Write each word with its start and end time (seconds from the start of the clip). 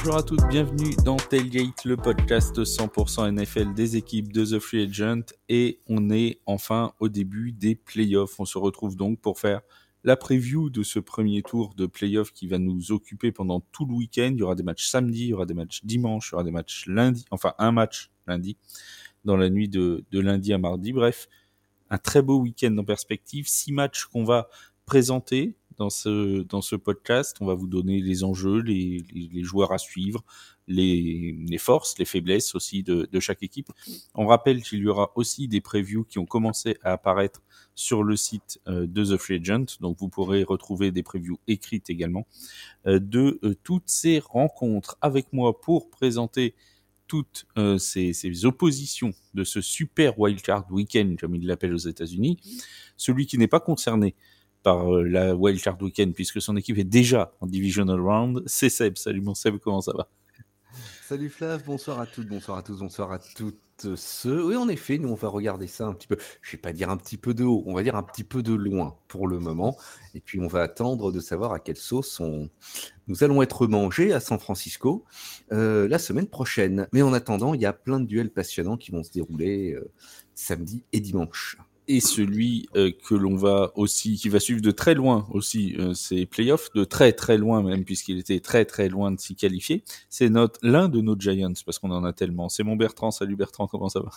Bonjour 0.00 0.16
à 0.16 0.22
tous, 0.22 0.38
bienvenue 0.48 0.94
dans 1.04 1.16
Tailgate, 1.16 1.84
le 1.84 1.96
podcast 1.96 2.56
100% 2.56 3.32
NFL 3.32 3.74
des 3.74 3.96
équipes 3.96 4.32
de 4.32 4.44
The 4.44 4.60
Free 4.60 4.84
Agent. 4.84 5.34
Et 5.48 5.80
on 5.88 6.10
est 6.10 6.38
enfin 6.46 6.92
au 7.00 7.08
début 7.08 7.50
des 7.50 7.74
playoffs. 7.74 8.38
On 8.38 8.44
se 8.44 8.58
retrouve 8.58 8.94
donc 8.94 9.20
pour 9.20 9.40
faire 9.40 9.60
la 10.04 10.16
preview 10.16 10.70
de 10.70 10.84
ce 10.84 11.00
premier 11.00 11.42
tour 11.42 11.74
de 11.74 11.86
playoffs 11.86 12.32
qui 12.32 12.46
va 12.46 12.58
nous 12.58 12.92
occuper 12.92 13.32
pendant 13.32 13.58
tout 13.72 13.86
le 13.86 13.94
week-end. 13.94 14.30
Il 14.32 14.38
y 14.38 14.42
aura 14.42 14.54
des 14.54 14.62
matchs 14.62 14.86
samedi, 14.86 15.24
il 15.24 15.28
y 15.30 15.34
aura 15.34 15.46
des 15.46 15.54
matchs 15.54 15.84
dimanche, 15.84 16.28
il 16.28 16.32
y 16.32 16.34
aura 16.36 16.44
des 16.44 16.52
matchs 16.52 16.86
lundi, 16.86 17.24
enfin 17.32 17.54
un 17.58 17.72
match 17.72 18.12
lundi, 18.28 18.56
dans 19.24 19.36
la 19.36 19.50
nuit 19.50 19.68
de 19.68 20.04
lundi 20.12 20.52
à 20.52 20.58
mardi. 20.58 20.92
Bref, 20.92 21.28
un 21.90 21.98
très 21.98 22.22
beau 22.22 22.38
week-end 22.38 22.74
en 22.78 22.84
perspective. 22.84 23.48
Six 23.48 23.72
matchs 23.72 24.04
qu'on 24.04 24.22
va 24.22 24.48
présenter 24.86 25.56
dans 25.78 25.90
ce, 25.90 26.42
dans 26.42 26.60
ce 26.60 26.76
podcast. 26.76 27.36
On 27.40 27.46
va 27.46 27.54
vous 27.54 27.68
donner 27.68 28.00
les 28.00 28.24
enjeux, 28.24 28.60
les, 28.60 29.04
les, 29.12 29.42
joueurs 29.42 29.72
à 29.72 29.78
suivre, 29.78 30.24
les, 30.66 31.38
les, 31.46 31.58
forces, 31.58 31.98
les 31.98 32.04
faiblesses 32.04 32.54
aussi 32.54 32.82
de, 32.82 33.08
de 33.10 33.20
chaque 33.20 33.42
équipe. 33.42 33.68
On 34.14 34.26
rappelle 34.26 34.62
qu'il 34.62 34.80
y 34.80 34.88
aura 34.88 35.12
aussi 35.14 35.48
des 35.48 35.60
previews 35.60 36.04
qui 36.04 36.18
ont 36.18 36.26
commencé 36.26 36.76
à 36.82 36.92
apparaître 36.92 37.42
sur 37.74 38.02
le 38.02 38.16
site 38.16 38.60
euh, 38.66 38.86
de 38.86 39.04
The 39.04 39.16
Free 39.16 39.36
Agent. 39.36 39.78
Donc 39.80 39.98
vous 40.00 40.08
pourrez 40.08 40.42
retrouver 40.42 40.90
des 40.90 41.04
previews 41.04 41.38
écrites 41.46 41.90
également 41.90 42.26
euh, 42.86 42.98
de 42.98 43.38
euh, 43.44 43.54
toutes 43.62 43.88
ces 43.88 44.18
rencontres. 44.18 44.98
Avec 45.00 45.32
moi 45.32 45.60
pour 45.60 45.88
présenter 45.90 46.54
toutes 47.06 47.46
ces, 47.78 48.12
ces, 48.12 48.44
oppositions 48.44 49.14
de 49.32 49.42
ce 49.42 49.62
super 49.62 50.18
wildcard 50.18 50.70
weekend, 50.70 51.18
comme 51.18 51.34
ils 51.34 51.46
l'appellent 51.46 51.72
aux 51.72 51.78
États-Unis, 51.78 52.36
celui 52.98 53.26
qui 53.26 53.38
n'est 53.38 53.48
pas 53.48 53.60
concerné 53.60 54.14
par 54.62 54.94
euh, 54.94 55.02
la 55.02 55.34
Wildcard 55.34 55.80
Weekend 55.80 56.14
puisque 56.14 56.40
son 56.40 56.56
équipe 56.56 56.78
est 56.78 56.84
déjà 56.84 57.32
en 57.40 57.46
Divisional 57.46 58.00
Round. 58.00 58.42
C'est 58.46 58.70
Seb. 58.70 58.96
Salut 58.96 59.20
mon 59.20 59.34
Seb, 59.34 59.58
comment 59.58 59.80
ça 59.80 59.92
va? 59.96 60.08
Salut 61.08 61.30
Flav, 61.30 61.64
bonsoir 61.64 62.00
à 62.00 62.06
toutes, 62.06 62.28
bonsoir 62.28 62.58
à 62.58 62.62
tous, 62.62 62.80
bonsoir 62.80 63.12
à 63.12 63.18
toutes 63.18 63.96
ceux. 63.96 64.44
Oui, 64.44 64.56
en 64.56 64.68
effet, 64.68 64.98
nous 64.98 65.08
on 65.08 65.14
va 65.14 65.28
regarder 65.28 65.66
ça 65.66 65.86
un 65.86 65.94
petit 65.94 66.06
peu, 66.06 66.18
je 66.42 66.52
vais 66.52 66.58
pas 66.58 66.72
dire 66.72 66.90
un 66.90 66.96
petit 66.96 67.16
peu 67.16 67.32
de 67.32 67.44
haut, 67.44 67.62
on 67.66 67.74
va 67.74 67.82
dire 67.82 67.96
un 67.96 68.02
petit 68.02 68.24
peu 68.24 68.42
de 68.42 68.52
loin 68.52 68.98
pour 69.08 69.28
le 69.28 69.38
moment. 69.38 69.78
Et 70.14 70.20
puis 70.20 70.40
on 70.40 70.48
va 70.48 70.62
attendre 70.62 71.12
de 71.12 71.20
savoir 71.20 71.52
à 71.52 71.60
quelle 71.60 71.76
sauce 71.76 72.20
on... 72.20 72.50
nous 73.06 73.24
allons 73.24 73.40
être 73.40 73.66
mangés 73.66 74.12
à 74.12 74.20
San 74.20 74.38
Francisco 74.38 75.04
euh, 75.52 75.88
la 75.88 75.98
semaine 75.98 76.26
prochaine. 76.26 76.88
Mais 76.92 77.02
en 77.02 77.12
attendant, 77.12 77.54
il 77.54 77.60
y 77.60 77.66
a 77.66 77.72
plein 77.72 78.00
de 78.00 78.06
duels 78.06 78.30
passionnants 78.30 78.76
qui 78.76 78.90
vont 78.90 79.02
se 79.02 79.10
dérouler 79.10 79.72
euh, 79.72 79.90
samedi 80.34 80.84
et 80.92 81.00
dimanche 81.00 81.56
et 81.88 82.00
celui 82.00 82.68
euh, 82.76 82.92
que 83.08 83.14
l'on 83.14 83.34
va 83.34 83.72
aussi, 83.74 84.16
qui 84.16 84.28
va 84.28 84.38
suivre 84.38 84.60
de 84.60 84.70
très 84.70 84.94
loin 84.94 85.26
aussi 85.32 85.74
euh, 85.78 85.94
ces 85.94 86.26
playoffs, 86.26 86.70
de 86.74 86.84
très 86.84 87.12
très 87.12 87.38
loin 87.38 87.62
même, 87.62 87.84
puisqu'il 87.84 88.18
était 88.18 88.40
très 88.40 88.64
très 88.66 88.88
loin 88.88 89.10
de 89.10 89.18
s'y 89.18 89.34
qualifier, 89.34 89.82
c'est 90.10 90.30
l'un 90.62 90.88
de 90.88 91.00
nos 91.00 91.18
Giants, 91.18 91.52
parce 91.64 91.78
qu'on 91.78 91.90
en 91.90 92.04
a 92.04 92.12
tellement. 92.12 92.48
C'est 92.48 92.62
mon 92.62 92.76
Bertrand. 92.76 93.10
Salut 93.10 93.36
Bertrand, 93.36 93.66
comment 93.66 93.88
ça 93.88 94.00
va? 94.00 94.10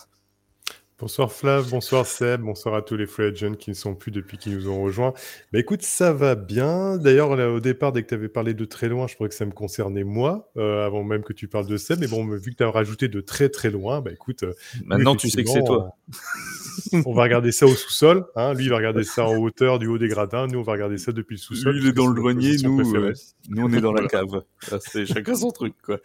Bonsoir 1.02 1.32
Flav, 1.32 1.68
bonsoir 1.68 2.06
Seb, 2.06 2.42
bonsoir 2.42 2.76
à 2.76 2.82
tous 2.82 2.96
les 2.96 3.08
free 3.08 3.24
agents 3.24 3.54
qui 3.54 3.70
ne 3.70 3.74
sont 3.74 3.96
plus 3.96 4.12
depuis 4.12 4.38
qu'ils 4.38 4.54
nous 4.54 4.68
ont 4.68 4.80
rejoints. 4.84 5.12
Bah 5.52 5.58
écoute, 5.58 5.82
ça 5.82 6.12
va 6.12 6.36
bien. 6.36 6.96
D'ailleurs, 6.96 7.30
au 7.32 7.58
départ, 7.58 7.90
dès 7.90 8.04
que 8.04 8.08
tu 8.10 8.14
avais 8.14 8.28
parlé 8.28 8.54
de 8.54 8.64
très 8.64 8.88
loin, 8.88 9.08
je 9.08 9.16
crois 9.16 9.28
que 9.28 9.34
ça 9.34 9.44
me 9.44 9.50
concernait 9.50 10.04
moi, 10.04 10.52
euh, 10.56 10.86
avant 10.86 11.02
même 11.02 11.24
que 11.24 11.32
tu 11.32 11.48
parles 11.48 11.66
de 11.66 11.76
Seb. 11.76 11.98
Mais 11.98 12.06
bon, 12.06 12.24
vu 12.24 12.52
que 12.52 12.56
tu 12.56 12.62
as 12.62 12.70
rajouté 12.70 13.08
de 13.08 13.20
très 13.20 13.48
très 13.48 13.72
loin, 13.72 14.00
bah 14.00 14.12
écoute. 14.12 14.44
Euh, 14.44 14.54
Maintenant, 14.84 15.16
tu 15.16 15.28
sais 15.28 15.42
que 15.42 15.50
c'est 15.50 15.64
toi. 15.64 15.96
On, 17.04 17.12
va 17.12 17.24
regarder 17.24 17.50
ça 17.50 17.66
au 17.66 17.74
sous-sol. 17.74 18.24
Hein. 18.36 18.54
Lui, 18.54 18.64
il 18.64 18.70
va 18.70 18.76
regarder 18.76 19.02
ça 19.02 19.26
en 19.26 19.36
hauteur 19.36 19.80
du 19.80 19.88
haut 19.88 19.98
des 19.98 20.08
gradins. 20.08 20.46
Nous, 20.46 20.58
on 20.58 20.62
va 20.62 20.72
regarder 20.72 20.96
ça 20.96 21.12
depuis 21.12 21.34
le 21.34 21.40
sous-sol. 21.40 21.74
Lui, 21.74 21.82
il 21.82 21.88
est 21.88 21.92
dans 21.92 22.06
le 22.06 22.14
grenier. 22.14 22.56
Nous, 22.62 22.94
euh, 22.96 23.12
nous, 23.48 23.66
on 23.66 23.72
est 23.72 23.80
dans 23.80 23.92
la 23.92 24.06
cave. 24.06 24.42
c'est 24.80 25.04
chacun 25.04 25.34
son 25.34 25.50
truc, 25.50 25.74
quoi. 25.84 25.98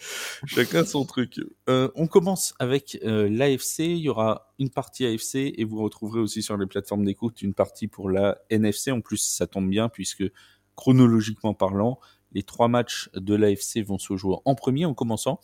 Chacun 0.45 0.83
son 0.83 1.05
truc. 1.05 1.39
on 1.67 2.07
commence 2.07 2.53
avec 2.59 2.97
l'AFC. 3.03 3.79
Il 3.79 3.99
y 3.99 4.09
aura 4.09 4.47
une 4.59 4.69
partie 4.69 4.86
AFC 5.05 5.53
et 5.57 5.63
vous 5.63 5.81
retrouverez 5.81 6.19
aussi 6.19 6.41
sur 6.41 6.57
les 6.57 6.65
plateformes 6.65 7.05
d'écoute 7.05 7.41
une 7.41 7.53
partie 7.53 7.87
pour 7.87 8.09
la 8.09 8.39
NFC. 8.49 8.91
En 8.91 9.01
plus, 9.01 9.17
ça 9.17 9.47
tombe 9.47 9.69
bien 9.69 9.89
puisque 9.89 10.23
chronologiquement 10.75 11.53
parlant, 11.53 11.99
les 12.31 12.43
trois 12.43 12.67
matchs 12.67 13.09
de 13.13 13.35
l'AFC 13.35 13.79
vont 13.85 13.97
se 13.97 14.15
jouer 14.15 14.37
en 14.45 14.55
premier 14.55 14.85
en 14.85 14.93
commençant 14.93 15.39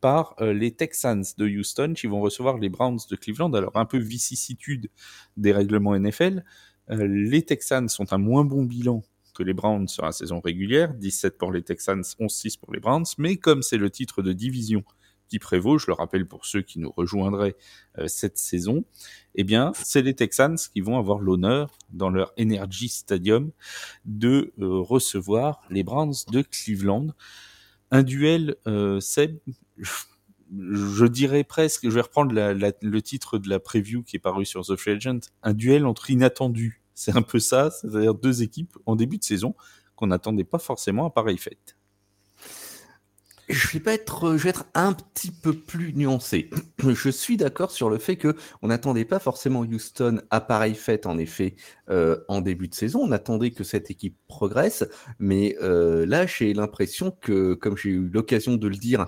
par 0.00 0.34
euh, 0.40 0.52
les 0.52 0.72
Texans 0.72 1.24
de 1.38 1.46
Houston 1.46 1.94
qui 1.96 2.06
vont 2.06 2.20
recevoir 2.20 2.58
les 2.58 2.68
Browns 2.68 2.98
de 3.08 3.16
Cleveland. 3.16 3.52
Alors 3.54 3.72
un 3.76 3.84
peu 3.84 3.98
vicissitude 3.98 4.90
des 5.36 5.52
règlements 5.52 5.96
NFL. 5.96 6.44
Euh, 6.90 7.06
les 7.06 7.42
Texans 7.42 7.88
sont 7.88 8.12
un 8.12 8.18
moins 8.18 8.44
bon 8.44 8.64
bilan 8.64 9.02
que 9.34 9.42
les 9.42 9.54
Browns 9.54 9.88
sur 9.88 10.04
la 10.04 10.12
saison 10.12 10.40
régulière, 10.40 10.92
17 10.94 11.38
pour 11.38 11.52
les 11.52 11.62
Texans, 11.62 12.02
11-6 12.02 12.58
pour 12.58 12.72
les 12.74 12.80
Browns, 12.80 13.06
mais 13.16 13.36
comme 13.36 13.62
c'est 13.62 13.78
le 13.78 13.90
titre 13.90 14.22
de 14.22 14.32
division 14.32 14.84
prévaut, 15.38 15.78
je 15.78 15.86
le 15.86 15.92
rappelle 15.92 16.26
pour 16.26 16.46
ceux 16.46 16.62
qui 16.62 16.78
nous 16.78 16.92
rejoindraient 16.96 17.56
euh, 17.98 18.08
cette 18.08 18.38
saison, 18.38 18.84
eh 19.34 19.44
bien, 19.44 19.72
c'est 19.74 20.02
les 20.02 20.14
Texans 20.14 20.56
qui 20.72 20.80
vont 20.80 20.98
avoir 20.98 21.18
l'honneur, 21.18 21.70
dans 21.90 22.10
leur 22.10 22.32
Energy 22.38 22.88
Stadium, 22.88 23.50
de 24.04 24.52
euh, 24.58 24.80
recevoir 24.80 25.62
les 25.70 25.82
Browns 25.82 26.14
de 26.30 26.42
Cleveland. 26.42 27.08
Un 27.90 28.02
duel, 28.02 28.56
euh, 28.66 29.00
je 29.78 31.06
dirais 31.06 31.44
presque, 31.44 31.88
je 31.88 31.94
vais 31.94 32.00
reprendre 32.00 32.34
le 32.34 33.02
titre 33.02 33.38
de 33.38 33.48
la 33.48 33.60
preview 33.60 34.02
qui 34.02 34.16
est 34.16 34.20
paru 34.20 34.44
sur 34.44 34.64
The 34.64 34.76
Free 34.76 34.92
Agent, 34.92 35.20
un 35.42 35.54
duel 35.54 35.86
entre 35.86 36.10
inattendus. 36.10 36.82
C'est 36.94 37.16
un 37.16 37.22
peu 37.22 37.38
ça, 37.38 37.70
c'est-à-dire 37.70 38.14
deux 38.14 38.42
équipes 38.42 38.76
en 38.86 38.96
début 38.96 39.18
de 39.18 39.24
saison 39.24 39.54
qu'on 39.96 40.08
n'attendait 40.08 40.44
pas 40.44 40.58
forcément 40.58 41.06
à 41.06 41.10
pareille 41.10 41.38
fête 41.38 41.76
je 43.52 43.68
vais 43.68 43.80
pas 43.80 43.92
être, 43.92 44.36
je 44.36 44.44
vais 44.44 44.50
être 44.50 44.64
un 44.74 44.92
petit 44.92 45.30
peu 45.30 45.52
plus 45.52 45.92
nuancé. 45.94 46.50
Je 46.82 47.10
suis 47.10 47.36
d'accord 47.36 47.70
sur 47.70 47.90
le 47.90 47.98
fait 47.98 48.16
que 48.16 48.34
on 48.62 48.68
n'attendait 48.68 49.04
pas 49.04 49.18
forcément 49.18 49.60
Houston 49.60 50.20
à 50.30 50.40
pareille 50.40 50.74
fête 50.74 51.06
en 51.06 51.18
effet 51.18 51.54
euh, 51.90 52.18
en 52.28 52.40
début 52.40 52.68
de 52.68 52.74
saison. 52.74 53.00
On 53.02 53.12
attendait 53.12 53.50
que 53.50 53.62
cette 53.62 53.90
équipe 53.90 54.16
progresse, 54.26 54.84
mais 55.18 55.56
euh, 55.62 56.06
là 56.06 56.26
j'ai 56.26 56.54
l'impression 56.54 57.10
que, 57.10 57.54
comme 57.54 57.76
j'ai 57.76 57.90
eu 57.90 58.08
l'occasion 58.08 58.56
de 58.56 58.68
le 58.68 58.76
dire 58.76 59.06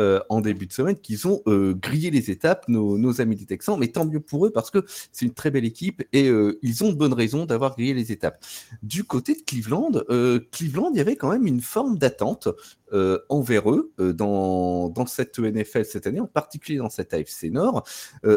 euh, 0.00 0.18
en 0.28 0.40
début 0.40 0.66
de 0.66 0.72
semaine 0.72 0.96
qu'ils 0.96 1.28
ont 1.28 1.40
euh, 1.46 1.72
grillé 1.72 2.10
les 2.10 2.28
étapes, 2.28 2.66
nos, 2.66 2.98
nos, 2.98 3.20
amis 3.20 3.36
des 3.36 3.46
Texans, 3.46 3.78
mais 3.78 3.86
tant 3.86 4.04
mieux 4.04 4.18
pour 4.18 4.44
eux 4.44 4.50
parce 4.50 4.72
que 4.72 4.84
c'est 5.12 5.24
une 5.24 5.34
très 5.34 5.52
belle 5.52 5.64
équipe 5.64 6.02
et 6.12 6.28
euh, 6.28 6.58
ils 6.62 6.82
ont 6.82 6.88
de 6.88 6.96
bonnes 6.96 7.12
raisons 7.12 7.46
d'avoir 7.46 7.76
grillé 7.76 7.94
les 7.94 8.10
étapes. 8.10 8.44
Du 8.82 9.04
côté 9.04 9.34
de 9.34 9.42
Cleveland, 9.42 9.92
Cleveland, 10.50 10.90
il 10.92 10.96
y 10.96 11.00
avait 11.00 11.14
quand 11.14 11.30
même 11.30 11.46
une 11.46 11.60
forme 11.60 11.96
d'attente 11.96 12.48
envers 13.28 13.70
eux 13.70 13.92
dans, 13.98 14.88
dans 14.88 15.06
cette 15.06 15.38
NFL 15.38 15.84
cette 15.84 16.06
année, 16.06 16.20
en 16.20 16.26
particulier 16.26 16.78
dans 16.78 16.90
cette 16.90 17.12
AFC 17.12 17.44
Nord. 17.44 17.84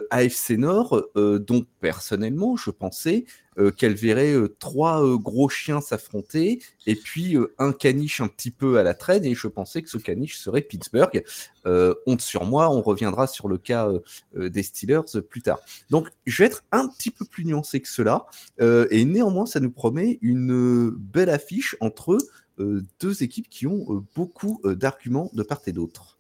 AFC 0.09 0.51
Nord, 0.51 1.03
dont 1.15 1.65
personnellement, 1.79 2.55
je 2.55 2.71
pensais 2.71 3.25
euh, 3.59 3.71
qu'elle 3.71 3.95
verrait 3.95 4.33
euh, 4.33 4.55
trois 4.59 5.03
euh, 5.03 5.17
gros 5.17 5.49
chiens 5.49 5.81
s'affronter 5.81 6.61
et 6.85 6.95
puis 6.95 7.35
un 7.57 7.71
caniche 7.71 8.21
un 8.21 8.27
petit 8.27 8.51
peu 8.51 8.77
à 8.77 8.83
la 8.83 8.93
traîne. 8.93 9.25
Et 9.25 9.33
je 9.33 9.47
pensais 9.47 9.81
que 9.81 9.89
ce 9.89 9.97
caniche 9.97 10.37
serait 10.37 10.61
Pittsburgh. 10.61 11.23
honte 11.65 12.21
sur 12.21 12.45
moi, 12.45 12.69
on 12.69 12.81
reviendra 12.81 13.27
sur 13.27 13.47
le 13.47 13.57
cas 13.57 13.89
des 14.35 14.63
Steelers 14.63 15.21
plus 15.29 15.41
tard. 15.41 15.59
Donc 15.89 16.07
je 16.25 16.43
vais 16.43 16.47
être 16.47 16.63
un 16.71 16.87
petit 16.87 17.11
peu 17.11 17.25
plus 17.25 17.43
nuancé 17.43 17.81
que 17.81 17.89
cela. 17.89 18.27
et 18.59 19.03
néanmoins, 19.03 19.45
ça 19.45 19.59
nous 19.59 19.71
promet 19.71 20.17
une 20.21 20.89
belle 20.91 21.29
affiche 21.29 21.75
entre 21.81 22.17
deux 22.57 23.23
équipes 23.23 23.49
qui 23.49 23.67
ont 23.67 24.05
beaucoup 24.15 24.61
d'arguments 24.63 25.29
de 25.33 25.43
part 25.43 25.61
et 25.67 25.73
d'autre. 25.73 26.17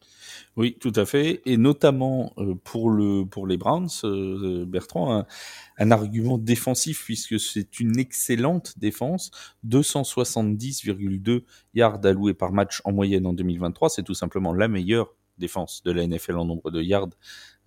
Oui, 0.55 0.75
tout 0.79 0.93
à 0.95 1.05
fait, 1.05 1.41
et 1.45 1.57
notamment 1.57 2.33
euh, 2.37 2.55
pour 2.55 2.89
le 2.89 3.25
pour 3.25 3.45
les 3.47 3.57
Browns, 3.57 3.89
euh, 4.03 4.65
Bertrand, 4.65 5.25
un, 5.77 5.91
argument 5.91 6.37
défensif 6.37 7.03
puisque 7.05 7.39
c'est 7.39 7.79
une 7.79 7.99
excellente 7.99 8.77
défense, 8.79 9.31
270,2 9.67 11.43
yards 11.73 12.03
alloués 12.03 12.33
par 12.33 12.51
match 12.51 12.81
en 12.85 12.91
moyenne 12.91 13.25
en 13.27 13.33
2023, 13.33 13.89
c'est 13.89 14.03
tout 14.03 14.15
simplement 14.15 14.53
la 14.53 14.67
meilleure 14.67 15.13
défense 15.37 15.83
de 15.83 15.91
la 15.91 16.07
NFL 16.07 16.37
en 16.37 16.45
nombre 16.45 16.71
de 16.71 16.81
yards 16.81 17.09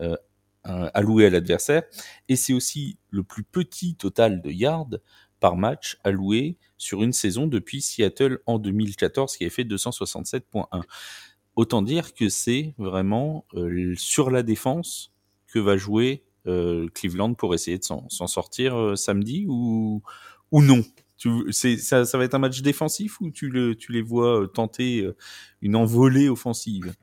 euh, 0.00 0.17
alloués 0.64 1.26
à 1.26 1.31
l'adversaire, 1.31 1.84
et 2.28 2.37
c'est 2.37 2.52
aussi 2.52 2.99
le 3.11 3.22
plus 3.22 3.44
petit 3.44 3.94
total 3.94 4.43
de 4.43 4.50
yards 4.50 4.90
par 5.40 5.56
match 5.56 5.98
alloué 6.04 6.56
sur 6.78 7.02
une 7.02 7.12
saison 7.12 7.46
depuis 7.46 7.81
Seattle 7.81 8.40
en 8.46 8.58
2014 8.58 9.37
qui 9.37 9.44
a 9.44 9.50
fait 9.50 9.64
267.1. 9.64 10.82
Autant 11.56 11.82
dire 11.82 12.14
que 12.14 12.28
c'est 12.28 12.75
vraiment 12.78 13.44
euh, 13.54 13.94
sur 13.96 14.31
la 14.31 14.42
défense 14.42 15.12
que 15.48 15.58
va 15.58 15.76
jouer 15.76 16.22
euh, 16.46 16.88
Cleveland 16.94 17.34
pour 17.34 17.54
essayer 17.54 17.78
de 17.78 17.84
s'en 17.84 18.08
sortir 18.08 18.76
euh, 18.76 18.96
samedi 18.96 19.46
ou, 19.48 20.02
ou 20.52 20.62
non? 20.62 20.82
Ça, 21.50 22.04
va 22.14 22.25
être 22.25 22.34
un 22.34 22.38
match 22.38 22.62
défensif 22.62 23.20
ou 23.20 23.31
tu 23.31 23.50
les 23.90 24.00
vois 24.00 24.48
tenter 24.54 25.06
une 25.60 25.76
envolée 25.76 26.31
offensive? 26.31 26.94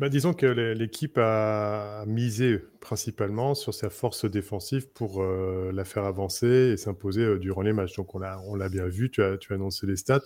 Bah, 0.00 0.08
disons 0.08 0.32
que 0.32 0.46
l'équipe 0.46 1.18
a 1.18 2.04
misé 2.06 2.58
principalement 2.80 3.54
sur 3.54 3.74
sa 3.74 3.90
force 3.90 4.24
défensive 4.24 4.88
pour 4.88 5.22
euh, 5.22 5.72
la 5.74 5.84
faire 5.84 6.04
avancer 6.04 6.70
et 6.72 6.78
s'imposer 6.78 7.20
euh, 7.20 7.38
durant 7.38 7.60
les 7.60 7.74
matchs. 7.74 7.96
Donc 7.96 8.14
on 8.14 8.18
l'a 8.18 8.40
on 8.46 8.56
bien 8.70 8.86
vu, 8.86 9.10
tu 9.10 9.22
as, 9.22 9.36
tu 9.36 9.52
as 9.52 9.56
annoncé 9.56 9.86
les 9.86 9.96
stats. 9.96 10.22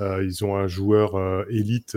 Euh, 0.00 0.24
ils 0.24 0.46
ont 0.46 0.56
un 0.56 0.66
joueur 0.66 1.46
élite 1.50 1.94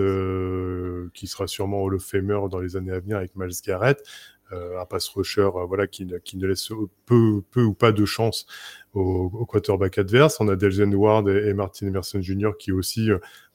qui 1.14 1.28
sera 1.28 1.48
sûrement 1.48 1.82
Hall 1.82 1.96
of 1.96 2.04
Famer 2.04 2.50
dans 2.52 2.60
les 2.60 2.76
années 2.76 2.92
à 2.92 3.00
venir 3.00 3.16
avec 3.16 3.34
Miles 3.38 3.62
Garrett. 3.66 4.04
un 4.52 4.86
pass 4.86 5.08
rusher 5.08 5.52
voilà, 5.54 5.88
qui, 5.88 6.06
qui 6.26 6.36
ne 6.36 6.46
laisse 6.46 6.68
peu, 7.06 7.42
peu 7.50 7.64
ou 7.64 7.74
pas 7.74 7.94
de 7.94 8.04
chance 8.04 8.46
au, 8.92 9.46
quarterback 9.46 10.00
adverse. 10.00 10.42
On 10.42 10.50
a 10.50 10.58
Delgen 10.58 10.94
Ward 10.94 11.30
et, 11.30 11.48
et, 11.48 11.54
Martin 11.54 11.88
Emerson 11.88 12.22
Jr. 12.22 12.58
qui 12.60 12.74
aussi 12.74 13.10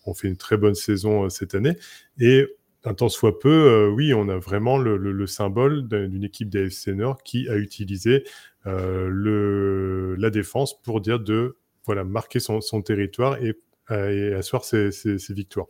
ont 0.07 0.15
fait 0.15 0.29
une 0.29 0.39
très 0.39 0.57
bonne 0.57 0.75
saison 0.75 1.29
cette 1.29 1.55
année. 1.55 1.77
Et 2.19 2.47
un 2.87 2.95
temps 2.95 3.09
soit 3.09 3.39
peu, 3.39 3.49
euh, 3.49 3.91
oui, 3.91 4.15
on 4.15 4.29
a 4.29 4.39
vraiment 4.39 4.79
le, 4.79 5.27
symbole 5.27 5.89
d'une 5.89 6.25
équipe 6.25 6.49
d'AFC 6.51 6.89
Nord 6.89 7.23
qui 7.23 7.49
a 7.49 7.57
utilisé 7.57 8.25
euh, 8.67 10.15
la 10.19 10.31
défense 10.31 10.81
pour 10.83 11.01
dire 11.01 11.21
de 11.21 11.57
voilà 11.85 12.05
marquer 12.05 12.41
son, 12.41 12.61
territoire 12.83 13.43
et, 13.43 13.59
et 13.91 14.33
asseoir 14.35 14.65
ses, 14.65 14.91
ses, 14.91 15.35
victoires. 15.35 15.67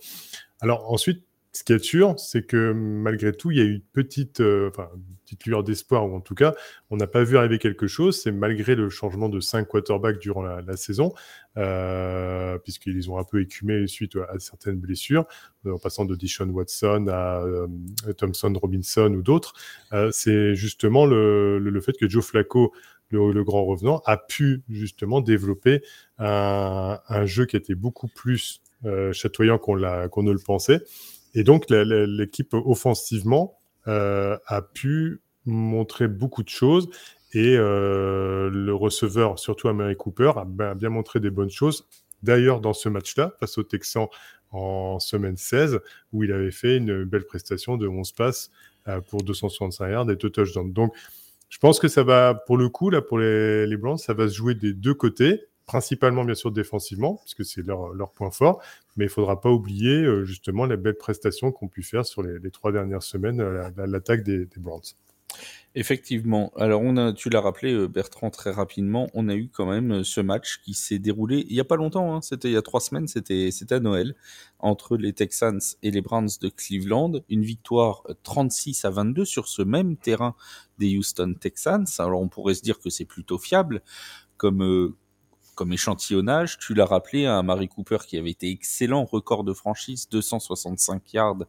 Alors 0.61 0.91
ensuite, 0.93 1.25
ce 1.57 1.65
qui 1.65 1.73
est 1.73 1.83
sûr, 1.83 2.19
c'est 2.19 2.47
que 2.47 2.73
malgré 2.73 3.33
tout, 3.33 3.51
il 3.51 3.57
y 3.57 3.61
a 3.63 3.65
eu 3.65 3.73
une 3.77 3.81
petite, 3.81 4.41
euh, 4.41 4.69
enfin, 4.69 4.91
petite 5.25 5.47
lueur 5.47 5.65
d'espoir, 5.65 6.07
ou 6.07 6.15
en 6.15 6.21
tout 6.21 6.35
cas, 6.35 6.55
on 6.91 6.99
n'a 6.99 7.07
pas 7.07 7.25
vu 7.25 7.39
arriver 7.39 7.59
quelque 7.59 7.87
chose. 7.87 8.21
C'est 8.21 8.31
malgré 8.31 8.75
le 8.75 8.91
changement 8.91 9.31
de 9.31 9.41
cinq 9.41 9.67
quarterbacks 9.69 10.19
durant 10.19 10.43
la, 10.43 10.77
saison, 10.77 11.15
euh, 11.57 12.59
puisqu'ils 12.59 13.11
ont 13.11 13.19
un 13.19 13.25
peu 13.25 13.41
écumé 13.41 13.87
suite 13.87 14.17
à, 14.29 14.39
certaines 14.39 14.77
blessures, 14.77 15.25
euh, 15.65 15.73
en 15.73 15.79
passant 15.79 16.05
de 16.05 16.15
Dishon 16.15 16.51
Watson 16.51 17.07
à 17.09 17.43
Thompson 18.19 18.53
Robinson 18.61 19.15
ou 19.15 19.23
d'autres. 19.23 19.55
c'est 20.13 20.55
justement 20.55 21.07
le, 21.07 21.81
fait 21.81 21.97
que 21.99 22.07
Joe 22.07 22.25
Flacco 22.25 22.75
le, 23.09 23.45
grand 23.45 23.65
revenant, 23.65 24.03
a 24.05 24.19
pu 24.19 24.63
justement 24.69 25.23
développer 25.23 25.83
un, 26.19 26.99
jeu 27.25 27.47
qui 27.47 27.57
était 27.57 27.75
beaucoup 27.75 28.09
plus 28.09 28.61
chatoyant 29.13 29.57
qu'on 29.59 29.77
ne 29.77 30.33
le 30.33 30.39
pensait. 30.39 30.83
Et 31.37 31.45
donc, 31.45 31.67
l'équipe 31.69 32.55
offensivement 32.55 33.59
euh, 33.87 34.39
a 34.47 34.63
pu 34.63 35.21
montrer 35.45 36.09
beaucoup 36.09 36.43
de 36.43 36.49
choses. 36.49 36.89
Et 37.35 37.57
euh, 37.59 38.49
le 38.51 38.75
receveur, 38.75 39.39
surtout 39.39 39.69
Amari 39.69 39.97
Cooper, 39.97 40.33
a 40.37 40.75
bien, 40.75 40.89
montré 40.89 41.21
des 41.21 41.29
bonnes 41.31 41.51
choses. 41.51 41.87
D'ailleurs, 42.23 42.63
dans 42.63 42.73
ce 42.73 42.89
match-là, 42.89 43.35
face 43.39 43.59
aux 43.59 43.63
Texans 43.63 44.09
en 44.51 44.99
semaine 44.99 45.37
16, 45.37 45.81
où 46.15 46.25
il 46.25 46.33
avait 46.33 46.51
fait 46.51 46.79
une 46.79 47.05
belle 47.05 47.27
prestation 47.27 47.77
de 47.77 47.87
11 47.87 48.13
passes 48.13 48.51
euh, 48.89 49.03
pour 49.03 49.23
265 49.23 49.91
yards 49.91 50.11
et 50.11 50.17
deux 50.17 50.31
touchdowns. 50.31 50.73
Donc, 50.73 50.95
je 51.51 51.59
pense 51.59 51.79
que 51.79 51.89
ça 51.89 52.03
va, 52.03 52.33
pour 52.35 52.57
le 52.57 52.71
coup, 52.71 52.89
là, 52.89 53.03
pour 53.03 53.19
les, 53.19 53.67
les 53.67 53.77
Blancs, 53.77 54.01
ça 54.01 54.15
va 54.15 54.27
se 54.27 54.35
jouer 54.35 54.55
des 54.55 54.73
deux 54.73 54.95
côtés 54.95 55.43
principalement 55.67 56.25
bien 56.25 56.35
sûr 56.35 56.53
défensivement, 56.53 57.17
puisque 57.17 57.45
c'est 57.45 57.63
leur, 57.67 58.13
point 58.13 58.31
fort, 58.31 58.63
mais 58.97 59.05
il 59.05 59.09
ne 59.09 59.13
faudra 59.13 59.41
pas 59.41 59.51
oublier 59.51 60.03
euh, 60.03 60.25
justement 60.25 60.65
les 60.65 60.77
belles 60.77 60.97
prestations 60.97 61.53
qu'ont 61.53 61.69
pu 61.69 61.83
faire 61.83 62.07
sur 62.07 62.23
les, 62.23 62.51
trois 62.51 62.73
dernières 62.73 63.03
semaines 63.03 63.41
euh, 63.41 63.69
l'attaque 63.77 64.23
des, 64.23 64.47
des 64.47 64.61
Browns. 64.61 64.95
Effectivement. 65.75 66.53
Alors, 66.57 66.81
on 66.83 66.97
a, 66.97 67.13
tu 67.13 67.29
l'as 67.29 67.43
rappelé, 67.43 67.75
euh, 67.75 67.87
Bertrand, 67.87 68.31
très 68.31 68.51
rapidement, 68.51 69.09
on 69.13 69.29
a 69.29 69.35
eu 69.35 69.49
quand 69.49 69.67
même 69.67 70.05
ce 70.05 70.23
match 70.23 70.63
qui 70.63 70.73
s'est 70.73 70.99
déroulé 70.99 71.45
il 71.51 71.53
n'y 71.53 71.61
a 71.61 71.65
pas 71.65 71.77
longtemps, 71.77 72.15
hein, 72.15 72.23
c'était 72.23 72.49
il 72.49 72.55
y 72.55 72.57
a 72.57 72.63
trois 72.63 72.81
semaines, 72.81 73.07
c'était 73.09 73.51
à 73.71 73.81
Noël, 73.81 74.15
entre 74.59 74.97
les 74.97 75.13
Texans 75.13 75.61
et 75.83 75.91
les 75.91 76.01
Browns 76.01 76.31
de 76.41 76.49
Cleveland. 76.49 77.13
Une 77.29 77.43
victoire 77.43 78.05
36 78.23 78.87
à 78.87 78.91
22 78.91 79.27
sur 79.27 79.49
ce 79.49 79.61
même 79.61 79.97
terrain 79.97 80.35
des 80.79 80.97
Houston 80.97 81.35
Texans. 81.39 81.87
Alors, 81.99 82.23
on 82.23 82.29
pourrait 82.29 82.55
se 82.55 82.63
dire 82.63 82.79
que 82.79 82.89
c'est 82.89 83.05
plutôt 83.05 83.39
fiable 83.39 83.83
comme, 84.39 84.95
comme 85.57 85.73
échantillonnage, 85.73 86.59
tu 86.59 86.75
l'as 86.75 86.85
rappelé, 86.85 87.27
un 87.27 87.43
Marie 87.43 87.69
Cooper 87.69 87.99
qui 88.07 88.17
avait 88.17 88.31
été 88.31 88.51
excellent, 88.51 89.05
record 89.05 89.43
de 89.43 89.53
franchise, 89.53 90.09
265 90.09 91.13
yards 91.15 91.47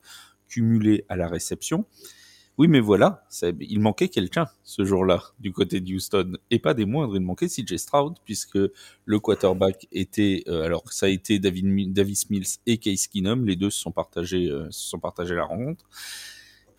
cumulés 0.48 1.06
à 1.10 1.18
la 1.18 1.28
réception. 1.28 1.86
Oui, 2.58 2.68
mais 2.68 2.80
voilà, 2.80 3.24
il 3.60 3.80
manquait 3.80 4.08
quelqu'un 4.08 4.48
ce 4.64 4.84
jour-là 4.84 5.22
du 5.40 5.52
côté 5.52 5.80
de 5.80 5.94
Houston, 5.94 6.38
et 6.50 6.58
pas 6.58 6.74
des 6.74 6.86
moindres, 6.86 7.16
il 7.16 7.22
manquait 7.22 7.48
CJ 7.48 7.76
Stroud, 7.76 8.16
puisque 8.26 8.58
le 8.58 9.20
quarterback 9.20 9.88
était, 9.92 10.44
euh, 10.48 10.64
alors 10.64 10.92
ça 10.92 11.06
a 11.06 11.10
été 11.10 11.38
David, 11.38 11.94
Davis 11.94 12.32
Mills 12.32 12.48
et 12.66 12.80
Case 12.80 13.06
Keenum, 13.08 13.46
les 13.46 13.58
deux 13.58 13.70
se 13.70 13.80
sont 13.80 13.92
partagés, 13.92 14.50
euh, 14.50 14.66
se 14.72 14.90
sont 14.90 15.00
partagés 15.00 15.36
la 15.36 15.46
rencontre. 15.46 15.86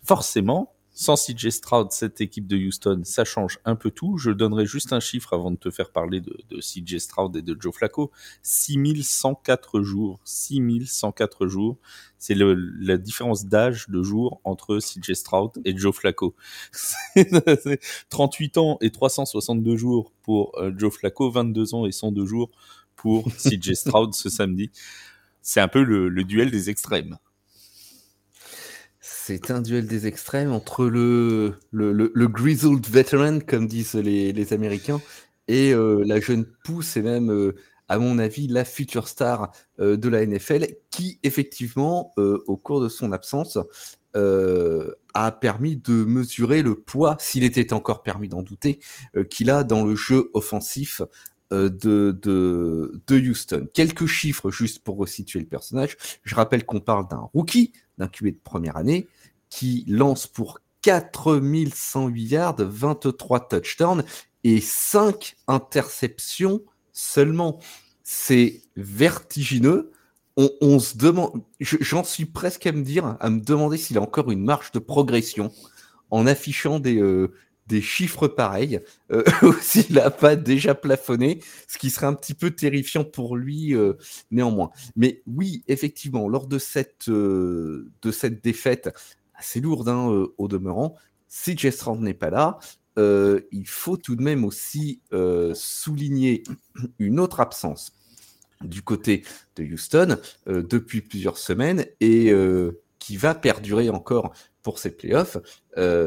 Forcément, 0.03 0.73
sans 0.99 1.15
CJ 1.15 1.49
Stroud, 1.49 1.91
cette 1.91 2.19
équipe 2.19 2.45
de 2.45 2.57
Houston, 2.57 3.03
ça 3.05 3.23
change 3.23 3.57
un 3.63 3.77
peu 3.77 3.89
tout. 3.89 4.17
Je 4.17 4.31
donnerai 4.31 4.65
juste 4.65 4.91
un 4.91 4.99
chiffre 4.99 5.31
avant 5.31 5.49
de 5.49 5.55
te 5.55 5.71
faire 5.71 5.91
parler 5.91 6.19
de, 6.19 6.59
CJ 6.59 6.97
Stroud 6.97 7.37
et 7.37 7.41
de 7.41 7.55
Joe 7.57 7.73
Flacco. 7.73 8.11
6104 8.43 9.81
jours. 9.81 10.19
6104 10.25 11.47
jours. 11.47 11.77
C'est 12.17 12.35
la 12.35 12.97
différence 12.97 13.45
d'âge 13.45 13.87
de 13.87 14.03
jours 14.03 14.41
entre 14.43 14.79
CJ 14.79 15.13
Stroud 15.13 15.51
et 15.63 15.77
Joe 15.77 15.95
Flacco. 15.95 16.35
38 18.09 18.57
ans 18.57 18.77
et 18.81 18.91
362 18.91 19.77
jours 19.77 20.11
pour 20.21 20.51
euh, 20.57 20.73
Joe 20.77 20.93
Flacco, 20.93 21.31
22 21.31 21.75
ans 21.75 21.85
et 21.85 21.93
102 21.93 22.25
jours 22.25 22.51
pour 22.97 23.23
CJ 23.37 23.73
Stroud 23.73 24.13
ce 24.13 24.29
samedi. 24.29 24.69
C'est 25.41 25.61
un 25.61 25.69
peu 25.69 25.81
le 25.81 26.23
duel 26.25 26.51
des 26.51 26.69
extrêmes. 26.69 27.17
C'est 29.11 29.49
un 29.49 29.61
duel 29.61 29.87
des 29.87 30.05
extrêmes 30.05 30.51
entre 30.51 30.85
le, 30.85 31.55
le, 31.71 31.91
le, 31.91 32.27
grizzled 32.27 32.85
veteran, 32.85 33.39
comme 33.39 33.67
disent 33.67 33.95
les, 33.95 34.53
Américains, 34.53 35.01
et 35.47 35.73
euh, 35.73 36.03
la 36.05 36.19
jeune 36.19 36.45
pousse, 36.63 36.95
et 36.95 37.01
même, 37.01 37.31
euh, 37.31 37.55
à 37.87 37.97
mon 37.97 38.19
avis, 38.19 38.47
la 38.47 38.65
future 38.65 39.07
star 39.07 39.51
euh, 39.79 39.97
de 39.97 40.09
la 40.09 40.23
NFL, 40.23 40.67
qui, 40.91 41.19
effectivement, 41.23 42.13
au 42.17 42.55
cours 42.55 42.81
de 42.81 42.87
son 42.87 43.11
absence, 43.11 43.57
a 44.13 45.31
permis 45.31 45.75
de 45.75 46.03
mesurer 46.05 46.61
le 46.61 46.75
poids, 46.75 47.17
s'il 47.19 47.43
était 47.43 47.73
encore 47.73 48.03
permis 48.03 48.29
d'en 48.29 48.43
douter, 48.43 48.79
qu'il 49.31 49.49
a 49.49 49.63
dans 49.63 49.85
le 49.85 49.95
jeu 49.95 50.29
offensif 50.33 51.01
de, 51.51 52.99
Houston. 53.09 53.67
Quelques 53.73 54.05
chiffres 54.05 54.51
juste 54.51 54.83
pour 54.83 54.97
resituer 54.97 55.39
le 55.39 55.47
personnage. 55.47 55.97
Je 56.23 56.35
rappelle 56.35 56.65
qu'on 56.65 56.79
parle 56.79 57.07
d'un 57.07 57.29
rookie, 57.33 57.73
d'un 57.99 58.07
QB 58.07 58.27
de 58.27 58.39
première 58.43 58.77
année, 58.77 59.07
qui 59.49 59.85
lance 59.87 60.27
pour 60.27 60.59
4108 60.81 62.23
yards, 62.23 62.55
23 62.57 63.47
touchdowns 63.49 64.03
et 64.43 64.61
5 64.61 65.35
interceptions 65.47 66.61
seulement. 66.93 67.59
C'est 68.03 68.61
vertigineux. 68.75 69.91
On, 70.61 70.79
se 70.79 70.95
demande, 70.95 71.43
j'en 71.59 72.05
suis 72.05 72.23
presque 72.23 72.65
à 72.65 72.71
me 72.71 72.81
dire, 72.81 73.17
à 73.19 73.29
me 73.29 73.41
demander 73.41 73.77
s'il 73.77 73.97
a 73.97 74.01
encore 74.01 74.31
une 74.31 74.43
marche 74.43 74.71
de 74.71 74.79
progression 74.79 75.51
en 76.11 76.25
affichant 76.25 76.79
des, 76.79 76.97
euh, 76.97 77.33
des 77.69 77.81
chiffres 77.81 78.27
pareils, 78.27 78.81
euh, 79.11 79.23
s'il 79.61 79.95
n'a 79.95 80.11
pas 80.11 80.35
déjà 80.35 80.75
plafonné, 80.75 81.39
ce 81.67 81.77
qui 81.77 81.89
serait 81.89 82.07
un 82.07 82.13
petit 82.13 82.33
peu 82.33 82.51
terrifiant 82.51 83.05
pour 83.05 83.37
lui 83.37 83.73
euh, 83.75 83.93
néanmoins. 84.31 84.71
Mais 84.97 85.21
oui, 85.27 85.63
effectivement, 85.67 86.27
lors 86.27 86.47
de 86.47 86.57
cette, 86.59 87.09
de 87.09 88.11
cette 88.11 88.43
défaite 88.43 88.89
assez 89.39 89.61
lourde 89.61 89.89
hein, 89.89 90.11
euh, 90.11 90.33
au 90.37 90.47
demeurant. 90.47 90.95
Si 91.27 91.57
Jess 91.57 91.87
n'est 91.99 92.13
pas 92.13 92.29
là, 92.29 92.59
euh, 92.97 93.41
il 93.51 93.67
faut 93.67 93.97
tout 93.97 94.15
de 94.15 94.21
même 94.21 94.43
aussi 94.43 95.01
euh, 95.13 95.53
souligner 95.55 96.43
une 96.99 97.19
autre 97.19 97.39
absence 97.39 97.93
du 98.61 98.81
côté 98.81 99.23
de 99.55 99.63
Houston 99.63 100.17
depuis 100.45 100.99
plusieurs 100.99 101.37
semaines 101.37 101.85
et 102.01 102.33
qui 103.09 103.17
va 103.17 103.33
perdurer 103.33 103.89
encore 103.89 104.33
pour 104.61 104.77
ces 104.77 104.91
playoffs, 104.91 105.37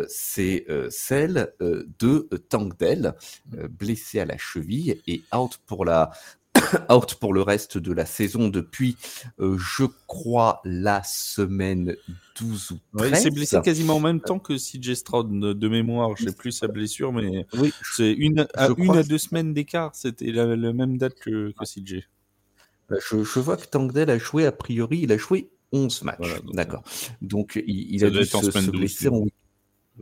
c'est 0.07 0.67
celle 0.89 1.53
de 1.59 2.29
Tank 2.49 2.79
Dell, 2.79 3.15
blessé 3.71 4.21
à 4.21 4.25
la 4.25 4.39
cheville 4.39 5.03
et 5.09 5.25
out 5.35 5.59
pour 5.67 5.85
la 5.85 6.13
out 6.91 7.15
pour 7.15 7.33
le 7.33 7.43
reste 7.43 7.79
de 7.79 7.93
la 7.93 8.07
saison 8.07 8.49
depuis, 8.49 8.97
euh, 9.41 9.57
je 9.59 9.85
crois, 10.07 10.61
la 10.65 11.03
semaine 11.03 11.97
12 12.39 12.71
ou 12.71 12.79
13. 12.99 13.11
il 13.11 13.17
s'est 13.17 13.31
blessé 13.31 13.61
quasiment 13.63 13.97
en 13.97 14.01
même 14.01 14.21
temps 14.21 14.39
que 14.39 14.55
CJ 14.55 14.95
Stroud 14.95 15.29
de 15.41 15.69
mémoire. 15.69 16.17
Je 16.17 16.27
sais 16.27 16.35
plus 16.37 16.53
sa 16.53 16.69
blessure, 16.69 17.13
mais 17.13 17.47
oui, 17.55 17.73
c'est 17.97 18.13
une, 18.13 18.47
à, 18.55 18.69
une 18.77 18.97
à 18.97 19.03
deux 19.03 19.19
semaines 19.19 19.53
d'écart. 19.53 19.91
C'était 19.95 20.31
la, 20.31 20.47
même 20.73 20.99
date 20.99 21.15
que, 21.15 21.53
que 21.53 21.65
CJ. 21.65 22.09
Bah, 22.89 22.97
je, 23.11 23.25
je, 23.25 23.41
vois 23.41 23.57
que 23.57 23.67
Tangdell 23.67 24.11
a 24.11 24.19
joué, 24.19 24.47
a 24.47 24.53
priori, 24.53 25.01
il 25.03 25.13
a 25.13 25.17
joué 25.17 25.51
11 25.73 26.03
matchs. 26.03 26.43
D'accord. 26.53 26.83
Donc, 27.21 27.63
il, 27.67 27.95
il 27.95 28.05
a 28.05 28.11
dû 28.11 28.25
se, 28.25 28.51
se 28.51 28.71
blesser 28.71 29.09
en, 29.09 29.25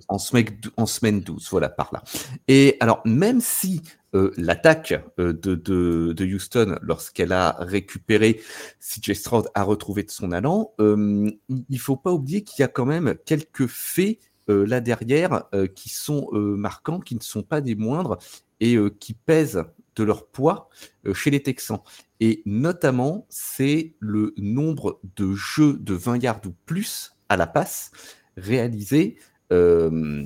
en, 0.08 0.18
semaine, 0.18 0.46
en 0.76 0.86
semaine 0.86 1.20
12, 1.20 1.48
voilà, 1.50 1.68
par 1.68 1.90
là. 1.92 2.02
Et 2.48 2.76
alors, 2.80 3.00
même 3.04 3.40
si 3.40 3.80
l'attaque 4.12 4.92
de, 5.18 5.32
de, 5.54 6.24
Houston 6.24 6.78
lorsqu'elle 6.82 7.32
a 7.32 7.56
récupéré 7.60 8.40
CJ 8.80 9.12
Stroud 9.12 9.46
a 9.54 9.62
retrouvé 9.62 10.02
de 10.02 10.10
son 10.10 10.32
allant. 10.32 10.74
il 10.78 11.38
ne 11.48 11.78
faut 11.78 11.96
pas 11.96 12.12
oublier 12.12 12.42
qu'il 12.42 12.62
y 12.62 12.64
a 12.64 12.68
quand 12.68 12.86
même 12.86 13.14
quelques 13.24 13.68
faits 13.68 14.18
là 14.48 14.80
derrière 14.80 15.44
qui 15.76 15.90
sont 15.90 16.28
marquants, 16.32 16.98
qui 16.98 17.14
ne 17.14 17.20
sont 17.20 17.44
pas 17.44 17.60
des 17.60 17.76
moindres 17.76 18.18
et 18.58 18.76
qui 18.98 19.14
pèsent 19.14 19.62
leur 20.02 20.26
poids 20.26 20.68
chez 21.14 21.30
les 21.30 21.42
Texans. 21.42 21.80
Et 22.20 22.42
notamment, 22.46 23.26
c'est 23.28 23.94
le 23.98 24.34
nombre 24.36 25.00
de 25.16 25.32
jeux 25.34 25.74
de 25.74 25.94
20 25.94 26.22
yards 26.22 26.40
ou 26.46 26.54
plus 26.66 27.12
à 27.28 27.36
la 27.36 27.46
passe 27.46 27.90
réalisés 28.36 29.16
euh, 29.52 30.24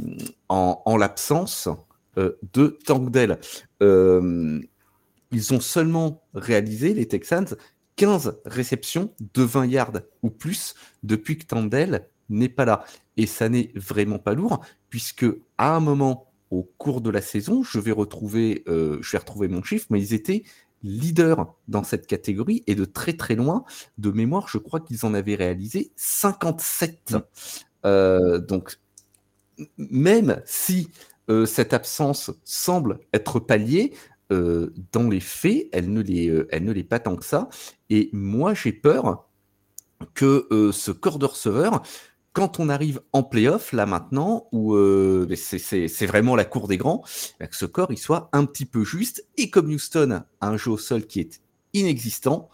en, 0.49 0.97
l'absence 0.99 1.69
euh, 2.19 2.33
de 2.53 2.79
Tankdale. 2.85 3.39
Euh, 3.83 4.61
ils 5.31 5.55
ont 5.55 5.61
seulement 5.61 6.23
réalisé, 6.35 6.95
les 6.95 7.09
Texans, 7.09 7.47
15 7.97 8.41
réceptions 8.45 9.15
de 9.35 9.43
20 9.43 9.67
yards 9.67 10.01
ou 10.23 10.31
plus 10.31 10.75
depuis 11.03 11.39
que 11.39 11.47
Tandel 11.47 12.09
n'est 12.29 12.49
pas 12.49 12.65
là. 12.65 12.85
Et 13.17 13.27
ça 13.27 13.49
n'est 13.49 13.73
vraiment 13.75 14.19
pas 14.19 14.35
lourd, 14.35 14.65
puisque 14.91 15.27
à 15.59 15.75
un 15.75 15.81
moment 15.81 16.33
au 16.51 16.63
cours 16.79 17.01
de 17.01 17.11
la 17.11 17.21
saison, 17.21 17.63
je 17.63 17.79
vais 17.79 17.93
retrouver, 17.93 18.63
je 18.67 19.11
vais 19.11 19.19
retrouver 19.19 19.49
mon 19.49 19.63
chiffre, 19.63 19.87
mais 19.91 20.01
ils 20.01 20.15
étaient 20.15 20.45
leader 20.85 21.57
dans 21.67 21.83
cette 21.83 22.07
catégorie 22.07 22.63
et 22.67 22.77
de 22.77 22.85
très 22.85 23.15
très 23.15 23.35
loin. 23.35 23.65
De 23.99 24.11
mémoire, 24.11 24.47
je 24.49 24.59
crois 24.59 24.81
qu'ils 24.81 25.05
en 25.05 25.15
avaient 25.15 25.35
réalisé 25.35 25.91
57. 25.97 27.13
Mm. 27.13 27.19
Euh, 27.87 28.39
donc, 28.39 28.79
même 29.79 30.43
si 30.45 30.91
euh, 31.31 31.47
cette 31.47 31.73
absence 31.73 32.31
semble 32.45 33.01
être 33.13 33.41
palliée, 33.41 33.95
euh, 34.33 34.73
dans 34.93 35.09
les 35.09 35.21
faits, 35.21 35.69
elle 35.73 35.93
ne 35.93 36.01
l'est, 36.01 36.31
elle 36.51 36.65
ne 36.65 36.73
l'est 36.73 36.85
pas 36.85 37.01
tant 37.01 37.17
que 37.17 37.25
ça. 37.25 37.49
Et 37.91 38.11
moi, 38.13 38.55
j'ai 38.55 38.73
peur 38.73 39.29
que 40.13 40.71
ce 40.73 40.91
corps 40.91 41.19
de 41.19 41.27
receveur 41.27 41.83
quand 42.35 42.59
on 42.59 42.69
arrive 42.69 43.01
en 43.13 43.23
playoff, 43.23 43.73
là 43.73 43.87
maintenant, 43.87 44.49
où 44.51 44.75
euh, 44.75 45.27
c'est 45.37 46.07
vraiment 46.07 46.35
la 46.35 46.45
cour 46.45 46.67
des 46.67 46.77
grands, 46.77 47.03
bah, 47.39 47.47
que 47.47 47.57
ce 47.57 47.65
corps 47.65 47.93
il 47.93 47.97
soit 47.97 48.29
un 48.33 48.45
petit 48.45 48.67
peu 48.67 48.85
juste. 48.85 49.27
Et 49.39 49.51
comme 49.51 49.73
Houston 49.73 50.25
a 50.41 50.49
un 50.49 50.57
jeu 50.57 50.73
au 50.73 50.77
sol 50.77 51.07
qui 51.07 51.21
est 51.21 51.41
inexistant, 51.75 52.51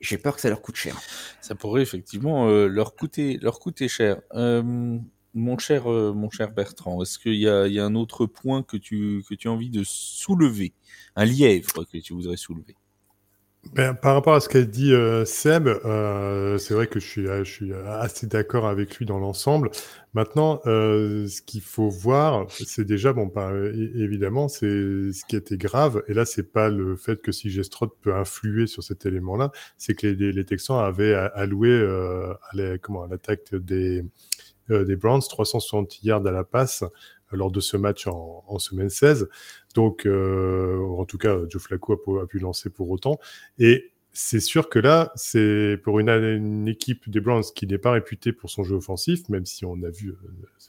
j'ai 0.00 0.18
peur 0.18 0.36
que 0.36 0.40
ça 0.40 0.48
leur 0.48 0.62
coûte 0.62 0.76
cher. 0.76 0.96
Ça 1.40 1.56
pourrait 1.56 1.82
effectivement 1.82 2.48
euh, 2.48 2.68
leur 2.68 2.94
coûter 2.94 3.38
leur 3.42 3.58
coûter 3.58 3.88
cher. 3.88 4.22
Euh, 4.34 4.62
mon 5.34 5.58
cher 5.58 5.86
mon 5.86 6.30
cher 6.30 6.52
Bertrand, 6.52 7.02
est-ce 7.02 7.18
qu'il 7.18 7.34
y 7.34 7.48
a, 7.48 7.66
y 7.66 7.78
a, 7.78 7.84
un 7.84 7.94
autre 7.94 8.24
point 8.24 8.62
que 8.62 8.76
tu 8.76 9.22
que 9.28 9.34
tu 9.34 9.48
as 9.48 9.50
envie 9.50 9.68
de 9.68 9.82
soulever, 9.84 10.72
un 11.16 11.24
lièvre 11.24 11.84
que 11.84 11.98
tu 11.98 12.14
voudrais 12.14 12.38
soulever? 12.38 12.76
Ben, 13.72 13.94
par 13.94 14.14
rapport 14.14 14.34
à 14.34 14.40
ce 14.40 14.48
qu'a 14.48 14.62
dit 14.62 14.92
euh, 14.92 15.24
Seb, 15.24 15.66
euh, 15.68 16.58
c'est 16.58 16.74
vrai 16.74 16.86
que 16.86 17.00
je 17.00 17.06
suis, 17.06 17.26
je 17.26 17.44
suis 17.44 17.72
assez 17.72 18.26
d'accord 18.26 18.66
avec 18.66 18.96
lui 18.96 19.06
dans 19.06 19.18
l'ensemble. 19.18 19.70
Maintenant, 20.14 20.60
euh, 20.66 21.26
ce 21.26 21.42
qu'il 21.42 21.60
faut 21.60 21.88
voir, 21.88 22.46
c'est 22.50 22.84
déjà, 22.84 23.12
bon, 23.12 23.28
pas, 23.28 23.52
évidemment, 23.54 24.48
c'est 24.48 24.66
ce 24.66 25.24
qui 25.28 25.36
était 25.36 25.56
grave. 25.56 26.02
Et 26.08 26.14
là, 26.14 26.24
c'est 26.24 26.52
pas 26.52 26.68
le 26.68 26.96
fait 26.96 27.20
que 27.20 27.32
si 27.32 27.50
Gestrod 27.50 27.90
peut 28.00 28.14
influer 28.14 28.66
sur 28.66 28.82
cet 28.82 29.06
élément-là, 29.06 29.52
c'est 29.78 29.94
que 29.94 30.06
les, 30.06 30.44
Texans 30.44 30.78
avaient 30.78 31.14
alloué 31.14 31.72
à 31.72 32.56
l'attaque 32.56 33.54
des, 33.54 34.04
des 34.68 34.96
Browns 34.96 35.22
360 35.22 36.02
yards 36.02 36.26
à 36.26 36.30
la 36.30 36.44
passe 36.44 36.84
lors 37.32 37.50
de 37.50 37.60
ce 37.60 37.76
match 37.76 38.06
en, 38.06 38.44
en 38.46 38.58
semaine 38.58 38.90
16. 38.90 39.28
Donc, 39.76 40.06
euh, 40.06 40.80
en 40.98 41.04
tout 41.04 41.18
cas, 41.18 41.36
Joe 41.50 41.60
Flacco 41.60 42.18
a, 42.18 42.26
pu 42.26 42.38
lancer 42.38 42.70
pour 42.70 42.90
autant. 42.90 43.18
Et 43.58 43.92
c'est 44.10 44.40
sûr 44.40 44.70
que 44.70 44.78
là, 44.78 45.12
c'est 45.16 45.78
pour 45.84 46.00
une, 46.00 46.66
équipe 46.66 47.10
des 47.10 47.20
Browns 47.20 47.44
qui 47.54 47.66
n'est 47.66 47.76
pas 47.76 47.90
réputée 47.90 48.32
pour 48.32 48.48
son 48.48 48.64
jeu 48.64 48.76
offensif, 48.76 49.28
même 49.28 49.44
si 49.44 49.66
on 49.66 49.74
a 49.82 49.90
vu 49.90 50.16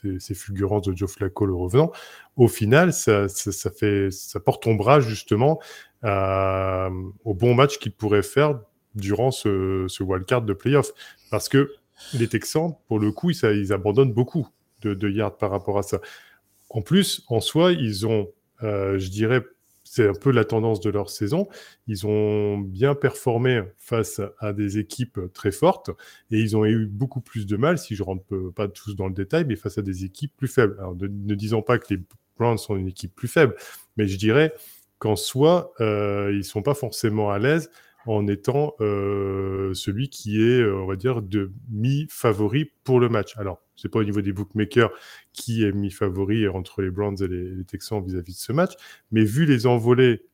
euh, 0.04 0.18
ces, 0.20 0.34
fulgurances 0.34 0.82
de 0.82 0.94
Joe 0.94 1.10
Flacco 1.10 1.46
le 1.46 1.54
revenant. 1.54 1.90
Au 2.36 2.48
final, 2.48 2.92
ça, 2.92 3.28
fait, 3.74 4.10
ça 4.10 4.40
porte 4.40 4.66
ombrage 4.66 5.08
justement 5.08 5.58
au 6.04 7.34
bon 7.34 7.54
match 7.54 7.78
qu'il 7.78 7.92
pourrait 7.92 8.22
faire 8.22 8.60
durant 8.94 9.30
ce, 9.30 10.02
wildcard 10.02 10.42
de 10.42 10.52
playoff. 10.52 10.92
Parce 11.30 11.48
que 11.48 11.72
les 12.12 12.28
Texans, 12.28 12.74
pour 12.88 13.00
le 13.00 13.10
coup, 13.10 13.30
ils, 13.30 13.42
ils 13.56 13.72
abandonnent 13.72 14.12
beaucoup 14.12 14.48
de, 14.82 15.08
yards 15.08 15.38
par 15.38 15.50
rapport 15.50 15.78
à 15.78 15.82
ça. 15.82 15.98
En 16.68 16.82
plus, 16.82 17.24
en 17.28 17.40
soi, 17.40 17.72
ils 17.72 18.06
ont 18.06 18.28
je 18.60 19.08
dirais, 19.08 19.42
c'est 19.90 20.08
un 20.08 20.12
peu 20.12 20.30
la 20.30 20.44
tendance 20.44 20.80
de 20.80 20.90
leur 20.90 21.08
saison. 21.08 21.48
Ils 21.86 22.06
ont 22.06 22.58
bien 22.58 22.94
performé 22.94 23.62
face 23.78 24.20
à 24.38 24.52
des 24.52 24.78
équipes 24.78 25.18
très 25.32 25.50
fortes 25.50 25.90
et 26.30 26.38
ils 26.38 26.56
ont 26.56 26.66
eu 26.66 26.86
beaucoup 26.86 27.20
plus 27.20 27.46
de 27.46 27.56
mal, 27.56 27.78
si 27.78 27.94
je 27.94 28.02
rentre 28.02 28.24
pas 28.54 28.68
tous 28.68 28.94
dans 28.94 29.08
le 29.08 29.14
détail, 29.14 29.44
mais 29.46 29.56
face 29.56 29.78
à 29.78 29.82
des 29.82 30.04
équipes 30.04 30.32
plus 30.36 30.48
faibles. 30.48 30.76
Alors, 30.78 30.94
ne, 30.94 31.34
disons 31.34 31.62
pas 31.62 31.78
que 31.78 31.94
les 31.94 32.02
Browns 32.36 32.58
sont 32.58 32.76
une 32.76 32.88
équipe 32.88 33.14
plus 33.14 33.28
faible, 33.28 33.56
mais 33.96 34.06
je 34.06 34.18
dirais 34.18 34.52
qu'en 34.98 35.16
soi, 35.16 35.72
euh, 35.80 36.32
ils 36.34 36.44
sont 36.44 36.62
pas 36.62 36.74
forcément 36.74 37.30
à 37.30 37.38
l'aise 37.38 37.70
en 38.06 38.26
étant 38.26 38.74
euh, 38.80 39.74
celui 39.74 40.08
qui 40.08 40.42
est, 40.42 40.64
on 40.64 40.86
va 40.86 40.96
dire, 40.96 41.22
de 41.22 41.52
mi-favori 41.70 42.70
pour 42.84 43.00
le 43.00 43.08
match. 43.08 43.36
Alors, 43.36 43.60
c'est 43.76 43.88
pas 43.88 44.00
au 44.00 44.04
niveau 44.04 44.20
des 44.20 44.32
bookmakers 44.32 44.90
qui 45.32 45.64
est 45.64 45.72
mis 45.72 45.90
favori 45.90 46.48
entre 46.48 46.82
les 46.82 46.90
Browns 46.90 47.16
et 47.22 47.28
les, 47.28 47.64
Texans 47.64 48.02
vis-à-vis 48.02 48.34
de 48.34 48.38
ce 48.38 48.52
match, 48.52 48.72
mais 49.10 49.24
vu 49.24 49.44
les 49.46 49.66
envolées 49.66 50.24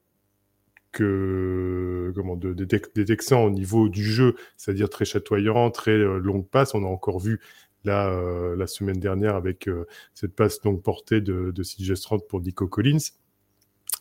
que 0.92 2.12
comment 2.14 2.36
de, 2.36 2.52
des 2.54 3.04
Texans 3.04 3.44
au 3.44 3.50
niveau 3.50 3.88
du 3.88 4.04
jeu, 4.04 4.36
c'est-à-dire 4.56 4.88
très 4.88 5.04
chatoyant, 5.04 5.70
très 5.70 5.90
euh, 5.90 6.18
longue 6.18 6.48
passe, 6.48 6.74
on 6.74 6.84
a 6.84 6.86
encore 6.86 7.18
vu 7.18 7.40
euh, 7.86 8.56
la 8.56 8.66
semaine 8.66 8.98
dernière 8.98 9.34
avec 9.36 9.68
euh, 9.68 9.86
cette 10.14 10.34
passe 10.34 10.62
longue 10.64 10.82
portée 10.82 11.20
de, 11.20 11.50
de 11.50 11.62
CJ 11.62 11.94
Stroud 11.94 12.22
pour 12.28 12.40
Nico 12.40 12.66
Collins. 12.66 12.98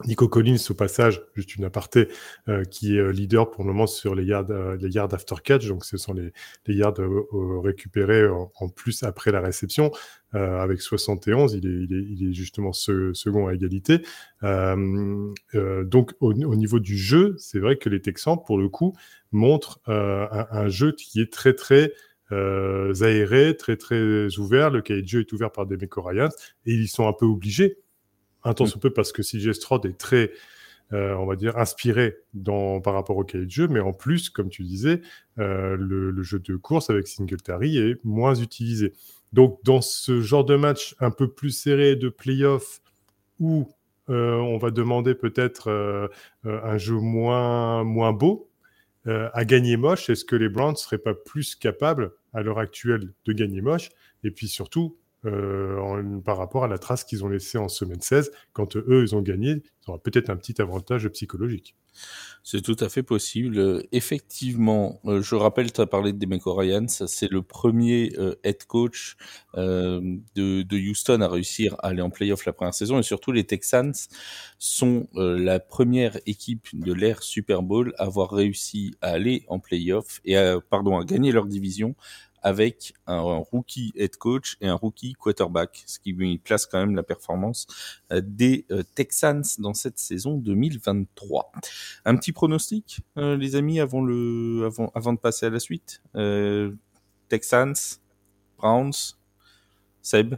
Nico 0.05 0.27
Collins, 0.27 0.57
au 0.71 0.73
passage, 0.73 1.21
juste 1.35 1.55
une 1.55 1.65
aparté, 1.65 2.07
euh, 2.50 2.63
qui 2.63 2.95
est 2.95 3.00
euh, 3.00 3.12
leader 3.12 3.51
pour 3.51 3.63
le 3.63 3.71
moment 3.71 3.85
sur 3.85 4.15
les 4.15 4.25
yards, 4.25 4.50
euh, 4.50 4.75
les 4.77 4.89
yards 4.89 5.13
after 5.13 5.35
catch. 5.43 5.67
Donc, 5.67 5.85
ce 5.85 5.97
sont 5.97 6.13
les, 6.13 6.31
yards 6.67 6.95
récupérés 7.63 8.27
en, 8.27 8.69
plus 8.69 9.03
après 9.03 9.31
la 9.31 9.39
réception. 9.39 9.91
avec 10.31 10.81
71, 10.81 11.53
il 11.53 11.67
est, 11.67 11.95
il 12.09 12.29
est, 12.29 12.33
justement 12.33 12.73
second 12.73 13.47
à 13.47 13.53
égalité. 13.53 14.01
donc, 14.41 16.13
au, 16.19 16.33
niveau 16.33 16.79
du 16.79 16.97
jeu, 16.97 17.35
c'est 17.38 17.59
vrai 17.59 17.77
que 17.77 17.89
les 17.89 18.01
Texans, 18.01 18.38
pour 18.43 18.57
le 18.57 18.69
coup, 18.69 18.95
montrent 19.31 19.79
un, 19.85 20.67
jeu 20.69 20.91
qui 20.93 21.21
est 21.21 21.31
très, 21.31 21.53
très 21.53 21.93
aéré, 22.31 23.55
très, 23.55 23.77
très 23.77 24.38
ouvert. 24.39 24.71
Le 24.71 24.81
cahier 24.81 25.03
de 25.03 25.07
jeu 25.07 25.19
est 25.19 25.31
ouvert 25.33 25.51
par 25.51 25.67
des 25.67 25.77
Ryans 25.95 26.31
et 26.65 26.73
ils 26.73 26.88
sont 26.88 27.07
un 27.07 27.13
peu 27.13 27.27
obligés 27.27 27.82
un 28.43 28.53
temps 28.53 28.65
mm. 28.65 28.79
peu 28.79 28.91
parce 28.91 29.12
que 29.12 29.21
CJ 29.21 29.53
Stroud 29.53 29.85
est 29.85 29.97
très, 29.97 30.31
euh, 30.93 31.15
on 31.15 31.25
va 31.25 31.35
dire, 31.35 31.57
inspiré 31.57 32.17
dans, 32.33 32.81
par 32.81 32.93
rapport 32.93 33.17
au 33.17 33.23
cahier 33.23 33.45
de 33.45 33.51
jeu, 33.51 33.67
mais 33.67 33.79
en 33.79 33.93
plus, 33.93 34.29
comme 34.29 34.50
tu 34.50 34.63
disais, 34.63 35.01
euh, 35.39 35.75
le, 35.77 36.21
jeu 36.23 36.39
de 36.39 36.55
course 36.55 36.89
avec 36.89 37.07
Singletary 37.07 37.77
est 37.77 38.03
moins 38.03 38.35
utilisé. 38.35 38.93
Donc, 39.31 39.59
dans 39.63 39.81
ce 39.81 40.21
genre 40.21 40.45
de 40.45 40.55
match 40.55 40.95
un 41.00 41.12
peu 41.12 41.27
plus 41.27 41.51
serré 41.51 41.95
de 41.95 42.09
playoff 42.09 42.81
où 43.39 43.67
euh, 44.09 44.35
on 44.35 44.57
va 44.57 44.69
demander 44.69 45.15
peut-être 45.15 46.09
un 46.45 46.77
jeu 46.77 46.95
moins, 46.95 47.83
moins 47.83 48.13
beau, 48.13 48.50
à 49.05 49.43
gagner 49.43 49.75
moche, 49.75 50.09
est-ce 50.09 50.23
que 50.23 50.35
les 50.35 50.47
Browns 50.47 50.73
ne 50.73 50.77
seraient 50.77 50.97
pas 50.97 51.13
plus 51.13 51.55
capables 51.55 52.13
à 52.33 52.41
l'heure 52.41 52.59
actuelle 52.59 53.12
de 53.25 53.33
gagner 53.33 53.62
moche? 53.62 53.89
Et 54.23 54.31
puis 54.31 54.47
surtout, 54.47 54.97
euh, 55.25 56.19
par 56.25 56.37
rapport 56.37 56.63
à 56.63 56.67
la 56.67 56.77
trace 56.77 57.03
qu'ils 57.03 57.23
ont 57.23 57.29
laissée 57.29 57.57
en 57.57 57.69
semaine 57.69 58.01
16. 58.01 58.31
Quand 58.51 58.75
eux, 58.75 59.03
ils 59.03 59.15
ont 59.15 59.21
gagné, 59.21 59.61
ils 59.81 59.89
auront 59.89 59.99
peut-être 59.99 60.29
un 60.29 60.35
petit 60.35 60.61
avantage 60.61 61.07
psychologique. 61.09 61.75
C'est 62.43 62.61
tout 62.61 62.75
à 62.79 62.89
fait 62.89 63.03
possible. 63.03 63.83
Effectivement, 63.91 64.99
euh, 65.05 65.21
je 65.21 65.35
rappelle, 65.35 65.71
tu 65.71 65.79
as 65.79 65.85
parlé 65.85 66.11
de 66.11 66.17
Demeco 66.17 66.53
Ryans, 66.53 66.87
c'est 66.87 67.29
le 67.29 67.43
premier 67.43 68.11
euh, 68.17 68.35
head 68.43 68.65
coach 68.65 69.15
de, 69.55 70.21
de, 70.35 70.89
Houston 70.89 71.21
à 71.21 71.27
réussir 71.27 71.75
à 71.79 71.89
aller 71.89 72.01
en 72.01 72.09
playoff 72.09 72.45
la 72.45 72.53
première 72.53 72.73
saison 72.73 72.97
et 72.97 73.03
surtout 73.03 73.31
les 73.31 73.43
Texans 73.43 73.93
sont 74.57 75.07
la 75.13 75.59
première 75.59 76.17
équipe 76.25 76.67
de 76.73 76.91
l'ère 76.91 77.21
Super 77.21 77.61
Bowl 77.61 77.93
à 77.99 78.05
avoir 78.05 78.31
réussi 78.31 78.95
à 79.01 79.09
aller 79.09 79.45
en 79.47 79.59
playoff 79.59 80.19
et 80.25 80.35
à, 80.35 80.59
pardon, 80.59 80.97
à 80.97 81.05
gagner 81.05 81.31
leur 81.31 81.45
division 81.45 81.95
avec 82.43 82.93
un, 83.07 83.19
rookie 83.19 83.93
head 83.95 84.17
coach 84.17 84.57
et 84.62 84.67
un 84.67 84.75
rookie 84.75 85.13
quarterback, 85.13 85.83
ce 85.85 85.97
qui 86.00 86.12
lui 86.12 86.38
place 86.38 86.65
quand 86.65 86.79
même 86.79 86.95
la 86.95 87.03
performance 87.03 87.67
euh, 88.12 88.21
des 88.23 88.65
euh, 88.71 88.83
Texans 88.95 89.43
dans 89.59 89.73
cette 89.73 89.97
saison 89.97 90.38
2023. 90.38 91.51
Un 92.05 92.15
petit 92.17 92.33
pronostic, 92.33 93.00
euh, 93.17 93.38
les 93.38 93.55
amis, 93.55 93.79
avant 93.79 94.01
le, 94.01 94.65
avant, 94.65 94.91
avant 94.93 95.13
de 95.13 95.19
passer 95.19 95.45
à 95.45 95.50
la 95.50 95.59
suite? 95.59 96.01
Texans, 97.29 97.73
Browns, 98.57 99.15
Seb? 100.01 100.35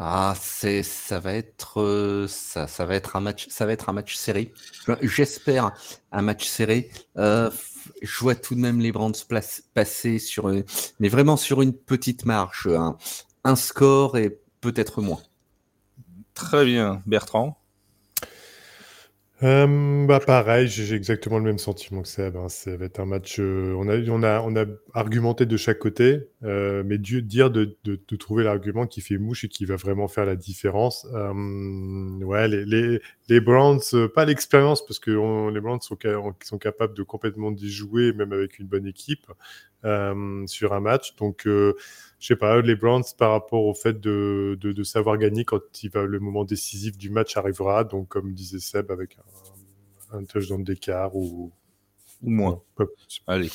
Ah, 0.00 0.34
c'est, 0.40 0.84
ça 0.84 1.18
va 1.18 1.34
être, 1.34 1.80
euh, 1.80 2.28
ça, 2.28 2.68
ça 2.68 2.86
va 2.86 2.94
être 2.94 3.16
un 3.16 3.20
match, 3.20 3.48
ça 3.48 3.66
va 3.66 3.72
être 3.72 3.88
un 3.88 3.92
match 3.92 4.14
serré. 4.14 4.52
J'espère 5.02 5.72
un 6.12 6.22
match 6.22 6.46
serré. 6.46 6.88
Euh, 7.16 7.50
je 8.00 8.18
vois 8.20 8.36
tout 8.36 8.54
de 8.54 8.60
même 8.60 8.78
les 8.78 8.92
Brands 8.92 9.10
passer 9.74 10.20
sur, 10.20 10.52
mais 11.00 11.08
vraiment 11.08 11.36
sur 11.36 11.62
une 11.62 11.72
petite 11.72 12.26
marche, 12.26 12.68
un 13.44 13.56
score 13.56 14.16
et 14.18 14.38
peut-être 14.60 15.02
moins. 15.02 15.20
Très 16.34 16.64
bien, 16.64 17.02
Bertrand? 17.06 17.58
Euh, 19.44 20.04
bah 20.06 20.18
pareil, 20.18 20.66
j'ai 20.66 20.96
exactement 20.96 21.38
le 21.38 21.44
même 21.44 21.58
sentiment 21.58 22.02
que 22.02 22.08
Seb. 22.08 22.36
Hein. 22.36 22.48
Ça 22.48 22.76
va 22.76 22.86
être 22.86 22.98
un 22.98 23.04
match. 23.06 23.38
Euh, 23.38 23.72
on, 23.78 23.88
a, 23.88 23.98
on, 24.10 24.22
a, 24.22 24.40
on 24.40 24.56
a 24.56 24.64
argumenté 24.94 25.46
de 25.46 25.56
chaque 25.56 25.78
côté, 25.78 26.28
euh, 26.44 26.84
mais 26.86 26.98
dire 26.98 27.50
de, 27.50 27.76
trouver 28.16 28.44
l'argument 28.44 28.86
qui 28.86 29.00
fait 29.00 29.18
mouche 29.18 29.44
et 29.44 29.48
qui 29.48 29.64
va 29.64 29.76
vraiment 29.76 30.06
faire 30.06 30.24
la 30.24 30.36
différence. 30.36 31.06
Euh, 31.12 31.32
ouais, 32.22 32.46
les, 32.46 32.64
les, 32.64 33.00
les 33.28 33.40
Browns, 33.40 33.80
euh, 33.94 34.08
pas 34.08 34.24
l'expérience, 34.24 34.84
parce 34.86 35.00
que 35.00 35.10
les 35.50 35.60
Browns 35.60 35.80
sont, 35.80 35.96
capables 36.58 36.94
de 36.94 37.02
complètement 37.02 37.50
d'y 37.50 37.70
jouer, 37.70 38.12
même 38.12 38.32
avec 38.32 38.58
une 38.58 38.66
bonne 38.66 38.86
équipe, 38.86 39.26
sur 40.46 40.72
un 40.72 40.80
match. 40.80 41.16
Donc, 41.16 41.42
je 41.46 41.74
sais 42.20 42.36
pas, 42.36 42.60
les 42.60 42.76
Browns 42.76 43.04
par 43.16 43.32
rapport 43.32 43.64
au 43.64 43.74
fait 43.74 44.00
de, 44.00 44.82
savoir 44.84 45.18
gagner 45.18 45.44
quand 45.44 45.60
il 45.82 45.90
va, 45.90 46.04
le 46.04 46.20
moment 46.20 46.44
décisif 46.44 46.96
du 46.96 47.10
match 47.10 47.36
arrivera. 47.36 47.84
Donc, 47.84 48.08
comme 48.08 48.32
disait 48.32 48.60
Seb, 48.60 48.90
avec 48.92 49.18
un, 50.12 50.18
un 50.18 50.24
touchdown 50.24 50.62
d'écart 50.62 51.16
ou, 51.16 51.52
ou 52.22 52.30
moins. 52.30 52.62
Allez. 53.26 53.50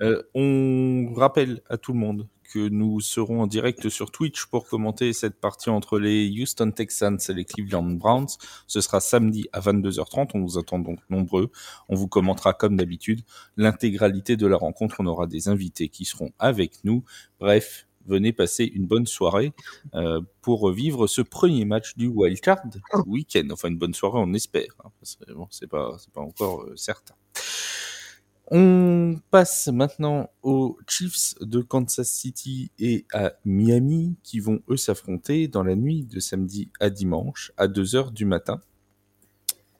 Euh, 0.00 0.22
on 0.34 1.12
rappelle 1.14 1.62
à 1.68 1.76
tout 1.76 1.92
le 1.92 1.98
monde 1.98 2.28
que 2.52 2.68
nous 2.68 3.00
serons 3.00 3.42
en 3.42 3.46
direct 3.46 3.88
sur 3.88 4.10
Twitch 4.10 4.46
pour 4.46 4.68
commenter 4.68 5.12
cette 5.12 5.40
partie 5.40 5.70
entre 5.70 5.98
les 5.98 6.30
Houston 6.40 6.70
Texans 6.70 7.18
et 7.28 7.32
les 7.32 7.44
Cleveland 7.44 7.82
Browns. 7.82 8.28
Ce 8.66 8.80
sera 8.80 9.00
samedi 9.00 9.48
à 9.52 9.60
22h30. 9.60 10.30
On 10.34 10.40
vous 10.42 10.58
attend 10.58 10.78
donc 10.78 11.00
nombreux. 11.10 11.50
On 11.88 11.96
vous 11.96 12.06
commentera 12.06 12.52
comme 12.52 12.76
d'habitude 12.76 13.22
l'intégralité 13.56 14.36
de 14.36 14.46
la 14.46 14.56
rencontre. 14.56 14.96
On 15.00 15.06
aura 15.06 15.26
des 15.26 15.48
invités 15.48 15.88
qui 15.88 16.04
seront 16.04 16.30
avec 16.38 16.84
nous. 16.84 17.02
Bref, 17.40 17.88
venez 18.06 18.32
passer 18.32 18.64
une 18.64 18.86
bonne 18.86 19.06
soirée 19.06 19.52
euh, 19.94 20.20
pour 20.40 20.70
vivre 20.70 21.06
ce 21.06 21.22
premier 21.22 21.64
match 21.64 21.96
du 21.96 22.06
Wildcard 22.06 22.62
Weekend. 23.06 23.50
Enfin, 23.52 23.68
une 23.68 23.78
bonne 23.78 23.94
soirée, 23.94 24.18
on 24.20 24.32
espère. 24.32 24.76
Hein, 24.84 24.90
bon, 25.34 25.48
c'est 25.50 25.66
pas, 25.66 25.96
c'est 25.98 26.12
pas 26.12 26.20
encore 26.20 26.62
euh, 26.62 26.76
certain. 26.76 27.14
On 28.50 29.18
passe 29.30 29.68
maintenant 29.68 30.28
aux 30.42 30.76
Chiefs 30.86 31.34
de 31.40 31.62
Kansas 31.62 32.08
City 32.08 32.70
et 32.78 33.06
à 33.12 33.32
Miami 33.46 34.16
qui 34.22 34.38
vont 34.38 34.60
eux 34.68 34.76
s'affronter 34.76 35.48
dans 35.48 35.62
la 35.62 35.76
nuit 35.76 36.04
de 36.04 36.20
samedi 36.20 36.70
à 36.78 36.90
dimanche 36.90 37.52
à 37.56 37.68
2 37.68 37.96
heures 37.96 38.10
du 38.12 38.26
matin. 38.26 38.60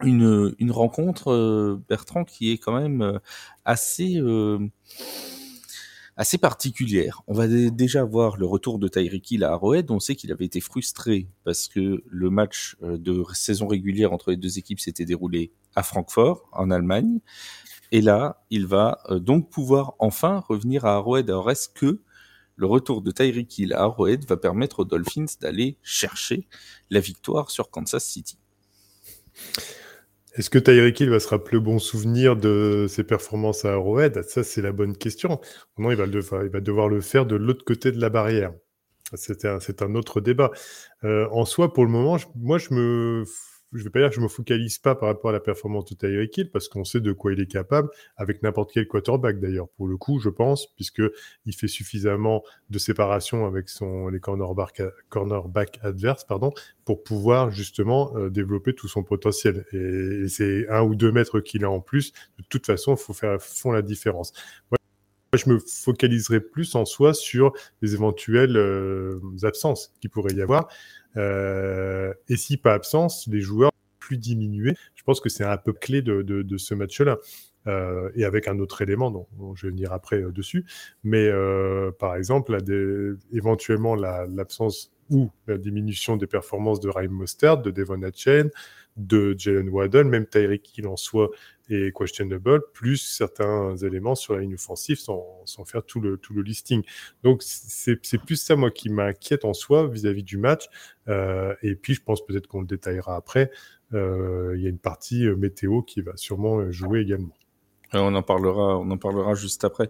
Une, 0.02 0.54
une 0.58 0.70
rencontre, 0.70 1.30
euh, 1.30 1.80
Bertrand, 1.88 2.24
qui 2.24 2.50
est 2.52 2.58
quand 2.58 2.78
même 2.78 3.02
euh, 3.02 3.18
assez, 3.66 4.16
euh, 4.16 4.58
assez 6.16 6.38
particulière. 6.38 7.22
On 7.26 7.34
va 7.34 7.46
déjà 7.46 8.02
voir 8.02 8.38
le 8.38 8.46
retour 8.46 8.78
de 8.78 8.88
Tyreek 8.88 9.30
Hill 9.30 9.44
à 9.44 9.52
Arrowhead. 9.52 9.90
On 9.90 10.00
sait 10.00 10.16
qu'il 10.16 10.32
avait 10.32 10.46
été 10.46 10.60
frustré 10.60 11.28
parce 11.44 11.68
que 11.68 12.02
le 12.06 12.30
match 12.30 12.76
de 12.82 13.24
saison 13.34 13.66
régulière 13.66 14.12
entre 14.12 14.30
les 14.30 14.36
deux 14.36 14.58
équipes 14.58 14.80
s'était 14.80 15.04
déroulé 15.04 15.52
à 15.76 15.82
Francfort, 15.82 16.48
en 16.52 16.70
Allemagne. 16.70 17.20
Et 17.94 18.00
là, 18.00 18.44
il 18.50 18.66
va 18.66 18.98
euh, 19.08 19.20
donc 19.20 19.50
pouvoir 19.50 19.94
enfin 20.00 20.42
revenir 20.48 20.84
à 20.84 20.94
Arrowhead. 20.94 21.30
Alors, 21.30 21.48
est-ce 21.52 21.68
que 21.68 22.00
le 22.56 22.66
retour 22.66 23.02
de 23.02 23.12
Tyreek 23.12 23.56
Hill 23.56 23.72
à 23.72 23.82
Arrowhead 23.82 24.24
va 24.26 24.36
permettre 24.36 24.80
aux 24.80 24.84
Dolphins 24.84 25.26
d'aller 25.40 25.78
chercher 25.80 26.48
la 26.90 26.98
victoire 26.98 27.52
sur 27.52 27.70
Kansas 27.70 28.04
City? 28.04 28.36
Est-ce 30.34 30.50
que 30.50 30.58
Tyreek 30.58 30.98
Hill 30.98 31.10
va 31.10 31.20
se 31.20 31.28
rappeler 31.28 31.60
bon 31.60 31.78
souvenir 31.78 32.34
de 32.34 32.86
ses 32.88 33.04
performances 33.04 33.64
à 33.64 33.74
Arrowhead 33.74 34.24
Ça, 34.24 34.42
c'est 34.42 34.60
la 34.60 34.72
bonne 34.72 34.96
question. 34.96 35.40
Non, 35.78 35.92
il 35.92 35.96
va, 35.96 36.08
devoir, 36.08 36.88
le 36.88 37.00
faire 37.00 37.26
de 37.26 37.36
l'autre 37.36 37.64
côté 37.64 37.92
de 37.92 38.00
la 38.00 38.10
barrière. 38.10 38.52
C'est 39.14 39.44
un, 39.44 39.58
un, 39.80 39.94
autre 39.94 40.20
débat. 40.20 40.50
Euh, 41.04 41.28
en 41.30 41.44
soi, 41.44 41.72
pour 41.72 41.84
le 41.84 41.92
moment, 41.92 42.16
moi, 42.34 42.58
je 42.58 42.74
me 42.74 43.24
je 43.74 43.82
vais 43.82 43.90
pas 43.90 43.98
dire 43.98 44.08
que 44.08 44.14
je 44.14 44.20
me 44.20 44.28
focalise 44.28 44.78
pas 44.78 44.94
par 44.94 45.08
rapport 45.08 45.30
à 45.30 45.32
la 45.32 45.40
performance 45.40 45.84
de 45.86 45.94
Tyreek 45.94 46.36
Hill 46.36 46.50
parce 46.50 46.68
qu'on 46.68 46.84
sait 46.84 47.00
de 47.00 47.12
quoi 47.12 47.32
il 47.32 47.40
est 47.40 47.50
capable 47.50 47.90
avec 48.16 48.42
n'importe 48.42 48.72
quel 48.72 48.86
quarterback 48.86 49.40
d'ailleurs 49.40 49.68
pour 49.68 49.88
le 49.88 49.96
coup 49.96 50.20
je 50.20 50.28
pense 50.28 50.66
puisque 50.74 51.02
il 51.44 51.54
fait 51.54 51.68
suffisamment 51.68 52.42
de 52.70 52.78
séparation 52.78 53.46
avec 53.46 53.68
son 53.68 54.08
les 54.08 54.20
cornerback 54.20 54.82
cornerback 55.08 55.80
adverses 55.82 56.24
pardon 56.24 56.52
pour 56.84 57.02
pouvoir 57.02 57.50
justement 57.50 58.16
euh, 58.16 58.30
développer 58.30 58.74
tout 58.74 58.88
son 58.88 59.02
potentiel 59.02 59.64
et, 59.72 60.28
c'est 60.28 60.68
un 60.68 60.82
ou 60.82 60.94
deux 60.94 61.12
mètres 61.12 61.40
qu'il 61.40 61.64
a 61.64 61.70
en 61.70 61.80
plus 61.80 62.12
de 62.38 62.44
toute 62.48 62.66
façon 62.66 62.96
faut 62.96 63.12
faire 63.12 63.40
font 63.40 63.72
la 63.72 63.82
différence 63.82 64.32
Moi, 64.70 64.78
je 65.34 65.50
me 65.50 65.58
focaliserai 65.58 66.40
plus 66.40 66.74
en 66.76 66.84
soi 66.84 67.12
sur 67.12 67.52
les 67.82 67.94
éventuelles 67.94 68.56
euh, 68.56 69.18
absences 69.42 69.92
qu'il 70.00 70.10
pourrait 70.10 70.34
y 70.34 70.42
avoir. 70.42 70.68
Euh, 71.16 72.12
et 72.28 72.36
si 72.36 72.56
pas 72.56 72.74
absence, 72.74 73.26
les 73.26 73.40
joueurs 73.40 73.72
plus 73.98 74.18
diminués. 74.18 74.76
Je 74.94 75.02
pense 75.02 75.20
que 75.20 75.28
c'est 75.28 75.44
un 75.44 75.56
peu 75.56 75.72
clé 75.72 76.02
de, 76.02 76.56
ce 76.56 76.74
match-là. 76.74 77.18
Euh, 77.66 78.10
et 78.14 78.26
avec 78.26 78.46
un 78.46 78.58
autre 78.58 78.82
élément 78.82 79.10
dont, 79.10 79.26
je 79.54 79.66
vais 79.66 79.70
venir 79.70 79.94
après 79.94 80.22
euh, 80.22 80.30
dessus. 80.30 80.66
Mais 81.02 81.30
par 81.98 82.16
exemple, 82.16 82.60
des, 82.62 83.12
éventuellement 83.32 83.94
l'absence 83.94 84.92
ou 85.10 85.30
la 85.46 85.58
diminution 85.58 86.16
des 86.16 86.26
performances 86.26 86.80
de 86.80 86.88
Raheem 86.88 87.12
Mostert, 87.12 87.58
de 87.58 87.70
Devon 87.70 88.02
Hatchen, 88.02 88.50
de 88.96 89.34
Jalen 89.36 89.68
Waddle, 89.68 90.04
même 90.04 90.26
Tyreek 90.26 90.76
Hill 90.76 90.86
en 90.86 90.96
soi 90.96 91.30
est 91.70 91.96
questionable, 91.96 92.62
plus 92.72 92.96
certains 92.96 93.76
éléments 93.76 94.14
sur 94.14 94.34
la 94.34 94.40
ligne 94.40 94.54
offensive 94.54 94.98
sans, 94.98 95.44
faire 95.64 95.84
tout 95.84 96.00
le, 96.00 96.18
listing. 96.42 96.82
Donc 97.22 97.42
c'est 97.42 97.96
plus 98.24 98.36
ça, 98.36 98.56
moi, 98.56 98.70
qui 98.70 98.90
m'inquiète 98.90 99.44
en 99.44 99.54
soi 99.54 99.88
vis-à-vis 99.88 100.22
-vis 100.22 100.24
du 100.24 100.36
match. 100.36 100.68
Euh, 101.08 101.54
et 101.62 101.74
puis, 101.74 101.94
je 101.94 102.02
pense 102.02 102.24
peut-être 102.24 102.46
qu'on 102.46 102.60
le 102.60 102.66
détaillera 102.66 103.16
après. 103.16 103.50
Euh, 103.92 104.54
il 104.56 104.62
y 104.62 104.66
a 104.66 104.70
une 104.70 104.78
partie 104.78 105.26
euh, 105.26 105.36
météo 105.36 105.82
qui 105.82 106.00
va 106.00 106.16
sûrement 106.16 106.70
jouer 106.70 107.00
également. 107.00 107.34
On 107.92 108.14
en 108.14 108.22
parlera, 108.22 108.78
on 108.78 108.90
en 108.90 108.98
parlera 108.98 109.34
juste 109.34 109.64
après. 109.64 109.88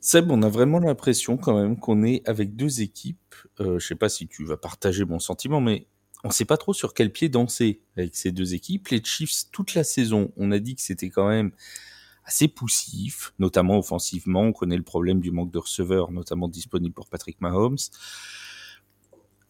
Seb, 0.00 0.30
on 0.30 0.42
a 0.42 0.48
vraiment 0.48 0.78
l'impression 0.78 1.36
quand 1.36 1.60
même 1.60 1.78
qu'on 1.78 2.04
est 2.04 2.26
avec 2.28 2.54
deux 2.54 2.82
équipes. 2.82 3.34
Je 3.58 3.78
sais 3.80 3.96
pas 3.96 4.08
si 4.08 4.28
tu 4.28 4.44
vas 4.44 4.56
partager 4.56 5.04
mon 5.04 5.18
sentiment, 5.18 5.60
mais 5.60 5.88
on 6.24 6.30
sait 6.30 6.44
pas 6.44 6.56
trop 6.56 6.74
sur 6.74 6.94
quel 6.94 7.12
pied 7.12 7.28
danser 7.28 7.82
avec 7.96 8.16
ces 8.16 8.32
deux 8.32 8.54
équipes. 8.54 8.88
Les 8.88 9.02
Chiefs, 9.02 9.50
toute 9.52 9.74
la 9.74 9.84
saison, 9.84 10.32
on 10.36 10.50
a 10.50 10.58
dit 10.58 10.74
que 10.74 10.82
c'était 10.82 11.10
quand 11.10 11.28
même 11.28 11.52
assez 12.24 12.48
poussif, 12.48 13.32
notamment 13.38 13.78
offensivement. 13.78 14.42
On 14.42 14.52
connaît 14.52 14.76
le 14.76 14.82
problème 14.82 15.20
du 15.20 15.30
manque 15.30 15.52
de 15.52 15.58
receveurs, 15.58 16.10
notamment 16.10 16.48
disponible 16.48 16.94
pour 16.94 17.08
Patrick 17.08 17.40
Mahomes. 17.40 17.78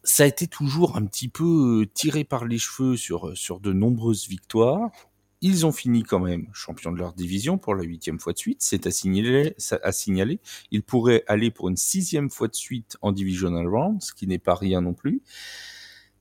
Ça 0.03 0.23
a 0.23 0.27
été 0.27 0.47
toujours 0.47 0.95
un 0.95 1.05
petit 1.05 1.27
peu 1.27 1.87
tiré 1.93 2.23
par 2.23 2.45
les 2.45 2.59
cheveux 2.59 2.95
sur, 2.95 3.35
sur 3.35 3.59
de 3.59 3.73
nombreuses 3.73 4.27
victoires. 4.27 4.91
Ils 5.41 5.65
ont 5.65 5.71
fini 5.71 6.03
quand 6.03 6.19
même 6.19 6.47
champions 6.53 6.91
de 6.91 6.97
leur 6.97 7.13
division 7.13 7.57
pour 7.57 7.75
la 7.75 7.83
huitième 7.83 8.19
fois 8.19 8.33
de 8.33 8.39
suite, 8.39 8.61
c'est 8.61 8.87
à 8.87 8.91
signaler, 8.91 9.55
à 9.83 9.91
signaler. 9.91 10.39
Ils 10.71 10.81
pourraient 10.81 11.23
aller 11.27 11.51
pour 11.51 11.69
une 11.69 11.77
sixième 11.77 12.29
fois 12.29 12.47
de 12.47 12.55
suite 12.55 12.97
en 13.01 13.11
Divisional 13.11 13.67
Round, 13.67 14.01
ce 14.01 14.13
qui 14.13 14.25
n'est 14.25 14.39
pas 14.39 14.55
rien 14.55 14.81
non 14.81 14.93
plus. 14.93 15.21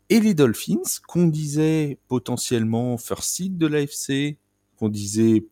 Et 0.08 0.20
les 0.20 0.34
Dolphins, 0.34 1.00
qu'on 1.08 1.26
disait 1.26 1.98
potentiellement 2.06 2.96
first 2.96 3.34
seed 3.34 3.58
de 3.58 3.66
l'AFC, 3.66 4.38
qu'on 4.76 4.88
disait 4.88 5.46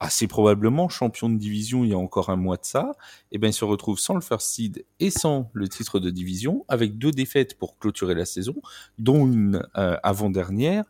assez 0.00 0.26
probablement 0.26 0.88
champion 0.88 1.28
de 1.28 1.36
division 1.36 1.84
il 1.84 1.90
y 1.90 1.92
a 1.92 1.98
encore 1.98 2.30
un 2.30 2.36
mois 2.36 2.56
de 2.56 2.64
ça, 2.64 2.92
et 3.30 3.38
eh 3.40 3.46
ils 3.46 3.52
se 3.52 3.66
retrouvent 3.66 3.98
sans 3.98 4.14
le 4.14 4.22
first 4.22 4.48
seed 4.48 4.86
et 4.98 5.10
sans 5.10 5.50
le 5.52 5.68
titre 5.68 6.00
de 6.00 6.08
division, 6.08 6.64
avec 6.68 6.96
deux 6.96 7.10
défaites 7.10 7.58
pour 7.58 7.76
clôturer 7.78 8.14
la 8.14 8.24
saison, 8.24 8.54
dont 8.98 9.26
une 9.26 9.62
euh, 9.76 9.98
avant-dernière, 10.02 10.84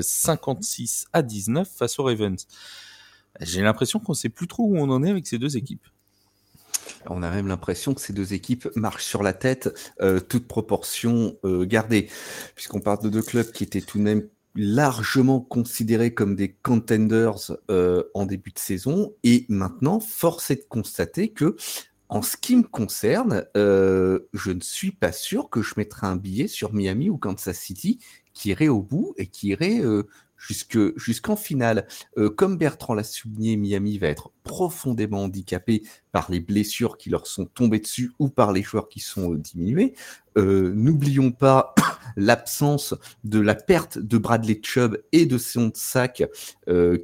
56 0.00 1.04
euh, 1.04 1.18
à 1.18 1.22
19 1.22 1.68
face 1.68 1.98
aux 1.98 2.04
Ravens. 2.04 2.46
J'ai 3.40 3.60
l'impression 3.60 3.98
qu'on 3.98 4.14
sait 4.14 4.30
plus 4.30 4.46
trop 4.46 4.64
où 4.64 4.78
on 4.78 4.88
en 4.88 5.02
est 5.02 5.10
avec 5.10 5.26
ces 5.26 5.38
deux 5.38 5.58
équipes. 5.58 5.86
On 7.08 7.22
a 7.22 7.30
même 7.30 7.48
l'impression 7.48 7.94
que 7.94 8.00
ces 8.00 8.12
deux 8.12 8.34
équipes 8.34 8.68
marchent 8.76 9.04
sur 9.04 9.22
la 9.22 9.32
tête, 9.32 9.74
euh, 10.00 10.20
toute 10.20 10.46
proportion 10.46 11.36
euh, 11.44 11.64
gardée, 11.64 12.08
puisqu'on 12.54 12.80
parle 12.80 13.02
de 13.02 13.08
deux 13.08 13.22
clubs 13.22 13.50
qui 13.50 13.64
étaient 13.64 13.80
tout 13.80 13.98
de 13.98 14.02
même 14.04 14.28
largement 14.54 15.40
considérés 15.40 16.14
comme 16.14 16.36
des 16.36 16.52
contenders 16.52 17.56
euh, 17.70 18.04
en 18.14 18.26
début 18.26 18.52
de 18.52 18.58
saison. 18.58 19.12
Et 19.24 19.46
maintenant, 19.48 20.00
force 20.00 20.50
est 20.50 20.56
de 20.56 20.66
constater 20.68 21.30
que, 21.30 21.56
en 22.08 22.22
ce 22.22 22.36
qui 22.36 22.56
me 22.56 22.62
concerne, 22.62 23.46
euh, 23.56 24.20
je 24.32 24.52
ne 24.52 24.60
suis 24.60 24.92
pas 24.92 25.12
sûr 25.12 25.50
que 25.50 25.62
je 25.62 25.74
mettrai 25.76 26.06
un 26.06 26.16
billet 26.16 26.46
sur 26.46 26.72
Miami 26.72 27.10
ou 27.10 27.18
Kansas 27.18 27.58
City 27.58 27.98
qui 28.32 28.50
irait 28.50 28.68
au 28.68 28.82
bout 28.82 29.14
et 29.16 29.26
qui 29.26 29.48
irait 29.48 29.80
jusqu'en 30.48 31.36
finale. 31.36 31.86
Euh, 32.18 32.30
comme 32.30 32.58
Bertrand 32.58 32.94
l'a 32.94 33.04
souligné, 33.04 33.56
Miami 33.56 33.98
va 33.98 34.08
être 34.08 34.30
profondément 34.42 35.24
handicapé 35.24 35.82
par 36.12 36.30
les 36.30 36.40
blessures 36.40 36.96
qui 36.98 37.10
leur 37.10 37.26
sont 37.26 37.46
tombées 37.46 37.80
dessus 37.80 38.12
ou 38.18 38.28
par 38.28 38.52
les 38.52 38.62
joueurs 38.62 38.88
qui 38.88 39.00
sont 39.00 39.32
euh, 39.32 39.38
diminués. 39.38 39.94
Euh, 40.36 40.72
n'oublions 40.74 41.30
pas 41.32 41.74
l'absence 42.16 42.94
de 43.22 43.40
la 43.40 43.54
perte 43.54 43.98
de 43.98 44.18
Bradley 44.18 44.60
Chubb 44.62 44.98
et 45.12 45.26
de 45.26 45.38
son 45.38 45.70
sac 45.74 46.24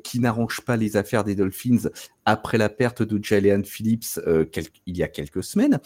qui 0.05 0.21
n'arrange 0.21 0.61
pas 0.63 0.77
les 0.77 0.97
affaires 0.97 1.25
des 1.25 1.35
Dolphins 1.35 1.89
après 2.25 2.59
la 2.59 2.69
perte 2.69 3.03
de 3.03 3.23
Jalen 3.23 3.65
Phillips 3.65 4.21
il 4.87 4.97
y 4.97 5.03
a 5.03 5.09
quelques 5.09 5.45
semaines. 5.45 5.81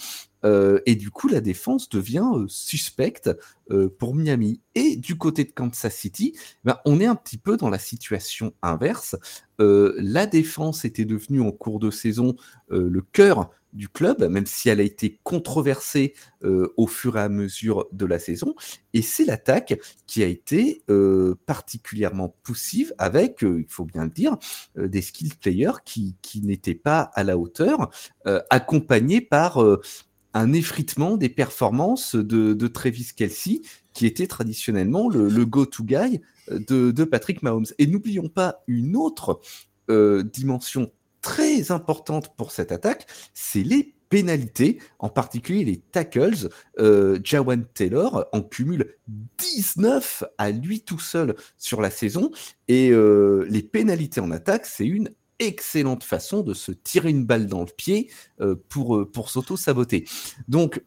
Euh, 0.44 0.80
et 0.86 0.94
du 0.94 1.10
coup, 1.10 1.28
la 1.28 1.40
défense 1.40 1.88
devient 1.88 2.26
euh, 2.34 2.44
suspecte 2.48 3.30
euh, 3.70 3.88
pour 3.88 4.14
Miami. 4.14 4.60
Et 4.74 4.96
du 4.96 5.16
côté 5.16 5.44
de 5.44 5.52
Kansas 5.52 5.94
City, 5.94 6.36
ben, 6.64 6.78
on 6.84 7.00
est 7.00 7.06
un 7.06 7.14
petit 7.14 7.38
peu 7.38 7.56
dans 7.56 7.70
la 7.70 7.78
situation 7.78 8.52
inverse. 8.62 9.16
la 9.58 10.26
défense 10.26 10.84
était 10.84 11.04
devenue 11.04 11.40
en 11.40 11.52
cours 11.52 11.78
de 11.78 11.90
saison 11.90 12.34
le 12.70 13.00
cœur 13.00 13.50
du 13.72 13.88
club, 13.88 14.24
même 14.28 14.46
si 14.46 14.68
elle 14.68 14.80
a 14.80 14.82
été 14.84 15.20
controversée 15.22 16.14
au 16.42 16.88
fur 16.88 17.16
et 17.16 17.20
à 17.20 17.28
mesure 17.28 17.86
de 17.92 18.04
la 18.04 18.18
saison. 18.18 18.56
Et 18.94 19.02
c'est 19.02 19.24
l'attaque 19.24 19.78
qui 20.08 20.24
a 20.24 20.26
été 20.26 20.82
particulièrement 21.46 22.36
poussive 22.42 22.92
avec, 22.98 23.42
il 23.42 23.66
faut 23.68 23.84
bien 23.84 24.04
le 24.04 24.10
dire, 24.10 24.36
des 24.76 25.02
skill 25.02 25.36
players 25.36 25.84
qui, 25.84 26.16
qui 26.20 26.40
n'étaient 26.42 26.74
pas 26.74 27.12
à 27.14 27.22
la 27.22 27.38
hauteur, 27.38 27.90
accompagnés 28.50 29.20
par 29.20 29.60
un 30.34 30.52
effritement 30.52 31.16
des 31.16 31.28
performances 31.28 32.16
de, 32.16 32.66
Travis 32.66 33.08
Kelsey, 33.16 33.62
qui 33.92 34.06
était 34.06 34.26
traditionnellement 34.26 35.08
le, 35.08 35.44
go-to 35.46 35.84
guy 35.84 36.20
euh, 36.50 36.92
de, 36.92 37.04
Patrick 37.04 37.42
Mahomes. 37.42 37.66
Et 37.78 37.86
n'oublions 37.86 38.28
pas 38.28 38.62
une 38.66 38.96
autre 38.96 39.40
euh, 39.90 40.22
dimension 40.24 40.90
très 41.22 41.70
importante 41.70 42.36
pour 42.36 42.50
cette 42.50 42.72
attaque, 42.72 43.06
c'est 43.32 43.62
les 43.62 43.94
pénalités, 44.10 44.78
en 44.98 45.08
particulier 45.08 45.64
les 45.64 45.78
tackles. 45.78 46.48
Euh, 46.78 47.18
Jawan 47.24 47.64
Taylor 47.72 48.26
en 48.32 48.42
cumule 48.42 48.96
19 49.38 50.24
à 50.36 50.50
lui 50.50 50.82
tout 50.82 50.98
seul 50.98 51.34
sur 51.56 51.80
la 51.80 51.90
saison. 51.90 52.30
Et 52.68 52.90
les 52.90 53.62
pénalités 53.62 54.20
en 54.20 54.30
attaque, 54.30 54.66
c'est 54.66 54.86
une 54.86 55.10
excellente 55.46 56.04
façon 56.04 56.42
de 56.42 56.54
se 56.54 56.72
tirer 56.72 57.10
une 57.10 57.24
balle 57.24 57.46
dans 57.46 57.60
le 57.60 57.70
pied 57.76 58.10
euh, 58.40 58.56
pour, 58.68 58.96
euh, 58.96 59.10
pour 59.10 59.30
s'auto-saboter. 59.30 60.04
Donc, 60.48 60.82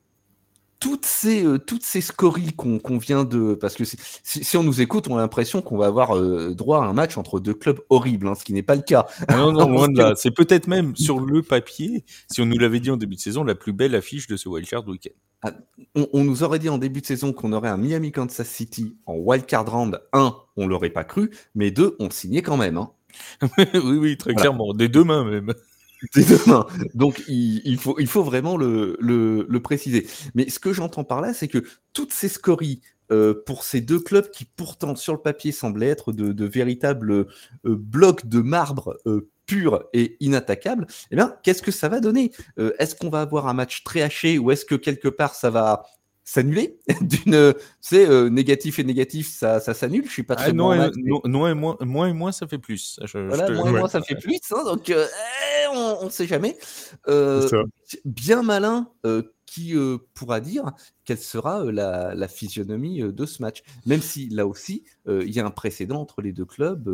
toutes 0.79 1.07
ces, 1.07 1.43
euh, 1.43 1.57
toutes 1.57 1.83
ces 1.83 2.01
scories 2.01 2.53
qu'on 2.53 2.97
vient 2.99 3.23
de... 3.23 3.55
Parce 3.55 3.73
que 3.75 3.83
si, 3.85 4.57
on 4.57 4.63
nous 4.63 4.79
écoute, 4.79 5.07
on 5.07 5.17
a 5.17 5.21
l'impression 5.21 5.61
qu'on 5.61 5.77
va 5.77 5.87
avoir 5.87 6.19
droit 6.53 6.83
à 6.83 6.87
un 6.87 6.93
match 6.93 7.17
entre 7.17 7.39
deux 7.39 7.55
clubs 7.55 7.79
horribles, 7.89 8.27
hein, 8.27 8.35
ce 8.35 8.43
qui 8.43 8.53
n'est 8.53 8.61
pas 8.61 8.75
le 8.75 8.83
cas. 8.83 9.07
Ah 9.27 9.37
non, 9.37 9.51
non, 9.51 9.67
loin 9.71 9.87
de 9.87 9.97
là. 9.97 10.13
C'est 10.15 10.31
peut-être 10.31 10.67
même 10.67 10.95
sur 10.95 11.19
le 11.19 11.41
papier, 11.41 12.05
si 12.31 12.41
on 12.41 12.45
nous 12.45 12.59
l'avait 12.59 12.79
dit 12.79 12.91
en 12.91 12.97
début 12.97 13.15
de 13.15 13.21
saison, 13.21 13.43
la 13.43 13.55
plus 13.55 13.73
belle 13.73 13.95
affiche 13.95 14.27
de 14.27 14.37
ce 14.37 14.49
wildcard 14.49 14.87
week-end. 14.87 15.15
Ah, 15.41 15.51
on, 15.95 16.07
on, 16.13 16.23
nous 16.23 16.43
aurait 16.43 16.59
dit 16.59 16.69
en 16.69 16.79
début 16.79 17.01
de 17.01 17.05
saison 17.05 17.31
qu'on 17.31 17.53
aurait 17.53 17.69
un 17.69 17.77
Miami 17.77 18.11
Kansas 18.11 18.47
City 18.47 18.95
en 19.05 19.15
wildcard 19.15 19.71
round 19.71 20.01
1, 20.13 20.35
on 20.57 20.67
l'aurait 20.67 20.89
pas 20.89 21.03
cru, 21.03 21.29
mais 21.53 21.69
2, 21.69 21.95
on 21.99 22.09
signait 22.09 22.41
quand 22.41 22.57
même. 22.57 22.77
Hein. 22.77 22.91
oui, 23.57 23.97
oui, 23.97 24.17
très 24.17 24.33
clairement. 24.33 24.73
Des 24.73 24.89
deux 24.89 25.03
mains 25.03 25.23
même. 25.23 25.53
Des 26.15 26.23
deux 26.23 26.39
mains. 26.45 26.65
Donc 26.93 27.23
il, 27.27 27.77
faut, 27.77 27.97
il 27.99 28.07
faut 28.07 28.23
vraiment 28.23 28.57
le, 28.57 28.97
le, 28.99 29.59
préciser. 29.59 30.07
Mais 30.35 30.49
ce 30.49 30.59
que 30.59 30.73
j'entends 30.73 31.03
par 31.03 31.21
là, 31.21 31.33
c'est 31.33 31.47
que 31.47 31.63
toutes 31.93 32.13
ces 32.13 32.29
scories 32.29 32.81
euh, 33.11 33.33
pour 33.45 33.63
ces 33.63 33.81
deux 33.81 33.99
clubs 33.99 34.29
qui 34.29 34.45
pourtant 34.45 34.95
sur 34.95 35.13
le 35.13 35.19
papier 35.19 35.51
semblaient 35.51 35.87
être 35.87 36.11
de, 36.11 36.45
véritables 36.45 37.11
euh, 37.11 37.25
blocs 37.63 38.27
de 38.27 38.41
marbre 38.41 38.97
euh, 39.07 39.29
purs 39.45 39.85
et 39.93 40.17
inattaquables, 40.19 40.87
eh 41.09 41.15
bien, 41.15 41.33
qu'est-ce 41.41 41.61
que 41.61 41.71
ça 41.71 41.87
va 41.87 42.01
donner? 42.01 42.33
Est-ce 42.57 42.95
qu'on 42.95 43.09
va 43.09 43.21
avoir 43.21 43.47
un 43.47 43.53
match 43.53 43.85
très 43.85 44.01
haché 44.01 44.37
ou 44.37 44.51
est-ce 44.51 44.65
que 44.65 44.75
quelque 44.75 45.07
part 45.07 45.35
ça 45.35 45.49
va 45.49 45.85
s'annuler. 46.27 46.77
D'une 47.01 47.53
c'est 47.79 48.05
euh, 48.05 48.29
négatif 48.29 48.79
et 48.79 48.83
négatif 48.83 49.29
ça, 49.29 49.59
ça 49.59 49.73
s'annule. 49.73 50.05
Je 50.05 50.11
suis 50.11 50.23
pas 50.23 50.35
très 50.35 50.49
ah, 50.49 50.53
non, 50.53 50.73
et, 50.73 50.91
non, 51.25 51.47
et 51.47 51.53
moins, 51.53 51.77
moins 51.79 52.07
et 52.07 52.13
moins 52.13 52.31
ça 52.33 52.47
fait 52.47 52.57
plus. 52.57 52.99
Voilà, 53.13 53.49
moins 53.51 53.69
et 53.69 53.71
moins 53.71 53.87
ça 53.87 54.01
fait 54.01 54.15
plus 54.15 54.39
hein, 54.51 54.63
donc 54.65 54.89
euh, 54.89 55.07
eh, 55.63 55.67
on, 55.69 56.05
ne 56.05 56.09
sait 56.09 56.27
jamais. 56.27 56.57
Euh, 57.07 57.47
bien 58.03 58.43
malin 58.43 58.91
qui 59.45 59.73
pourra 60.13 60.41
dire 60.41 60.73
quelle 61.05 61.17
sera 61.17 61.63
la, 61.71 62.13
la, 62.13 62.27
physionomie 62.27 62.99
de 63.01 63.25
ce 63.25 63.41
match 63.41 63.63
même 63.85 64.01
si 64.01 64.27
là 64.27 64.45
aussi 64.45 64.83
il 65.07 65.29
y 65.29 65.39
a 65.39 65.45
un 65.45 65.51
précédent 65.51 66.01
entre 66.01 66.21
les 66.21 66.33
deux 66.33 66.45
clubs 66.45 66.89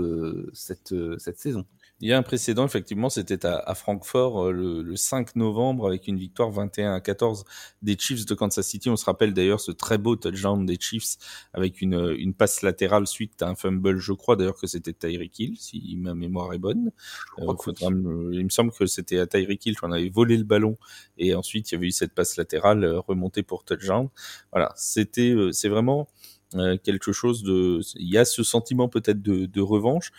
cette, 0.53 0.93
cette 1.17 1.39
saison 1.39 1.65
il 1.99 2.09
y 2.09 2.11
a 2.11 2.17
un 2.17 2.23
précédent, 2.23 2.65
effectivement, 2.65 3.09
c'était 3.09 3.45
à, 3.45 3.75
Francfort 3.75 4.47
euh, 4.47 4.51
le, 4.51 4.95
5 4.95 5.35
novembre 5.35 5.87
avec 5.87 6.07
une 6.07 6.17
victoire 6.17 6.51
21 6.51 6.95
à 6.95 6.99
14 6.99 7.45
des 7.81 7.97
Chiefs 7.97 8.25
de 8.25 8.33
Kansas 8.33 8.67
City. 8.67 8.89
On 8.89 8.97
se 8.97 9.05
rappelle 9.05 9.33
d'ailleurs 9.33 9.61
ce 9.61 9.71
très 9.71 9.97
beau 9.97 10.15
touchdown 10.15 10.65
des 10.65 10.77
Chiefs 10.79 11.15
avec 11.53 11.81
une, 11.81 12.13
une 12.17 12.33
passe 12.33 12.61
latérale 12.61 13.07
suite 13.07 13.41
à 13.41 13.47
un 13.47 13.55
fumble, 13.55 13.99
je 13.99 14.11
crois 14.11 14.35
d'ailleurs 14.35 14.59
que 14.59 14.67
c'était 14.67 14.91
Tyreek 14.91 15.39
Hill, 15.39 15.57
si 15.57 15.95
ma 15.97 16.13
mémoire 16.13 16.53
est 16.53 16.57
bonne. 16.57 16.91
Euh, 17.39 17.53
il 18.33 18.43
me 18.43 18.49
semble 18.49 18.71
que 18.71 18.85
c'était 18.85 19.19
à 19.19 19.27
Tyreek 19.27 19.65
Hill 19.65 19.79
qu'on 19.79 19.91
avait 19.91 20.09
volé 20.09 20.35
le 20.35 20.43
ballon 20.43 20.77
et 21.17 21.35
ensuite 21.35 21.71
il 21.71 21.75
y 21.75 21.77
avait 21.77 21.87
eu 21.87 21.91
cette 21.91 22.13
passe 22.13 22.37
latérale 22.37 22.83
euh, 22.83 22.99
remontée 22.99 23.43
pour 23.43 23.63
touchdown. 23.63 24.09
Voilà, 24.51 24.73
c'était, 24.75 25.35
c'est 25.51 25.69
vraiment 25.69 26.09
quelque 26.83 27.11
chose 27.11 27.41
de, 27.41 27.79
il 27.95 28.13
y 28.13 28.17
a 28.19 28.25
ce 28.25 28.43
sentiment 28.43 28.87
peut-être 28.87 29.23
de, 29.23 29.47
de 29.47 29.61
revanche. 29.61 30.11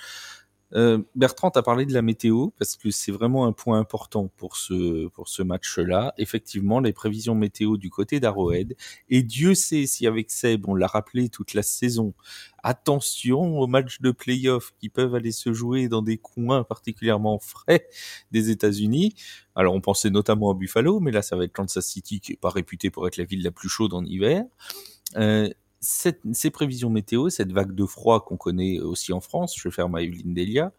Euh, 0.72 0.98
Bertrand, 1.14 1.50
tu 1.50 1.58
as 1.58 1.62
parlé 1.62 1.86
de 1.86 1.92
la 1.92 2.02
météo 2.02 2.48
parce 2.58 2.76
que 2.76 2.90
c'est 2.90 3.12
vraiment 3.12 3.46
un 3.46 3.52
point 3.52 3.78
important 3.78 4.30
pour 4.36 4.56
ce, 4.56 5.08
pour 5.08 5.28
ce 5.28 5.42
match-là. 5.42 6.14
Effectivement, 6.18 6.80
les 6.80 6.92
prévisions 6.92 7.34
météo 7.34 7.76
du 7.76 7.90
côté 7.90 8.18
d'Arrowhead. 8.20 8.76
Et 9.08 9.22
Dieu 9.22 9.54
sait 9.54 9.86
si 9.86 10.06
avec 10.06 10.30
Seb, 10.30 10.68
on 10.68 10.74
l'a 10.74 10.86
rappelé 10.86 11.28
toute 11.28 11.54
la 11.54 11.62
saison, 11.62 12.14
attention 12.62 13.58
aux 13.58 13.66
matchs 13.66 14.00
de 14.00 14.10
playoff 14.10 14.74
qui 14.80 14.88
peuvent 14.88 15.14
aller 15.14 15.32
se 15.32 15.52
jouer 15.52 15.88
dans 15.88 16.02
des 16.02 16.18
coins 16.18 16.64
particulièrement 16.64 17.38
frais 17.38 17.86
des 18.32 18.50
États-Unis. 18.50 19.14
Alors 19.54 19.74
on 19.74 19.80
pensait 19.80 20.10
notamment 20.10 20.50
à 20.50 20.54
Buffalo, 20.54 20.98
mais 21.00 21.12
là 21.12 21.22
ça 21.22 21.36
va 21.36 21.44
être 21.44 21.52
Kansas 21.52 21.86
City 21.86 22.20
qui 22.20 22.32
est 22.32 22.40
pas 22.40 22.50
réputé 22.50 22.90
pour 22.90 23.06
être 23.06 23.16
la 23.16 23.24
ville 23.24 23.42
la 23.42 23.52
plus 23.52 23.68
chaude 23.68 23.94
en 23.94 24.04
hiver. 24.04 24.44
Euh, 25.16 25.48
ces 25.84 26.50
prévisions 26.50 26.90
météo, 26.90 27.30
cette 27.30 27.52
vague 27.52 27.74
de 27.74 27.84
froid 27.84 28.24
qu'on 28.24 28.36
connaît 28.36 28.80
aussi 28.80 29.12
en 29.12 29.20
France, 29.20 29.54
je 29.56 29.68
vais 29.68 29.72
faire 29.72 29.88
ma 29.88 30.02
Evelyne 30.02 30.34
Delia, 30.34 30.72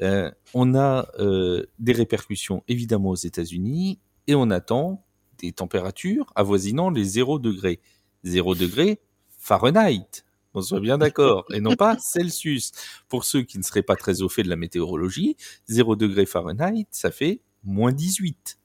euh, 0.00 0.30
on 0.54 0.74
a 0.74 1.08
euh, 1.18 1.66
des 1.78 1.92
répercussions 1.92 2.62
évidemment 2.68 3.10
aux 3.10 3.16
États-Unis 3.16 3.98
et 4.26 4.34
on 4.34 4.50
attend 4.50 5.04
des 5.38 5.52
températures 5.52 6.32
avoisinant 6.34 6.90
les 6.90 7.04
0 7.04 7.38
degrés. 7.38 7.80
0 8.24 8.54
degrés 8.54 9.00
Fahrenheit, 9.38 10.24
on 10.54 10.62
soit 10.62 10.80
bien 10.80 10.98
d'accord, 10.98 11.44
et 11.52 11.60
non 11.60 11.76
pas 11.76 11.96
Celsius. 12.00 12.72
Pour 13.08 13.24
ceux 13.24 13.42
qui 13.42 13.58
ne 13.58 13.62
seraient 13.62 13.82
pas 13.82 13.96
très 13.96 14.22
au 14.22 14.28
fait 14.28 14.42
de 14.42 14.48
la 14.48 14.56
météorologie, 14.56 15.36
0 15.68 15.96
degrés 15.96 16.26
Fahrenheit, 16.26 16.86
ça 16.90 17.10
fait 17.10 17.40
moins 17.64 17.92
18 17.92 18.58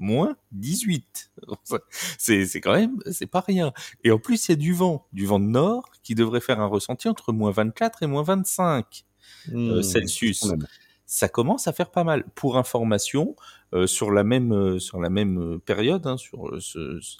moins 0.00 0.36
18. 0.52 1.30
C'est 2.18 2.60
quand 2.60 2.72
même, 2.72 2.98
c'est 3.10 3.26
pas 3.26 3.40
rien. 3.40 3.72
Et 4.02 4.10
en 4.10 4.18
plus, 4.18 4.48
il 4.48 4.52
y 4.52 4.54
a 4.54 4.56
du 4.56 4.72
vent, 4.72 5.06
du 5.12 5.26
vent 5.26 5.38
de 5.38 5.44
nord, 5.44 5.84
qui 6.02 6.14
devrait 6.14 6.40
faire 6.40 6.60
un 6.60 6.66
ressenti 6.66 7.08
entre 7.08 7.32
moins 7.32 7.50
24 7.50 8.02
et 8.02 8.06
moins 8.06 8.22
25 8.22 9.04
euh, 9.52 9.78
mmh, 9.78 9.82
Celsius. 9.82 10.52
Ça 11.06 11.28
commence 11.28 11.66
à 11.66 11.72
faire 11.72 11.90
pas 11.90 12.04
mal. 12.04 12.24
Pour 12.34 12.56
information, 12.56 13.34
euh, 13.74 13.86
sur 13.86 14.12
la 14.12 14.24
même 14.24 14.52
euh, 14.52 14.78
sur 14.78 15.00
la 15.00 15.10
même 15.10 15.58
période, 15.64 16.06
hein, 16.06 16.16
sur 16.16 16.56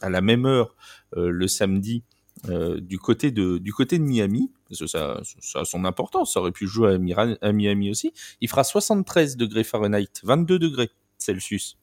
à 0.00 0.10
la 0.10 0.20
même 0.20 0.46
heure 0.46 0.74
le 1.16 1.48
samedi, 1.48 2.04
du 2.44 2.98
côté 2.98 3.30
de 3.30 3.58
du 3.58 3.72
côté 3.72 3.98
de 3.98 4.04
Miami, 4.04 4.52
parce 4.68 4.80
que 4.80 4.86
ça, 4.86 5.20
ça 5.40 5.60
a 5.60 5.64
son 5.64 5.84
importance, 5.84 6.34
ça 6.34 6.40
aurait 6.40 6.52
pu 6.52 6.66
jouer 6.66 6.96
à, 7.16 7.36
à 7.40 7.52
Miami 7.52 7.90
aussi. 7.90 8.12
Il 8.40 8.48
fera 8.48 8.64
73 8.64 9.36
degrés 9.36 9.64
Fahrenheit, 9.64 10.20
22 10.22 10.58
degrés 10.58 10.90
Celsius. 11.18 11.76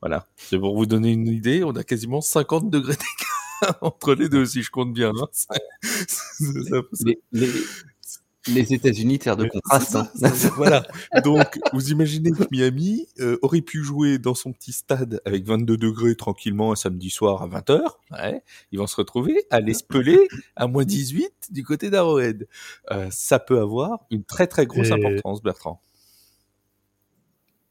Voilà, 0.00 0.26
c'est 0.36 0.58
pour 0.58 0.76
vous 0.76 0.86
donner 0.86 1.12
une 1.12 1.26
idée, 1.26 1.64
on 1.64 1.74
a 1.74 1.82
quasiment 1.82 2.20
50 2.20 2.70
degrés 2.70 2.94
d'écart 2.94 3.36
entre 3.80 4.14
les 4.14 4.28
deux, 4.28 4.44
si 4.44 4.62
je 4.62 4.70
compte 4.70 4.92
bien. 4.92 5.10
Hein. 5.10 5.28
les, 8.46 8.74
États-Unis, 8.74 9.18
terre 9.18 9.36
de 9.36 9.48
contraste. 9.48 9.96
Hein. 9.96 10.08
voilà. 10.56 10.86
Donc, 11.24 11.58
vous 11.72 11.90
imaginez 11.90 12.30
que 12.30 12.44
Miami 12.50 13.08
euh, 13.20 13.38
aurait 13.42 13.62
pu 13.62 13.82
jouer 13.82 14.18
dans 14.18 14.34
son 14.34 14.52
petit 14.52 14.72
stade 14.72 15.20
avec 15.24 15.44
22 15.44 15.76
degrés 15.76 16.14
tranquillement 16.14 16.72
un 16.72 16.76
samedi 16.76 17.10
soir 17.10 17.42
à 17.42 17.48
20h. 17.48 17.80
Ouais. 18.12 18.42
Ils 18.72 18.78
vont 18.78 18.86
se 18.86 18.96
retrouver 18.96 19.46
à 19.50 19.60
l'espeler 19.60 20.28
à 20.54 20.66
moins 20.66 20.84
18 20.84 21.32
du 21.50 21.64
côté 21.64 21.90
d'Arrowhead. 21.90 22.46
Euh, 22.92 23.08
ça 23.10 23.38
peut 23.38 23.58
avoir 23.58 24.04
une 24.10 24.24
très 24.24 24.46
très 24.46 24.66
grosse 24.66 24.90
importance, 24.90 25.42
Bertrand. 25.42 25.80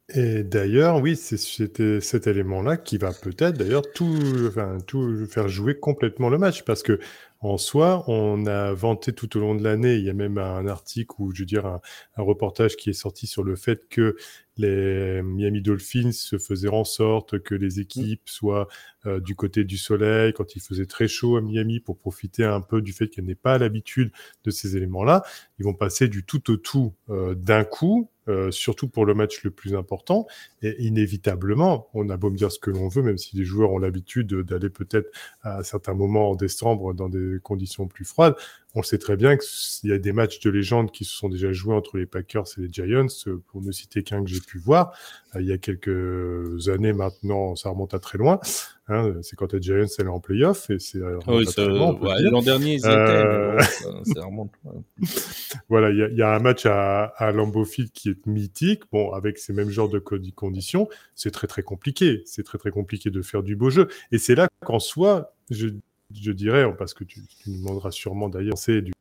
Et 0.09 0.43
d'ailleurs, 0.43 1.01
oui, 1.01 1.15
c'était 1.15 1.99
cet 1.99 2.27
élément-là 2.27 2.77
qui 2.77 2.99
va 2.99 3.11
peut-être 3.11 3.57
d'ailleurs 3.57 3.91
tout, 3.91 4.15
enfin, 4.47 4.77
tout 4.85 5.25
faire 5.25 5.47
jouer 5.47 5.79
complètement 5.79 6.29
le 6.29 6.37
match 6.37 6.63
parce 6.63 6.83
que 6.83 6.99
en 7.41 7.57
soi, 7.57 8.03
on 8.07 8.45
a 8.45 8.73
vanté 8.73 9.13
tout 9.13 9.35
au 9.37 9.39
long 9.39 9.55
de 9.55 9.63
l'année. 9.63 9.95
Il 9.95 10.03
y 10.03 10.09
a 10.09 10.13
même 10.13 10.37
un 10.37 10.67
article 10.67 11.15
ou 11.19 11.33
je 11.33 11.41
veux 11.41 11.45
dire 11.45 11.65
un, 11.65 11.81
reportage 12.17 12.75
qui 12.75 12.91
est 12.91 12.93
sorti 12.93 13.25
sur 13.27 13.43
le 13.43 13.55
fait 13.55 13.87
que 13.89 14.15
les 14.57 15.21
Miami 15.23 15.61
Dolphins 15.61 16.11
se 16.11 16.37
faisaient 16.37 16.69
en 16.69 16.83
sorte 16.83 17.39
que 17.39 17.55
les 17.55 17.79
équipes 17.79 18.29
soient 18.29 18.67
euh, 19.05 19.19
du 19.19 19.35
côté 19.35 19.63
du 19.63 19.77
soleil 19.77 20.33
quand 20.33 20.55
il 20.55 20.61
faisait 20.61 20.85
très 20.85 21.07
chaud 21.07 21.35
à 21.37 21.41
Miami 21.41 21.79
pour 21.79 21.97
profiter 21.97 22.43
un 22.43 22.61
peu 22.61 22.81
du 22.81 22.93
fait 22.93 23.07
qu'elles 23.07 23.25
n'aient 23.25 23.35
pas 23.35 23.57
l'habitude 23.57 24.11
de 24.43 24.51
ces 24.51 24.77
éléments-là. 24.77 25.23
Ils 25.59 25.65
vont 25.65 25.73
passer 25.73 26.07
du 26.07 26.23
tout 26.23 26.51
au 26.51 26.57
tout 26.57 26.93
euh, 27.09 27.35
d'un 27.35 27.63
coup 27.63 28.09
euh, 28.27 28.51
surtout 28.51 28.87
pour 28.87 29.05
le 29.05 29.13
match 29.13 29.43
le 29.43 29.51
plus 29.51 29.75
important. 29.75 30.27
Et 30.61 30.83
inévitablement, 30.83 31.89
on 31.93 32.09
a 32.09 32.17
beau 32.17 32.29
me 32.29 32.37
dire 32.37 32.51
ce 32.51 32.59
que 32.59 32.71
l'on 32.71 32.87
veut, 32.87 33.03
même 33.03 33.17
si 33.17 33.35
les 33.37 33.45
joueurs 33.45 33.71
ont 33.71 33.77
l'habitude 33.77 34.33
d'aller 34.41 34.69
peut-être 34.69 35.09
à 35.41 35.63
certains 35.63 35.93
moments 35.93 36.31
en 36.31 36.35
décembre 36.35 36.93
dans 36.93 37.09
des 37.09 37.37
conditions 37.43 37.87
plus 37.87 38.05
froides, 38.05 38.35
on 38.75 38.83
sait 38.83 38.97
très 38.97 39.15
bien 39.15 39.37
qu'il 39.37 39.89
y 39.89 39.93
a 39.93 39.97
des 39.97 40.11
matchs 40.11 40.41
de 40.41 40.49
légende 40.49 40.91
qui 40.91 41.05
se 41.05 41.15
sont 41.15 41.29
déjà 41.29 41.53
joués 41.53 41.73
entre 41.73 41.97
les 41.97 42.05
Packers 42.05 42.43
et 42.57 42.61
les 42.61 42.69
Giants, 42.69 43.07
pour 43.47 43.61
ne 43.61 43.71
citer 43.71 44.03
qu'un 44.03 44.23
que 44.23 44.29
j'ai 44.29 44.41
pu 44.41 44.59
voir. 44.59 44.93
Euh, 45.33 45.41
il 45.41 45.47
y 45.47 45.53
a 45.53 45.57
quelques 45.57 46.67
années 46.67 46.91
maintenant, 46.91 47.55
ça 47.55 47.69
remonte 47.69 47.93
à 47.93 47.99
très 47.99 48.17
loin. 48.17 48.39
Hein, 48.87 49.13
c'est 49.23 49.35
quand 49.35 49.53
les 49.53 49.61
Giants 49.61 49.87
elle 49.97 50.05
est 50.05 50.09
en 50.09 50.19
playoff 50.19 50.69
et 50.69 50.77
c'est 50.77 50.99
euh, 50.99 51.17
oui, 51.25 51.47
l'an 51.57 52.41
dernier 52.43 52.75
ils 52.75 52.85
euh... 52.85 53.57
étaient, 53.57 54.13
ça, 54.13 54.25
remonte. 54.25 54.51
voilà, 55.69 55.89
il 55.89 56.13
y, 56.13 56.17
y, 56.17 56.21
a 56.21 56.35
un 56.35 56.39
match 56.39 56.67
à, 56.67 57.05
à 57.17 57.31
Lambeau 57.31 57.65
Field 57.65 57.91
qui 57.91 58.09
est 58.09 58.25
mythique. 58.27 58.83
Bon, 58.91 59.11
avec 59.13 59.39
ces 59.39 59.53
mêmes 59.53 59.69
genres 59.69 59.89
de 59.89 59.99
conditions, 59.99 60.89
c'est 61.15 61.31
très 61.31 61.47
très 61.47 61.63
compliqué. 61.63 62.23
C'est 62.25 62.43
très 62.43 62.57
très 62.57 62.71
compliqué 62.71 63.09
de 63.09 63.21
faire 63.21 63.41
du 63.41 63.55
beau 63.55 63.69
jeu. 63.69 63.87
Et 64.11 64.17
c'est 64.17 64.35
là 64.35 64.49
qu'en 64.63 64.79
soi, 64.79 65.33
je 65.49 65.69
je 66.13 66.31
dirais, 66.31 66.65
parce 66.77 66.93
que 66.93 67.03
tu, 67.03 67.25
tu 67.25 67.49
demanderas 67.49 67.91
sûrement 67.91 68.29
d'ailleurs, 68.29 68.57
c'est 68.57 68.81
du, 68.81 68.93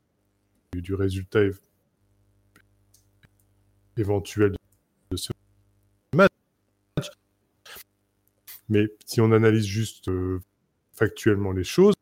du, 0.74 0.94
résultat 0.94 1.40
éventuel 3.96 4.54
de 5.10 5.16
ce 5.16 5.32
match. 6.14 6.30
Mais 8.68 8.86
si 9.04 9.20
on 9.20 9.32
analyse 9.32 9.66
juste 9.66 10.08
euh, 10.08 10.40
factuellement 10.92 11.52
les 11.52 11.64
choses, 11.64 11.94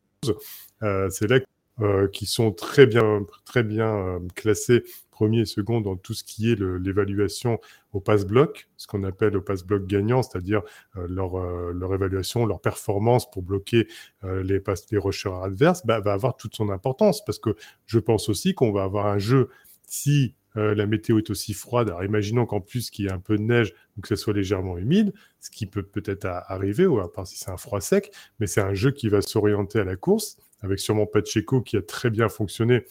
euh, 0.81 1.09
c'est 1.09 1.27
là 1.27 1.39
euh, 1.81 2.07
qui 2.07 2.27
sont 2.27 2.51
très 2.51 2.85
bien, 2.85 3.25
très 3.45 3.63
bien 3.63 3.87
euh, 3.87 4.19
classés 4.35 4.83
premier 5.09 5.39
et 5.39 5.45
second 5.45 5.81
dans 5.81 5.95
tout 5.95 6.13
ce 6.13 6.23
qui 6.23 6.51
est 6.51 6.59
l'évaluation 6.59 7.59
au 7.93 7.99
pass-bloc, 7.99 8.67
ce 8.77 8.85
qu'on 8.85 9.03
appelle 9.03 9.35
au 9.35 9.41
pass-bloc 9.41 9.87
gagnant, 9.87 10.21
c'est-à-dire 10.21 10.61
euh, 10.97 11.07
leur, 11.07 11.93
évaluation, 11.95 12.45
leur 12.45 12.61
performance 12.61 13.29
pour 13.29 13.41
bloquer 13.41 13.87
les, 14.23 14.59
pass, 14.59 14.85
les 14.91 14.99
rushers 14.99 15.33
adverses, 15.43 15.83
bah, 15.83 15.99
va 15.99 16.13
avoir 16.13 16.37
toute 16.37 16.55
son 16.55 16.69
importance 16.69 17.25
parce 17.25 17.39
que 17.39 17.55
je 17.87 17.97
pense 17.97 18.29
aussi 18.29 18.53
qu'on 18.53 18.71
va 18.71 18.83
avoir 18.83 19.07
un 19.07 19.17
jeu 19.17 19.49
si 19.87 20.35
la 20.55 20.85
météo 20.85 21.17
est 21.17 21.31
aussi 21.31 21.53
froide. 21.53 21.89
Alors 21.89 22.03
imaginons 22.03 22.45
qu'en 22.45 22.61
plus 22.61 22.91
qu'il 22.91 23.05
y 23.05 23.07
ait 23.07 23.11
un 23.11 23.19
peu 23.19 23.37
de 23.37 23.43
neige 23.43 23.73
ou 23.97 24.01
que 24.01 24.07
ce 24.07 24.15
soit 24.15 24.33
légèrement 24.33 24.77
humide, 24.77 25.11
ce 25.39 25.49
qui 25.49 25.65
peut 25.65 25.81
peut-être 25.81 26.25
arriver, 26.25 26.85
ou 26.85 26.99
à 26.99 27.11
part 27.11 27.25
si 27.25 27.37
c'est 27.37 27.49
un 27.49 27.57
froid 27.57 27.81
sec, 27.81 28.11
mais 28.39 28.45
c'est 28.45 28.61
un 28.61 28.75
jeu 28.75 28.91
qui 28.91 29.09
va 29.09 29.21
s'orienter 29.21 29.79
à 29.79 29.83
la 29.83 29.95
course 29.95 30.37
avec 30.63 30.79
sûrement 30.79 31.05
Pacheco 31.05 31.61
qui 31.61 31.77
a 31.77 31.81
très 31.81 32.09
bien 32.09 32.29
fonctionné, 32.29 32.85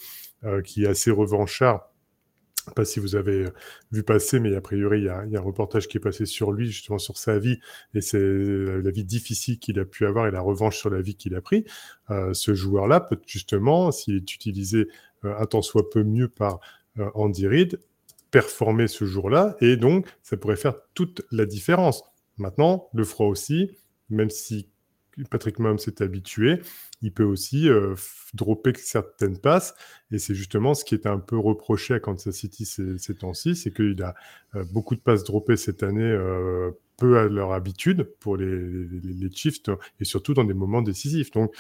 euh, 0.44 0.62
qui 0.62 0.84
est 0.84 0.88
assez 0.88 1.10
revanchard. 1.10 1.88
Pas 2.76 2.84
si 2.84 3.00
vous 3.00 3.16
avez 3.16 3.46
vu 3.90 4.04
passer, 4.04 4.38
mais 4.38 4.54
a 4.54 4.60
priori, 4.60 5.00
il 5.00 5.04
y, 5.06 5.08
a, 5.08 5.18
un 5.18 5.40
reportage 5.40 5.88
qui 5.88 5.96
est 5.96 6.00
passé 6.00 6.26
sur 6.26 6.52
lui, 6.52 6.66
justement 6.66 6.98
sur 6.98 7.18
sa 7.18 7.40
vie, 7.40 7.58
et 7.92 8.00
c'est 8.00 8.20
la 8.20 8.90
vie 8.92 9.04
difficile 9.04 9.58
qu'il 9.58 9.80
a 9.80 9.84
pu 9.84 10.06
avoir 10.06 10.28
et 10.28 10.30
la 10.30 10.40
revanche 10.40 10.78
sur 10.78 10.88
la 10.88 11.02
vie 11.02 11.16
qu'il 11.16 11.34
a 11.34 11.40
pris. 11.40 11.64
Euh, 12.10 12.32
ce 12.34 12.54
joueur-là 12.54 13.00
peut 13.00 13.18
justement, 13.26 13.90
s'il 13.90 14.14
est 14.14 14.34
utilisé 14.34 14.86
euh, 15.24 15.34
un 15.36 15.46
tant 15.46 15.60
soit 15.60 15.90
peu 15.90 16.04
mieux 16.04 16.28
par 16.28 16.60
Andy 17.14 17.48
Reid, 17.48 17.80
performer 18.30 18.86
ce 18.86 19.06
jour-là, 19.06 19.56
et 19.60 19.76
donc 19.76 20.06
ça 20.22 20.36
pourrait 20.36 20.56
faire 20.56 20.74
toute 20.94 21.22
la 21.32 21.46
différence. 21.46 22.04
Maintenant, 22.36 22.90
le 22.94 23.04
froid 23.04 23.26
aussi, 23.26 23.70
même 24.08 24.30
si 24.30 24.68
Patrick 25.30 25.58
Mahomes 25.58 25.78
s'est 25.78 26.02
habitué, 26.02 26.60
il 27.02 27.12
peut 27.12 27.24
aussi 27.24 27.68
euh, 27.68 27.94
dropper 28.34 28.72
certaines 28.76 29.38
passes. 29.38 29.74
Et 30.10 30.18
c'est 30.18 30.34
justement 30.34 30.74
ce 30.74 30.84
qui 30.84 30.94
est 30.94 31.06
un 31.06 31.18
peu 31.18 31.38
reproché 31.38 31.94
à 31.94 32.00
Kansas 32.00 32.34
City 32.34 32.64
ces, 32.64 33.14
temps-ci, 33.14 33.56
c'est 33.56 33.72
qu'il 33.72 34.02
a 34.02 34.14
euh, 34.54 34.64
beaucoup 34.72 34.94
de 34.94 35.00
passes 35.00 35.24
droppées 35.24 35.56
cette 35.56 35.82
année, 35.82 36.02
euh, 36.02 36.70
peu 36.96 37.18
à 37.18 37.24
leur 37.24 37.52
habitude 37.52 38.04
pour 38.20 38.36
les, 38.36 38.46
les, 38.46 39.30
Chiefs, 39.32 39.60
et 40.00 40.04
surtout 40.04 40.34
dans 40.34 40.44
des 40.44 40.54
moments 40.54 40.82
décisifs. 40.82 41.30
Donc, 41.32 41.54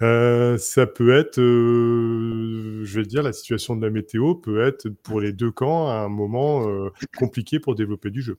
ça 0.00 0.86
peut 0.86 1.16
être, 1.16 1.38
je 1.38 2.98
vais 3.00 3.06
dire, 3.06 3.22
la 3.22 3.32
situation 3.32 3.76
de 3.76 3.86
la 3.86 3.92
météo 3.92 4.34
peut 4.34 4.66
être 4.66 4.88
pour 4.88 5.20
les 5.20 5.32
deux 5.32 5.52
camps 5.52 5.88
un 5.88 6.08
moment 6.08 6.66
compliqué 7.16 7.60
pour 7.60 7.76
développer 7.76 8.10
du 8.10 8.20
jeu. 8.20 8.38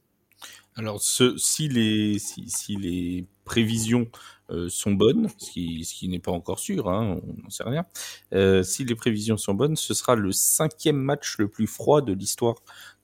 Alors, 0.76 1.02
ce, 1.02 1.38
si, 1.38 1.68
les, 1.70 2.18
si, 2.20 2.50
si 2.50 2.76
les 2.76 3.28
prévisions 3.46 4.08
euh, 4.50 4.70
sont 4.70 4.92
bonnes, 4.92 5.30
ce 5.38 5.52
qui, 5.52 5.86
ce 5.86 5.94
qui 5.94 6.08
n'est 6.10 6.20
pas 6.20 6.32
encore 6.32 6.60
sûr, 6.60 6.90
hein, 6.90 7.20
on 7.24 7.44
n'en 7.44 7.50
sait 7.50 7.64
rien. 7.64 7.86
Euh, 8.34 8.64
si 8.64 8.84
les 8.84 8.96
prévisions 8.96 9.38
sont 9.38 9.54
bonnes, 9.54 9.76
ce 9.76 9.94
sera 9.94 10.16
le 10.16 10.32
cinquième 10.32 10.98
match 10.98 11.38
le 11.38 11.48
plus 11.48 11.68
froid 11.68 12.02
de 12.02 12.14
l'histoire 12.14 12.56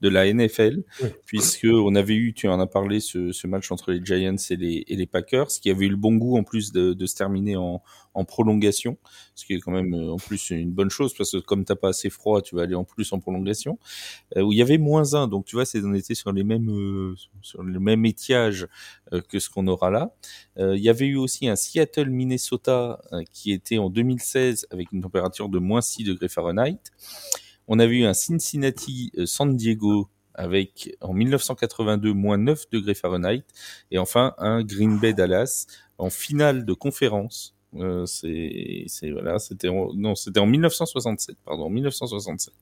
de 0.02 0.10
la 0.10 0.32
NFL, 0.32 0.84
puisque 1.26 1.66
on 1.66 1.96
avait 1.96 2.16
eu, 2.16 2.34
tu 2.34 2.48
en 2.48 2.60
as 2.60 2.68
parlé, 2.68 3.00
ce, 3.00 3.32
ce 3.32 3.48
match 3.48 3.72
entre 3.72 3.92
les 3.92 4.04
Giants 4.04 4.36
et 4.50 4.56
les, 4.56 4.84
et 4.88 4.96
les, 4.96 5.06
Packers, 5.06 5.48
qui 5.48 5.70
avait 5.70 5.88
eu 5.88 5.90
le 5.90 5.98
bon 5.98 6.16
goût 6.16 6.38
en 6.38 6.44
plus 6.44 6.72
de, 6.72 6.94
de 6.94 7.06
se 7.06 7.16
terminer 7.16 7.58
en, 7.58 7.82
en, 8.14 8.26
prolongation, 8.26 8.98
ce 9.36 9.46
qui 9.46 9.54
est 9.54 9.60
quand 9.60 9.72
même 9.72 9.94
euh, 9.94 10.14
en 10.14 10.18
plus 10.18 10.52
une 10.52 10.72
bonne 10.72 10.90
chose, 10.90 11.14
parce 11.14 11.32
que 11.32 11.38
comme 11.38 11.66
t'as 11.66 11.76
pas 11.76 11.90
assez 11.90 12.10
froid, 12.10 12.42
tu 12.42 12.56
vas 12.56 12.62
aller 12.64 12.76
en 12.76 12.86
plus 12.86 13.12
en 13.12 13.20
prolongation, 13.20 13.78
euh, 14.38 14.42
où 14.42 14.54
il 14.54 14.60
y 14.60 14.62
avait 14.62 14.78
moins 14.78 15.16
un, 15.16 15.28
donc 15.28 15.46
tu 15.46 15.56
vois, 15.56 15.66
c'est 15.66 15.84
on 15.84 15.94
était 15.94 16.16
sur 16.16 16.32
les 16.32 16.44
mêmes 16.44 16.70
euh, 16.70 17.16
sur 17.42 17.59
le 17.64 17.80
même 17.80 18.06
étiage 18.06 18.68
euh, 19.14 19.22
que 19.22 19.40
ce 19.40 19.50
qu'on 19.50 19.68
aura 19.68 19.90
là. 19.90 20.14
il 20.58 20.82
y 20.82 20.90
avait 20.90 21.08
eu 21.08 21.16
aussi 21.16 21.48
un 21.48 21.56
Seattle 21.56 22.10
Minnesota 22.10 23.00
qui 23.32 23.52
était 23.52 23.78
en 23.78 23.90
2016 23.90 24.68
avec 24.72 24.92
une 24.92 25.02
température 25.02 25.50
de 25.50 25.60
moins 25.60 25.82
6 25.82 26.04
degrés 26.04 26.30
Fahrenheit. 26.30 26.80
On 27.72 27.78
avait 27.78 27.98
eu 27.98 28.06
un 28.06 28.16
Cincinnati 28.16 29.12
euh, 29.16 29.28
San 29.28 29.56
Diego 29.56 30.10
avec 30.34 30.98
en 31.02 31.14
1982 31.14 32.14
moins 32.14 32.40
9 32.40 32.72
degrés 32.72 32.96
Fahrenheit 32.96 33.44
et 33.92 34.00
enfin 34.00 34.34
un 34.40 34.64
Green 34.64 35.00
Bay 35.00 35.14
Dallas 35.14 35.68
en 36.00 36.10
finale 36.10 36.66
de 36.66 36.74
conférence. 36.74 37.56
Euh, 37.76 38.06
c'est 38.06 38.88
voilà, 39.12 39.38
c'était 39.38 39.70
non, 39.70 40.16
c'était 40.16 40.40
en 40.40 40.48
1967, 40.48 41.38
pardon, 41.46 41.70
1967. 41.70 42.54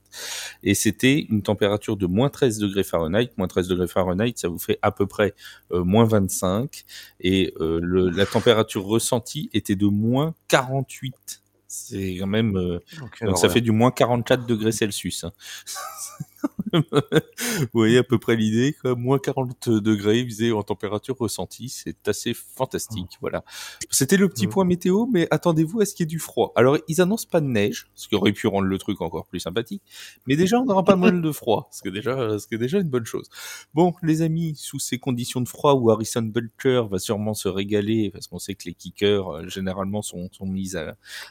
Et 0.64 0.74
c'était 0.74 1.26
une 1.30 1.42
température 1.42 1.96
de 1.96 2.06
moins 2.06 2.30
13 2.30 2.60
degrés 2.60 2.84
Fahrenheit. 2.84 3.30
Moins 3.38 3.48
13 3.48 3.68
degrés 3.68 3.88
Fahrenheit, 3.88 4.34
ça 4.36 4.50
vous 4.50 4.60
fait 4.60 4.80
à 4.82 4.92
peu 4.92 5.06
près 5.06 5.34
euh, 5.72 5.84
moins 5.84 6.06
25. 6.06 6.84
Et 7.22 7.54
euh, 7.60 7.80
le, 7.82 8.10
la 8.10 8.26
température 8.26 8.86
ressentie 8.86 9.50
était 9.54 9.76
de 9.76 9.88
moins 9.88 10.36
48 10.50 11.42
c'est 11.68 12.18
quand 12.18 12.28
même. 12.28 12.58
Euh, 12.58 12.80
donc 13.22 13.38
ça 13.38 13.50
fait 13.50 13.62
du 13.62 13.72
moins 13.72 13.92
44 13.92 14.46
degrés 14.46 14.72
Celsius. 14.72 15.26
Hein. 15.26 15.32
Vous 17.60 17.68
voyez 17.74 17.98
à 17.98 18.04
peu 18.04 18.18
près 18.18 18.36
l'idée, 18.36 18.76
quoi. 18.82 18.96
Moins 18.96 19.20
40 19.20 19.70
degrés 19.70 20.24
visé 20.24 20.52
en 20.52 20.64
température 20.64 21.18
ressentie, 21.18 21.70
c'est 21.70 22.08
assez 22.08 22.34
fantastique, 22.34 23.12
ah. 23.14 23.18
voilà. 23.22 23.44
C'était 23.90 24.18
le 24.18 24.30
petit 24.30 24.48
point 24.48 24.66
météo, 24.66 25.06
mais 25.08 25.28
attendez-vous 25.32 25.82
à 25.82 25.86
ce 25.86 25.94
qu'il 25.94 26.06
y 26.06 26.08
ait 26.08 26.08
du 26.08 26.20
froid. 26.20 26.54
Alors, 26.56 26.78
ils 26.88 27.02
annoncent 27.02 27.28
pas 27.30 27.42
de 27.42 27.48
neige, 27.48 27.88
ce 27.96 28.08
qui 28.08 28.16
aurait 28.16 28.32
pu 28.32 28.48
rendre 28.48 28.68
le 28.68 28.78
truc 28.78 29.02
encore 29.02 29.26
plus 29.26 29.40
sympathique, 29.40 29.82
mais 30.26 30.36
déjà, 30.36 30.60
on 30.60 30.66
n'aura 30.66 30.84
pas 30.84 30.96
mal 30.96 31.22
de 31.22 31.32
froid, 31.32 31.70
ce 31.72 31.82
qui 31.82 31.90
est 31.90 31.92
déjà, 31.92 32.40
ce 32.40 32.48
qui 32.48 32.56
est 32.56 32.60
déjà 32.60 32.80
une 32.80 32.90
bonne 32.90 33.06
chose. 33.06 33.30
Bon, 33.74 33.94
les 34.04 34.22
amis, 34.22 34.56
sous 34.56 34.80
ces 34.80 35.00
conditions 35.00 35.42
de 35.42 35.48
froid 35.48 35.74
où 35.74 35.90
Harrison 35.90 36.22
Butcher 36.22 36.84
va 36.90 37.00
sûrement 37.00 37.34
se 37.34 37.48
régaler, 37.48 38.10
parce 38.12 38.28
qu'on 38.28 38.40
sait 38.40 38.56
que 38.56 38.66
les 38.66 38.74
kickers, 38.74 39.30
euh, 39.30 39.48
généralement, 39.48 40.02
sont, 40.02 40.30
sont 40.32 40.46
mis 40.46 40.74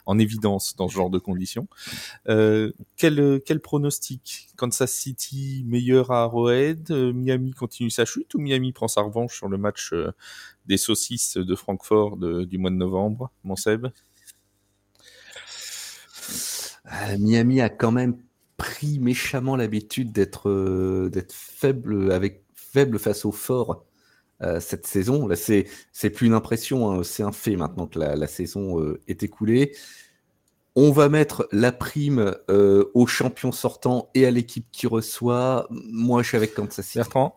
en 0.07 0.19
évidence 0.19 0.77
dans 0.77 0.89
ce 0.89 0.95
genre 0.95 1.11
de 1.11 1.19
conditions, 1.19 1.69
euh, 2.29 2.73
quel, 2.97 3.41
quel 3.45 3.61
pronostic 3.61 4.49
Kansas 4.57 4.93
City 4.93 5.36
meilleur 5.67 6.11
à 6.11 6.23
Arrowhead, 6.23 6.91
euh, 6.91 7.13
Miami 7.13 7.53
continue 7.53 7.91
sa 7.91 8.05
chute 8.05 8.35
ou 8.35 8.39
Miami 8.39 8.73
prend 8.73 8.89
sa 8.89 9.03
revanche 9.03 9.37
sur 9.37 9.49
le 9.49 9.59
match 9.59 9.93
euh, 9.93 10.13
des 10.67 10.77
saucisses 10.77 11.37
de 11.37 11.55
Francfort 11.55 12.17
du 12.17 12.59
mois 12.59 12.71
de 12.71 12.77
novembre, 12.77 13.31
mon 13.45 13.57
Seb? 13.57 13.87
Euh, 16.87 17.19
Miami 17.19 17.61
a 17.61 17.69
quand 17.69 17.93
même 17.93 18.17
pris 18.57 18.99
méchamment 18.99 19.57
l'habitude 19.57 20.13
d'être 20.13 21.11
faible 21.31 22.13
avec 22.13 22.45
faible 22.55 22.99
face 22.99 23.25
au 23.25 23.33
fort 23.33 23.85
cette 24.61 24.87
saison. 24.87 25.27
Là, 25.27 25.35
c'est 25.35 26.11
plus 26.11 26.27
une 26.27 26.35
impression, 26.35 26.91
hein, 26.91 27.03
c'est 27.03 27.23
un 27.23 27.33
fait 27.33 27.57
maintenant 27.57 27.87
que 27.87 27.99
la 27.99 28.27
saison 28.27 28.97
est 29.09 29.23
écoulée. 29.23 29.73
On 30.79 30.93
va 30.93 31.09
mettre 31.09 31.49
la 31.53 31.73
prime 31.73 32.37
euh, 32.51 32.85
au 32.93 33.07
champion 33.07 33.51
sortant 33.51 34.11
et 34.15 34.27
à 34.27 34.31
l'équipe 34.31 34.67
qui 34.71 34.87
reçoit. 34.87 35.67
Moi, 35.71 36.23
je 36.23 36.29
suis 36.29 36.37
avec 36.37 36.53
Kansas 36.53 36.85
City. 36.85 36.99
Bertrand? 36.99 37.35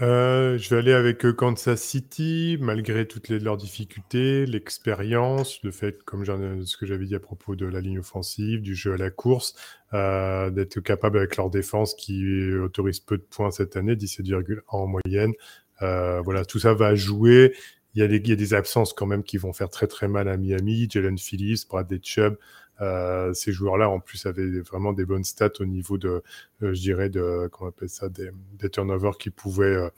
Euh, 0.00 0.56
je 0.56 0.70
vais 0.70 0.78
aller 0.78 0.92
avec 0.92 1.26
euh, 1.26 1.32
Kansas 1.32 1.82
City, 1.82 2.56
malgré 2.60 3.06
toutes 3.06 3.28
les, 3.28 3.38
leurs 3.38 3.58
difficultés, 3.58 4.46
l'expérience, 4.46 5.62
le 5.62 5.72
fait, 5.72 6.02
comme 6.04 6.24
ce 6.24 6.76
que 6.76 6.86
j'avais 6.86 7.04
dit 7.04 7.14
à 7.14 7.20
propos 7.20 7.54
de 7.54 7.66
la 7.66 7.80
ligne 7.80 7.98
offensive, 7.98 8.62
du 8.62 8.74
jeu 8.74 8.94
à 8.94 8.96
la 8.96 9.10
course, 9.10 9.54
euh, 9.92 10.48
d'être 10.50 10.80
capable 10.80 11.18
avec 11.18 11.36
leur 11.36 11.50
défense 11.50 11.94
qui 11.94 12.50
autorise 12.54 13.00
peu 13.00 13.18
de 13.18 13.22
points 13.22 13.50
cette 13.50 13.76
année, 13.76 13.94
17,1 13.94 14.60
en 14.68 14.86
moyenne. 14.86 15.34
Euh, 15.82 16.20
voilà, 16.22 16.44
tout 16.44 16.58
ça 16.58 16.74
va 16.74 16.94
jouer. 16.94 17.54
Il 17.94 18.02
y, 18.02 18.32
a 18.32 18.36
des, 18.36 18.54
absences 18.54 18.92
quand 18.92 19.06
même 19.06 19.24
qui 19.24 19.36
vont 19.36 19.52
faire 19.52 19.68
très 19.68 19.88
très 19.88 20.06
mal 20.06 20.28
à 20.28 20.36
Miami. 20.36 20.86
Jalen 20.88 21.18
Phillips, 21.18 21.68
Bradley 21.68 21.98
Chubb, 22.00 22.36
euh, 22.80 23.34
ces 23.34 23.52
joueurs-là, 23.52 23.90
en 23.90 24.00
plus, 24.00 24.26
avaient 24.26 24.60
vraiment 24.60 24.92
des 24.92 25.04
bonnes 25.04 25.24
stats 25.24 25.50
au 25.60 25.64
niveau 25.64 25.98
de, 25.98 26.22
euh, 26.62 26.72
je 26.72 26.80
dirais, 26.80 27.10
de, 27.10 27.48
comment 27.50 27.66
on 27.66 27.70
appelle 27.70 27.88
ça, 27.88 28.08
des, 28.08 28.30
turnovers 28.70 29.18
qui 29.18 29.30
pouvaient 29.30 29.90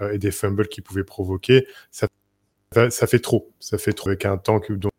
euh, 0.00 0.12
et 0.12 0.18
des 0.18 0.30
fumbles 0.30 0.68
qui 0.68 0.80
pouvaient 0.80 1.04
provoquer. 1.04 1.66
Ça, 1.90 2.08
fait 3.06 3.20
trop. 3.20 3.52
Ça 3.60 3.78
fait 3.78 3.92
trop 3.92 4.10
avec 4.10 4.24
un 4.24 4.36
tank 4.36 4.72
dont 4.72 4.90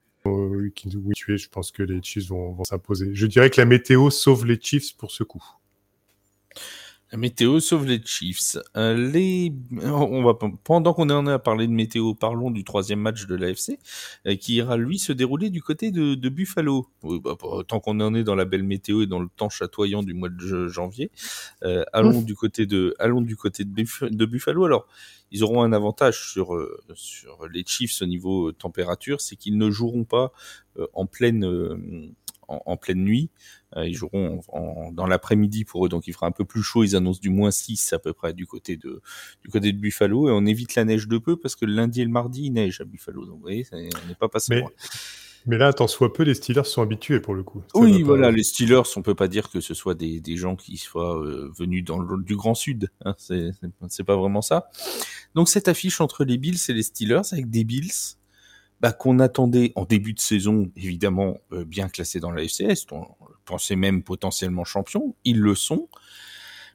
qui. 0.73 0.89
Je 0.89 1.49
pense 1.49 1.71
que 1.71 1.83
les 1.83 2.01
Chiefs 2.01 2.29
vont 2.29 2.63
s'imposer. 2.63 3.13
Je 3.13 3.27
dirais 3.27 3.49
que 3.49 3.61
la 3.61 3.65
météo 3.65 4.09
sauve 4.09 4.45
les 4.45 4.59
Chiefs 4.59 4.95
pour 4.97 5.11
ce 5.11 5.23
coup. 5.23 5.43
La 7.11 7.17
météo 7.17 7.61
sauve 7.61 7.85
les 7.85 8.01
Chiefs. 8.03 8.57
Euh, 8.75 8.93
les... 8.93 9.53
On 9.81 10.23
va 10.23 10.33
pendant 10.63 10.93
qu'on 10.93 11.09
est 11.09 11.13
en 11.13 11.25
à 11.27 11.39
parler 11.39 11.65
de 11.67 11.71
météo, 11.71 12.13
parlons 12.13 12.51
du 12.51 12.65
troisième 12.65 12.99
match 12.99 13.27
de 13.27 13.35
l'AFC 13.35 13.79
euh, 14.25 14.35
qui 14.35 14.55
ira 14.55 14.75
lui 14.75 14.99
se 14.99 15.13
dérouler 15.13 15.49
du 15.49 15.61
côté 15.61 15.91
de, 15.91 16.15
de 16.15 16.29
Buffalo. 16.29 16.87
Bah, 17.03 17.37
tant 17.65 17.79
qu'on 17.79 18.01
en 18.01 18.13
est 18.13 18.25
dans 18.25 18.35
la 18.35 18.43
belle 18.43 18.63
météo 18.63 19.03
et 19.03 19.07
dans 19.07 19.19
le 19.19 19.29
temps 19.33 19.49
chatoyant 19.49 20.03
du 20.03 20.13
mois 20.13 20.27
de 20.27 20.67
janvier, 20.67 21.09
euh, 21.63 21.85
allons 21.93 22.21
du 22.21 22.35
côté 22.35 22.65
de 22.65 22.93
allons 22.99 23.21
du 23.21 23.37
côté 23.37 23.63
de, 23.63 24.09
de, 24.09 24.25
Buffalo. 24.25 24.65
Alors 24.65 24.87
ils 25.31 25.43
auront 25.43 25.63
un 25.63 25.71
avantage 25.71 26.29
sur 26.29 26.55
euh, 26.55 26.77
sur 26.93 27.47
les 27.47 27.63
Chiefs 27.65 28.01
au 28.01 28.05
niveau 28.05 28.51
température, 28.51 29.21
c'est 29.21 29.37
qu'ils 29.37 29.57
ne 29.57 29.69
joueront 29.69 30.03
pas 30.03 30.33
euh, 30.77 30.87
en 30.93 31.05
pleine 31.05 32.13
en, 32.47 32.77
pleine 32.77 33.03
nuit. 33.03 33.29
Euh, 33.75 33.87
ils 33.87 33.93
joueront 33.93 34.41
dans 34.93 35.05
l'après-midi 35.05 35.65
pour 35.65 35.85
eux, 35.85 35.89
donc 35.89 36.07
il 36.07 36.13
fera 36.13 36.27
un 36.27 36.31
peu 36.31 36.45
plus 36.45 36.63
chaud. 36.63 36.83
Ils 36.83 36.95
annoncent 36.95 37.19
du 37.19 37.29
moins 37.29 37.51
6 37.51 37.93
à 37.93 37.99
peu 37.99 38.13
près 38.13 38.33
du 38.33 38.45
côté 38.45 38.77
de 38.77 39.01
du 39.43 39.49
côté 39.49 39.71
de 39.71 39.77
Buffalo 39.77 40.29
et 40.29 40.31
on 40.31 40.45
évite 40.45 40.75
la 40.75 40.85
neige 40.85 41.07
de 41.07 41.17
peu 41.17 41.37
parce 41.37 41.55
que 41.55 41.65
le 41.65 41.73
lundi 41.73 42.01
et 42.01 42.05
le 42.05 42.11
mardi 42.11 42.45
il 42.45 42.51
neige 42.51 42.81
à 42.81 42.85
Buffalo. 42.85 43.25
Donc 43.25 43.35
vous 43.35 43.41
voyez, 43.41 43.65
on 43.71 43.77
n'est 43.77 44.15
pas 44.19 44.29
passé 44.29 44.55
mais, 44.55 44.63
Mais 45.45 45.57
là, 45.57 45.73
tant 45.73 45.87
soit 45.87 46.13
peu, 46.13 46.23
les 46.23 46.33
Steelers 46.33 46.65
sont 46.65 46.81
habitués 46.81 47.19
pour 47.19 47.35
le 47.35 47.43
coup. 47.43 47.63
oui, 47.75 48.03
voilà, 48.03 48.31
les 48.31 48.43
Steelers, 48.43 48.83
on 48.95 49.01
peut 49.01 49.15
pas 49.15 49.27
dire 49.27 49.49
que 49.49 49.59
ce 49.59 49.73
soit 49.73 49.95
des, 49.95 50.21
des 50.21 50.37
gens 50.37 50.55
qui 50.55 50.77
soient 50.77 51.21
euh, 51.21 51.51
venus 51.57 51.83
dans 51.83 51.99
le, 51.99 52.23
du 52.23 52.35
Grand 52.35 52.55
Sud. 52.55 52.89
Hein, 53.03 53.15
c'est 53.17 54.03
pas 54.03 54.15
vraiment 54.15 54.41
ça. 54.41 54.69
Donc 55.35 55.49
cette 55.49 55.67
affiche 55.67 56.01
entre 56.01 56.23
les 56.23 56.37
Bills 56.37 56.59
et 56.69 56.73
les 56.73 56.83
Steelers 56.83 57.21
avec 57.31 57.49
des 57.49 57.63
Bills 57.63 58.17
bah, 58.79 58.93
qu'on 58.93 59.19
attendait 59.19 59.71
en 59.75 59.85
début 59.85 60.13
de 60.13 60.19
saison, 60.19 60.71
évidemment, 60.75 61.37
euh, 61.51 61.65
bien 61.65 61.89
classés 61.89 62.19
dans 62.19 62.31
la 62.31 62.43
FCS, 62.43 62.85
on 62.91 63.07
pensait 63.45 63.75
même 63.75 64.03
potentiellement 64.03 64.65
champions, 64.65 65.15
ils 65.23 65.39
le 65.39 65.55
sont. 65.55 65.89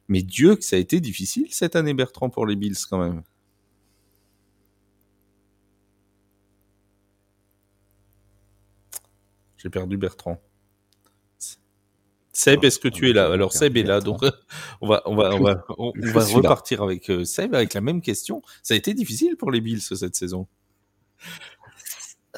Mais 0.09 0.21
Dieu 0.21 0.55
que 0.55 0.63
ça 0.63 0.75
a 0.75 0.79
été 0.79 0.99
difficile 0.99 1.47
cette 1.51 1.75
année, 1.75 1.93
Bertrand, 1.93 2.29
pour 2.29 2.45
les 2.45 2.55
Bills 2.55 2.75
quand 2.89 2.99
même. 2.99 3.23
J'ai 9.57 9.69
perdu 9.69 9.95
Bertrand. 9.95 10.41
Seb, 12.33 12.65
est-ce 12.65 12.79
que 12.79 12.87
tu 12.89 13.09
es 13.09 13.13
là 13.13 13.31
Alors 13.31 13.53
Seb 13.53 13.77
est 13.77 13.83
là, 13.83 14.01
donc 14.01 14.21
on 14.81 14.87
va 14.87 15.03
on 15.05 15.15
va 15.15 15.35
on 15.35 15.43
va 15.43 15.63
on, 15.77 15.93
va 15.95 16.25
repartir 16.25 16.81
avec 16.81 17.09
euh, 17.11 17.23
Seb 17.23 17.53
avec 17.53 17.73
la 17.73 17.81
même 17.81 18.01
question. 18.01 18.41
Ça 18.63 18.73
a 18.73 18.77
été 18.77 18.93
difficile 18.93 19.37
pour 19.37 19.51
les 19.51 19.61
Bills 19.61 19.81
cette 19.81 20.15
saison 20.15 20.47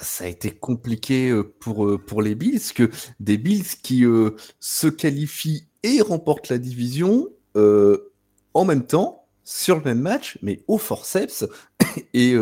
ça 0.02 0.26
a 0.26 0.28
été 0.28 0.52
compliqué 0.52 1.30
euh, 1.30 1.44
pour, 1.60 1.86
euh, 1.86 1.98
pour 1.98 2.22
les 2.22 2.36
Bills, 2.36 2.74
que 2.74 2.90
des 3.20 3.38
Bills 3.38 3.78
qui 3.82 4.06
euh, 4.06 4.32
se 4.60 4.88
qualifient 4.88 5.68
et 5.84 6.02
remportent 6.02 6.50
la 6.50 6.58
division 6.58 7.30
en 8.54 8.66
même 8.66 8.86
temps, 8.86 9.28
sur 9.46 9.78
le 9.78 9.84
même 9.84 10.02
match, 10.02 10.38
mais 10.42 10.60
au 10.68 10.78
forceps 10.78 11.46
et, 12.14 12.36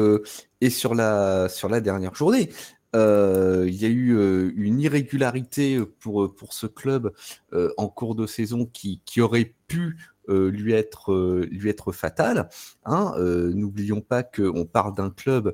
sur, 0.70 0.96
la, 0.96 1.50
sur 1.50 1.70
la 1.70 1.82
dernière 1.82 2.16
journée. 2.16 2.50
Il 2.96 3.76
y 3.76 3.86
a 3.86 3.90
eu 3.90 4.54
une 4.56 4.80
irrégularité 4.82 5.80
pour, 6.00 6.34
ce 6.50 6.66
club 6.66 7.14
en 7.78 7.90
cours 7.90 8.16
de 8.16 8.26
saison 8.26 8.66
qui, 8.66 9.22
aurait 9.22 9.54
pu 9.68 9.98
lui 10.28 10.74
être 10.74 11.12
euh, 11.12 11.48
lui 11.52 11.70
être 11.70 11.92
fatal. 11.92 12.50
Hein, 12.86 13.14
euh, 13.18 13.52
N'oublions 13.54 14.02
pas 14.02 14.24
qu'on 14.24 14.66
parle 14.66 14.96
d'un 14.96 15.10
club 15.10 15.54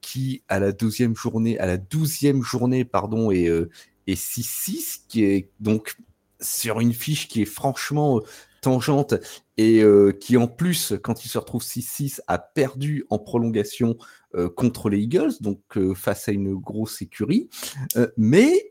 qui 0.00 0.42
à 0.48 0.58
la 0.58 0.72
douzième 0.72 1.16
journée, 1.16 1.58
à 1.58 1.66
la 1.66 1.76
douzième 1.76 2.42
journée 2.42 2.84
pardon, 2.84 3.30
est, 3.30 3.50
est 4.06 4.14
6-6, 4.14 5.02
qui 5.08 5.24
est 5.24 5.50
donc 5.60 5.96
sur 6.40 6.80
une 6.80 6.92
fiche 6.92 7.28
qui 7.28 7.42
est 7.42 7.46
franchement 7.46 8.22
tangente 8.62 9.14
et 9.56 9.82
qui 10.20 10.36
en 10.36 10.48
plus, 10.48 10.94
quand 11.02 11.24
il 11.24 11.28
se 11.28 11.38
retrouve 11.38 11.62
6-6, 11.62 12.20
a 12.26 12.38
perdu 12.38 13.04
en 13.10 13.18
prolongation 13.18 13.96
euh, 13.98 14.25
contre 14.54 14.88
les 14.88 15.00
Eagles, 15.00 15.32
donc 15.40 15.60
euh, 15.76 15.94
face 15.94 16.28
à 16.28 16.32
une 16.32 16.54
grosse 16.54 17.02
écurie, 17.02 17.48
euh, 17.96 18.08
mais 18.16 18.68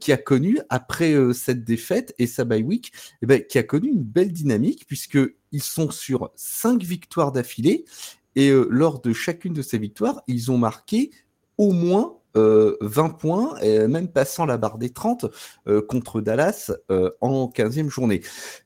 qui 0.00 0.12
a 0.12 0.16
connu, 0.16 0.58
après 0.68 1.14
cette 1.34 1.64
défaite 1.64 2.14
et 2.18 2.26
sa 2.26 2.44
bye 2.44 2.62
week, 2.62 2.92
eh 3.22 3.26
ben, 3.26 3.42
qui 3.42 3.58
a 3.58 3.62
connu 3.62 3.88
une 3.88 4.02
belle 4.02 4.32
dynamique, 4.32 4.86
puisqu'ils 4.86 5.62
sont 5.62 5.90
sur 5.90 6.30
cinq 6.36 6.82
victoires 6.82 7.32
d'affilée, 7.32 7.84
et 8.34 8.50
lors 8.70 9.00
de 9.00 9.12
chacune 9.12 9.52
de 9.52 9.62
ces 9.62 9.78
victoires, 9.78 10.22
ils 10.26 10.50
ont 10.50 10.58
marqué 10.58 11.10
au 11.58 11.72
moins 11.72 12.16
20 12.34 12.40
euh, 12.40 13.08
points, 13.10 13.58
et 13.60 13.86
même 13.86 14.08
passant 14.08 14.46
la 14.46 14.56
barre 14.56 14.78
des 14.78 14.90
30 14.90 15.26
euh, 15.66 15.82
contre 15.82 16.20
Dallas 16.20 16.72
euh, 16.90 17.10
en 17.20 17.46
15e 17.46 17.88
journée. 17.88 18.22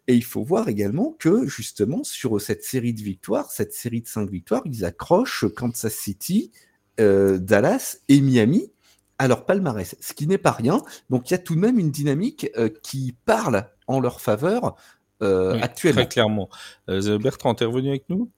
Et 0.07 0.15
il 0.15 0.25
faut 0.25 0.43
voir 0.43 0.69
également 0.69 1.15
que 1.19 1.47
justement 1.47 2.05
sur 2.05 2.41
cette 2.41 2.63
série 2.63 2.95
de 2.95 3.03
victoires, 3.03 3.51
cette 3.51 3.73
série 3.73 4.03
de 4.03 4.09
5 4.09 4.31
victoires, 4.31 4.63
ils 4.67 4.85
accrochent 4.85 5.47
Kansas 5.55 5.95
City, 5.95 6.53
Dallas 6.99 7.99
et 8.09 8.23
Miami 8.23 8.73
à 9.19 9.29
leur 9.29 9.45
palmarès, 9.45 9.97
ce 10.01 10.15
qui 10.15 10.27
n'est 10.27 10.39
pas 10.39 10.53
rien. 10.53 10.81
Donc 11.11 11.29
il 11.29 11.35
y 11.35 11.35
a 11.35 11.39
tout 11.39 11.55
de 11.55 11.61
même 11.61 11.79
une 11.79 11.91
dynamique 11.91 12.51
qui 12.83 13.15
parle 13.27 13.67
en 13.87 14.01
leur 14.01 14.23
faveur 14.23 14.77
actuellement. 15.21 16.03
Très 16.03 16.09
clairement. 16.09 16.49
Bertrand, 16.89 17.55
es 17.57 17.65
revenu 17.67 17.89
avec 17.91 18.09
nous? 18.09 18.31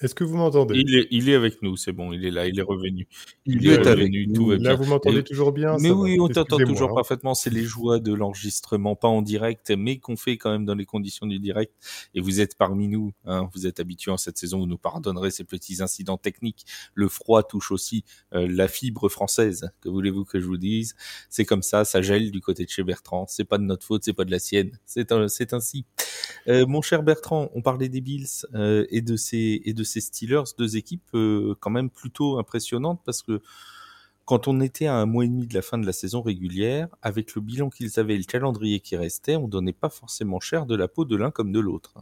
Est-ce 0.00 0.14
que 0.14 0.24
vous 0.24 0.36
m'entendez? 0.36 0.74
Il 0.76 0.96
est, 0.96 1.06
il 1.12 1.28
est 1.28 1.36
avec 1.36 1.62
nous, 1.62 1.76
c'est 1.76 1.92
bon, 1.92 2.12
il 2.12 2.24
est 2.24 2.32
là, 2.32 2.48
il 2.48 2.58
est 2.58 2.62
revenu. 2.62 3.06
Il, 3.46 3.64
est, 3.68 3.76
revenu, 3.76 4.32
tout 4.32 4.46
va 4.46 4.56
bien. 4.56 4.70
Là, 4.70 4.74
vous 4.74 4.86
m'entendez 4.86 5.22
toujours 5.22 5.52
bien 5.52 5.76
Mais 5.78 5.90
oui, 5.92 6.18
on 6.18 6.26
t'entend 6.26 6.56
toujours 6.58 6.90
hein. 6.90 6.94
parfaitement. 6.96 7.34
C'est 7.34 7.50
les 7.50 7.62
joies 7.62 8.00
de 8.00 8.12
l'enregistrement, 8.12 8.96
pas 8.96 9.06
en 9.06 9.22
direct, 9.22 9.70
mais 9.70 9.98
qu'on 9.98 10.16
fait 10.16 10.36
quand 10.36 10.50
même 10.50 10.64
dans 10.64 10.74
les 10.74 10.84
conditions 10.84 11.26
du 11.28 11.38
direct. 11.38 11.72
Et 12.14 12.20
vous 12.20 12.40
êtes 12.40 12.56
parmi 12.56 12.88
nous, 12.88 13.12
hein, 13.24 13.48
vous 13.54 13.68
êtes 13.68 13.78
habitués 13.78 14.10
en 14.10 14.16
cette 14.16 14.36
saison, 14.36 14.58
vous 14.58 14.66
nous 14.66 14.78
pardonnerez 14.78 15.30
ces 15.30 15.44
petits 15.44 15.80
incidents 15.80 16.18
techniques. 16.18 16.66
Le 16.94 17.08
froid 17.08 17.44
touche 17.44 17.70
aussi 17.70 18.04
euh, 18.32 18.48
la 18.50 18.66
fibre 18.66 19.08
française. 19.08 19.70
Que 19.80 19.88
voulez-vous 19.88 20.24
que 20.24 20.40
je 20.40 20.46
vous 20.46 20.58
dise? 20.58 20.96
C'est 21.30 21.44
comme 21.44 21.62
ça, 21.62 21.84
ça 21.84 22.02
gèle 22.02 22.32
du 22.32 22.40
côté 22.40 22.64
de 22.64 22.70
chez 22.70 22.82
Bertrand. 22.82 23.26
C'est 23.28 23.44
pas 23.44 23.58
de 23.58 23.64
notre 23.64 23.86
faute, 23.86 24.02
c'est 24.04 24.12
pas 24.12 24.24
de 24.24 24.32
la 24.32 24.40
sienne. 24.40 24.76
C'est 24.86 25.14
c'est 25.28 25.52
ainsi. 25.52 25.84
Euh, 26.48 26.66
mon 26.66 26.82
cher 26.82 27.04
Bertrand, 27.04 27.50
on 27.54 27.62
parlait 27.62 27.88
des 27.88 28.00
Bills 28.00 28.26
euh, 28.54 28.86
et 28.90 29.00
de 29.00 29.16
ces 29.16 29.62
et 29.64 29.72
de 29.72 29.84
ces 29.84 29.93
Steelers, 30.00 30.44
deux 30.58 30.76
équipes 30.76 31.14
euh, 31.14 31.54
quand 31.60 31.70
même 31.70 31.90
plutôt 31.90 32.38
impressionnantes 32.38 33.00
parce 33.04 33.22
que 33.22 33.40
quand 34.24 34.48
on 34.48 34.60
était 34.60 34.86
à 34.86 34.94
un 34.94 35.06
mois 35.06 35.24
et 35.24 35.28
demi 35.28 35.46
de 35.46 35.54
la 35.54 35.62
fin 35.62 35.76
de 35.76 35.84
la 35.84 35.92
saison 35.92 36.22
régulière, 36.22 36.88
avec 37.02 37.34
le 37.34 37.42
bilan 37.42 37.68
qu'ils 37.68 38.00
avaient 38.00 38.14
et 38.14 38.18
le 38.18 38.24
calendrier 38.24 38.80
qui 38.80 38.96
restait, 38.96 39.36
on 39.36 39.48
donnait 39.48 39.74
pas 39.74 39.90
forcément 39.90 40.40
cher 40.40 40.64
de 40.64 40.74
la 40.74 40.88
peau 40.88 41.04
de 41.04 41.16
l'un 41.16 41.30
comme 41.30 41.52
de 41.52 41.60
l'autre. 41.60 41.94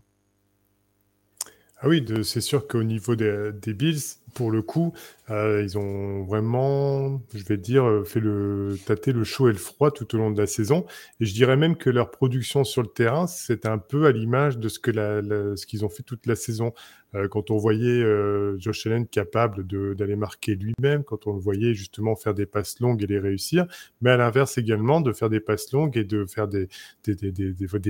Ah 1.84 1.88
oui, 1.88 2.04
c'est 2.22 2.40
sûr 2.40 2.68
qu'au 2.68 2.84
niveau 2.84 3.16
des, 3.16 3.74
Bills, 3.74 4.20
pour 4.34 4.50
le 4.50 4.62
coup, 4.62 4.92
euh, 5.30 5.62
ils 5.62 5.78
ont 5.78 6.24
vraiment, 6.24 7.22
je 7.34 7.44
vais 7.44 7.56
dire, 7.56 7.84
euh, 7.84 8.04
fait 8.04 8.20
le 8.20 8.76
tâter 8.86 9.12
le 9.12 9.24
chaud 9.24 9.48
et 9.48 9.52
le 9.52 9.58
froid 9.58 9.90
tout 9.90 10.14
au 10.14 10.18
long 10.18 10.30
de 10.30 10.40
la 10.40 10.46
saison. 10.46 10.84
Et 11.20 11.24
je 11.24 11.34
dirais 11.34 11.56
même 11.56 11.76
que 11.76 11.90
leur 11.90 12.10
production 12.10 12.64
sur 12.64 12.82
le 12.82 12.88
terrain, 12.88 13.26
c'est 13.26 13.66
un 13.66 13.78
peu 13.78 14.06
à 14.06 14.12
l'image 14.12 14.58
de 14.58 14.68
ce 14.68 14.78
que 14.78 14.92
ce 14.92 15.66
qu'ils 15.66 15.84
ont 15.84 15.88
fait 15.88 16.02
toute 16.02 16.26
la 16.26 16.36
saison. 16.36 16.72
Euh, 17.14 17.28
quand 17.28 17.50
on 17.50 17.58
voyait 17.58 18.02
euh, 18.02 18.58
Josh 18.58 18.86
Allen 18.86 19.06
capable 19.06 19.66
d'aller 19.94 20.16
marquer 20.16 20.54
lui-même, 20.54 21.04
quand 21.04 21.26
on 21.26 21.34
le 21.34 21.40
voyait 21.40 21.74
justement 21.74 22.16
faire 22.16 22.34
des 22.34 22.46
passes 22.46 22.80
longues 22.80 23.02
et 23.02 23.06
les 23.06 23.18
réussir, 23.18 23.66
mais 24.00 24.10
à 24.10 24.16
l'inverse 24.16 24.56
également 24.58 25.00
de 25.00 25.12
faire 25.12 25.28
des 25.28 25.40
passes 25.40 25.72
longues 25.72 25.96
et 25.96 26.04
de 26.04 26.24
faire 26.24 26.48
des, 26.48 26.68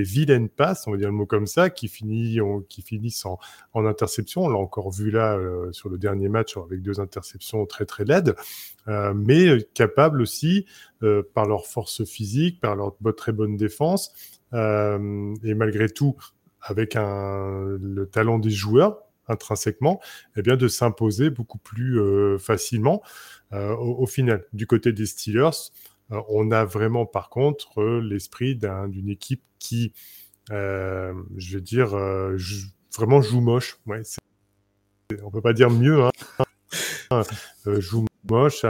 vilaines 0.03 0.49
passes, 0.49 0.87
on 0.87 0.93
va 0.93 0.97
dire 0.97 1.09
le 1.09 1.15
mot 1.15 1.27
comme 1.27 1.47
ça, 1.47 1.71
qui, 1.71 1.89
finit, 1.89 2.39
qui 2.69 2.83
finissent 2.83 3.25
en, 3.25 3.39
en 3.75 3.87
interception. 3.87 4.43
On 4.45 4.49
l'a 4.49 4.59
encore 4.59 4.91
vu 4.91 5.11
là 5.11 5.39
sur 5.71 5.89
le 5.89 5.99
dernier 5.99 6.29
match 6.33 6.57
avec 6.57 6.83
deux 6.83 7.01
interceptions 7.01 7.67
très 7.67 7.85
très 7.85 8.05
laides, 8.05 8.35
euh, 8.89 9.15
mais 9.15 9.63
capable 9.75 10.21
aussi, 10.23 10.67
par 11.35 11.47
leur 11.47 11.67
force 11.67 12.05
physique, 12.05 12.61
par 12.61 12.77
leur 12.77 12.95
très 13.17 13.33
bonne 13.33 13.57
défense, 13.57 14.13
et 14.53 15.55
malgré 15.55 15.89
tout 15.89 16.17
avec 16.61 16.95
le 16.95 18.05
talent 18.05 18.39
des 18.39 18.51
joueurs, 18.51 19.03
intrinsèquement, 19.29 20.01
eh 20.37 20.43
bien 20.43 20.57
de 20.57 20.69
s'imposer 20.69 21.31
beaucoup 21.31 21.59
plus 21.59 21.99
facilement 22.39 23.03
au, 23.51 24.07
final. 24.07 24.45
Du 24.53 24.69
côté 24.69 24.93
des 24.93 25.07
Steelers, 25.07 25.73
on 26.11 26.53
a 26.53 26.65
vraiment 26.65 27.05
par 27.05 27.31
contre 27.31 27.83
l'esprit 27.83 28.55
d'une 28.57 29.09
équipe 29.09 29.43
qui, 29.59 29.93
je 30.51 31.55
veux 31.55 31.61
dire, 31.61 31.97
vraiment 32.97 33.23
joue 33.23 33.41
moche. 33.41 33.79
Ouais, 33.87 34.03
on 35.25 35.31
peut 35.31 35.41
pas 35.41 35.53
dire 35.53 35.71
mieux. 35.71 36.05
Hein. 37.11 37.23
joue 37.67 38.07
moche. 38.29 38.65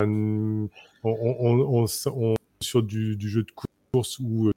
On, 0.00 0.68
on, 1.02 1.86
on, 2.06 2.34
sur 2.62 2.82
du, 2.82 3.16
jeu 3.20 3.42
de 3.42 3.52
course 3.92 4.18
où 4.18 4.50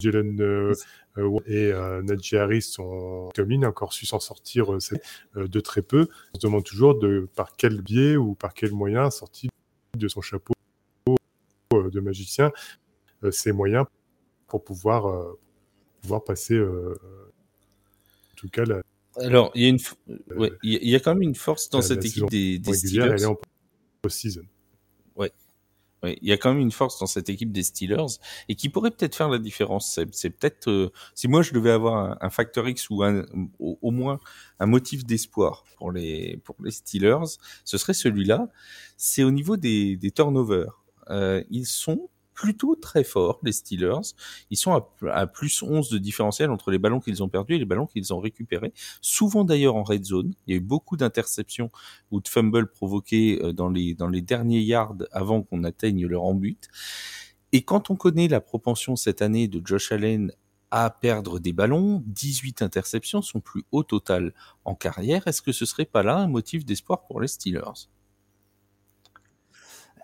Jalen 0.00 0.40
euh, 0.40 0.74
euh, 1.18 1.38
et 1.46 1.72
euh, 1.72 2.02
Harris 2.32 2.62
sont 2.62 3.30
encore 3.64 3.92
su 3.92 4.06
s'en 4.06 4.20
sortir 4.20 4.66
de 5.34 5.60
très 5.60 5.82
peu. 5.82 6.08
On 6.34 6.40
se 6.40 6.46
demande 6.46 6.64
toujours 6.64 6.98
de 6.98 7.28
par 7.36 7.56
quel 7.56 7.82
biais 7.82 8.16
ou 8.16 8.34
par 8.34 8.54
quel 8.54 8.72
moyen 8.72 9.10
sorti 9.10 9.48
de 9.96 10.08
son 10.08 10.20
chapeau 10.20 10.54
de 11.70 12.00
magicien 12.00 12.52
ces 13.30 13.52
moyens 13.52 13.86
pour 14.46 14.64
pouvoir 14.64 15.36
pouvoir 16.02 16.24
passer 16.24 16.60
en 16.60 16.94
tout 18.36 18.48
cas 18.48 18.64
la, 18.64 18.82
alors, 19.16 19.50
il 19.54 19.62
y, 19.62 19.66
a 19.66 19.68
une 19.68 19.78
il 20.62 20.88
y 20.88 20.94
a 20.94 21.00
quand 21.00 21.14
même 21.14 21.22
une 21.22 21.34
force 21.34 21.68
dans 21.68 21.82
cette 21.82 22.04
équipe 22.04 22.30
des, 22.30 22.58
des 22.58 22.72
Steelers. 22.72 23.10
Elle 23.12 23.22
est 23.22 23.26
en 23.26 23.36
post-season. 24.00 24.42
Ouais. 25.16 25.32
Oui, 26.02 26.18
il 26.20 26.28
y 26.28 26.32
a 26.32 26.36
quand 26.36 26.52
même 26.52 26.62
une 26.62 26.72
force 26.72 26.98
dans 26.98 27.06
cette 27.06 27.28
équipe 27.28 27.52
des 27.52 27.62
Steelers 27.62 28.18
et 28.48 28.54
qui 28.54 28.68
pourrait 28.68 28.90
peut-être 28.90 29.14
faire 29.14 29.28
la 29.28 29.38
différence. 29.38 30.00
C'est 30.10 30.30
peut-être 30.30 30.68
euh, 30.68 30.92
si 31.14 31.28
moi 31.28 31.42
je 31.42 31.52
devais 31.52 31.70
avoir 31.70 31.96
un, 31.96 32.18
un 32.20 32.30
facteur 32.30 32.68
X 32.68 32.90
ou 32.90 33.04
un, 33.04 33.24
au, 33.58 33.90
moins 33.90 34.18
un 34.58 34.66
motif 34.66 35.04
d'espoir 35.04 35.64
pour 35.76 35.92
les 35.92 36.38
pour 36.44 36.56
les 36.64 36.72
Steelers, 36.72 37.38
ce 37.64 37.78
serait 37.78 37.94
celui-là. 37.94 38.48
C'est 38.96 39.22
au 39.22 39.30
niveau 39.30 39.56
des, 39.56 39.96
des 39.96 40.10
turnovers. 40.10 40.82
Euh, 41.10 41.44
ils 41.50 41.66
sont 41.66 42.08
plutôt 42.34 42.74
très 42.74 43.04
forts, 43.04 43.40
les 43.42 43.52
Steelers. 43.52 44.14
Ils 44.50 44.56
sont 44.56 44.84
à, 45.10 45.26
plus 45.26 45.62
11 45.62 45.90
de 45.90 45.98
différentiel 45.98 46.50
entre 46.50 46.70
les 46.70 46.78
ballons 46.78 47.00
qu'ils 47.00 47.22
ont 47.22 47.28
perdus 47.28 47.54
et 47.54 47.58
les 47.58 47.64
ballons 47.64 47.86
qu'ils 47.86 48.12
ont 48.12 48.20
récupérés. 48.20 48.72
Souvent 49.00 49.44
d'ailleurs 49.44 49.76
en 49.76 49.82
red 49.82 50.04
zone. 50.04 50.34
Il 50.46 50.52
y 50.52 50.54
a 50.54 50.56
eu 50.58 50.62
beaucoup 50.62 50.96
d'interceptions 50.96 51.70
ou 52.10 52.20
de 52.20 52.28
fumbles 52.28 52.70
provoqués 52.70 53.40
euh, 53.42 53.52
dans 53.52 53.68
les, 53.68 53.94
derniers 54.22 54.60
yards 54.60 54.96
avant 55.10 55.42
qu'on 55.42 55.64
atteigne 55.64 56.06
leur 56.06 56.24
en 56.24 56.34
but. 56.34 56.68
Et 57.52 57.62
quand 57.62 57.90
on 57.90 57.96
connaît 57.96 58.28
la 58.28 58.40
propension 58.40 58.96
cette 58.96 59.20
année 59.20 59.48
de 59.48 59.60
Josh 59.64 59.92
Allen 59.92 60.32
à 60.70 60.88
perdre 60.88 61.38
des 61.38 61.52
ballons, 61.52 62.02
18 62.06 62.62
interceptions, 62.62 63.20
son 63.20 63.40
plus 63.40 63.64
haut 63.72 63.82
total 63.82 64.32
en 64.64 64.74
carrière, 64.74 65.26
est-ce 65.28 65.42
que 65.42 65.52
ce 65.52 65.66
serait 65.66 65.84
pas 65.84 66.02
là 66.02 66.16
un 66.16 66.28
motif 66.28 66.64
d'espoir 66.64 67.04
pour 67.04 67.20
les 67.20 67.28
Steelers? 67.28 67.88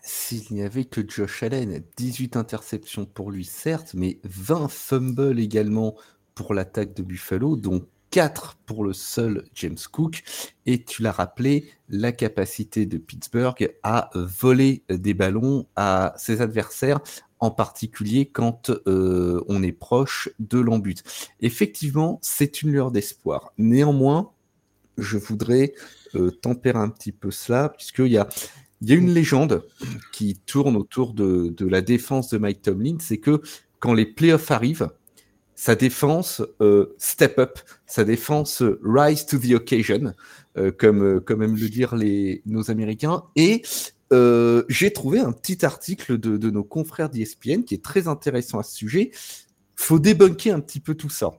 S'il 0.09 0.45
n'y 0.51 0.63
avait 0.63 0.87
que 0.87 1.03
Josh 1.07 1.43
Allen, 1.43 1.83
18 1.99 2.37
interceptions 2.37 3.05
pour 3.05 3.31
lui, 3.31 3.45
certes, 3.45 3.93
mais 3.93 4.19
20 4.25 4.69
fumbles 4.69 5.39
également 5.39 5.97
pour 6.35 6.55
l'attaque 6.55 6.95
de 6.95 7.03
Buffalo, 7.03 7.57
dont 7.57 7.87
4 8.11 8.57
pour 8.65 8.85
le 8.85 8.95
seul 8.95 9.45
James 9.55 9.77
Cook. 9.93 10.23
Et 10.65 10.83
tu 10.83 11.03
l'as 11.03 11.13
rappelé, 11.13 11.71
la 11.91 12.13
capacité 12.13 12.87
de 12.87 12.97
Pittsburgh 12.97 13.75
à 13.83 14.09
voler 14.15 14.83
des 14.89 15.13
ballons 15.13 15.67
à 15.77 16.15
ses 16.17 16.41
adversaires, 16.41 17.01
en 17.39 17.51
particulier 17.51 18.31
quand 18.31 18.71
euh, 18.87 19.45
on 19.47 19.63
est 19.63 19.73
proche 19.73 20.31
de 20.39 20.59
l'embut. 20.59 21.03
Effectivement, 21.41 22.19
c'est 22.23 22.63
une 22.63 22.73
lueur 22.73 22.93
d'espoir. 22.93 23.53
Néanmoins, 23.59 24.33
je 24.97 25.19
voudrais 25.19 25.75
euh, 26.15 26.31
tempérer 26.31 26.79
un 26.79 26.89
petit 26.89 27.13
peu 27.13 27.31
cela, 27.31 27.69
puisqu'il 27.69 28.09
y 28.09 28.17
a 28.17 28.27
il 28.81 28.91
y 28.91 28.93
a 28.93 28.97
une 28.97 29.13
légende 29.13 29.65
qui 30.13 30.37
tourne 30.47 30.77
autour 30.77 31.13
de, 31.15 31.55
la 31.61 31.81
défense 31.81 32.31
de 32.31 32.39
Mike 32.39 32.63
Tomlin, 32.63 32.97
c'est 33.01 33.19
que 33.19 33.43
quand 33.81 33.95
les 33.95 34.07
playoffs 34.07 34.51
arrivent, 34.51 34.91
sa 35.55 35.75
défense 35.75 36.43
euh, 36.61 36.95
step 36.99 37.39
up, 37.39 37.59
sa 37.87 38.05
défense 38.05 38.63
rise 38.85 39.27
to 39.27 39.39
the 39.39 39.55
occasion, 39.55 40.15
euh, 40.57 40.71
comme, 40.71 41.03
euh, 41.03 41.21
comme 41.21 41.43
aiment 41.43 41.57
le 41.57 41.69
dire 41.69 41.97
les, 41.97 42.43
nos 42.47 42.71
Américains. 42.71 43.25
Et 43.35 43.63
j'ai 44.69 44.93
trouvé 44.93 45.19
un 45.19 45.33
petit 45.33 45.67
article 45.67 46.17
de, 46.17 46.37
de 46.37 46.51
nos 46.51 46.65
confrères 46.65 47.11
d'ESPN 47.11 47.65
qui 47.65 47.75
est 47.75 47.85
très 47.85 48.07
intéressant 48.07 48.61
à 48.61 48.63
ce 48.63 48.75
sujet. 48.75 49.11
Faut 49.75 49.99
débunker 49.99 50.55
un 50.55 50.61
petit 50.61 50.81
peu 50.81 50.95
tout 50.95 51.11
ça. 51.11 51.33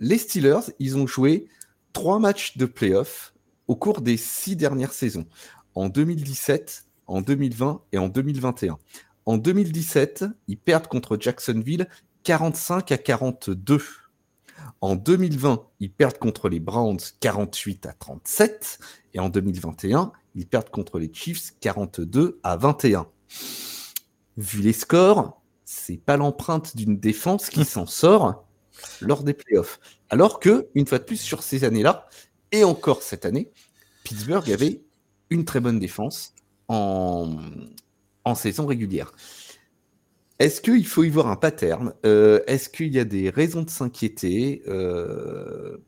les 0.00 0.18
Steelers, 0.18 0.70
ils 0.78 0.96
ont 0.96 1.06
joué 1.06 1.48
trois 1.92 2.18
matchs 2.18 2.56
de 2.56 2.66
playoffs 2.66 3.32
au 3.66 3.76
cours 3.76 4.02
des 4.02 4.16
six 4.16 4.56
dernières 4.56 4.92
saisons 4.92 5.26
en 5.74 5.88
2017, 5.88 6.86
en 7.06 7.20
2020 7.20 7.82
et 7.92 7.98
en 7.98 8.08
2021. 8.08 8.78
En 9.26 9.38
2017, 9.38 10.24
ils 10.48 10.58
perdent 10.58 10.88
contre 10.88 11.16
Jacksonville 11.18 11.88
45 12.24 12.92
à 12.92 12.98
42. 12.98 13.80
En 14.80 14.96
2020, 14.96 15.62
ils 15.80 15.92
perdent 15.92 16.18
contre 16.18 16.48
les 16.48 16.60
Browns 16.60 16.98
48 17.20 17.86
à 17.86 17.92
37. 17.92 18.78
Et 19.14 19.20
en 19.20 19.28
2021, 19.28 20.12
ils 20.34 20.46
perdent 20.46 20.70
contre 20.70 20.98
les 20.98 21.10
Chiefs 21.12 21.52
42 21.60 22.40
à 22.42 22.56
21. 22.56 23.06
Vu 24.36 24.62
les 24.62 24.72
scores, 24.72 25.40
c'est 25.64 25.98
pas 25.98 26.16
l'empreinte 26.16 26.76
d'une 26.76 26.98
défense 26.98 27.48
qui 27.50 27.64
s'en 27.64 27.86
sort 27.86 28.44
lors 29.00 29.22
des 29.22 29.34
playoffs. 29.34 29.78
Alors 30.10 30.40
que, 30.40 30.68
une 30.74 30.86
fois 30.86 30.98
de 30.98 31.04
plus, 31.04 31.20
sur 31.20 31.42
ces 31.42 31.64
années-là, 31.64 32.08
et 32.50 32.64
encore 32.64 33.02
cette 33.02 33.24
année, 33.24 33.50
Pittsburgh 34.04 34.50
avait 34.50 34.82
une 35.32 35.44
très 35.44 35.60
bonne 35.60 35.78
défense 35.78 36.34
en, 36.68 37.36
saison 38.34 38.66
régulière. 38.66 39.12
Est-ce 40.38 40.60
qu'il 40.60 40.86
faut 40.86 41.04
y 41.04 41.10
voir 41.10 41.28
un 41.28 41.36
pattern? 41.36 41.92
Euh, 42.04 42.40
Est-ce 42.46 42.68
qu'il 42.68 42.92
y 42.92 42.98
a 42.98 43.04
des 43.04 43.30
raisons 43.30 43.62
de 43.62 43.70
s'inquiéter? 43.70 44.62
Euh, 44.68 45.78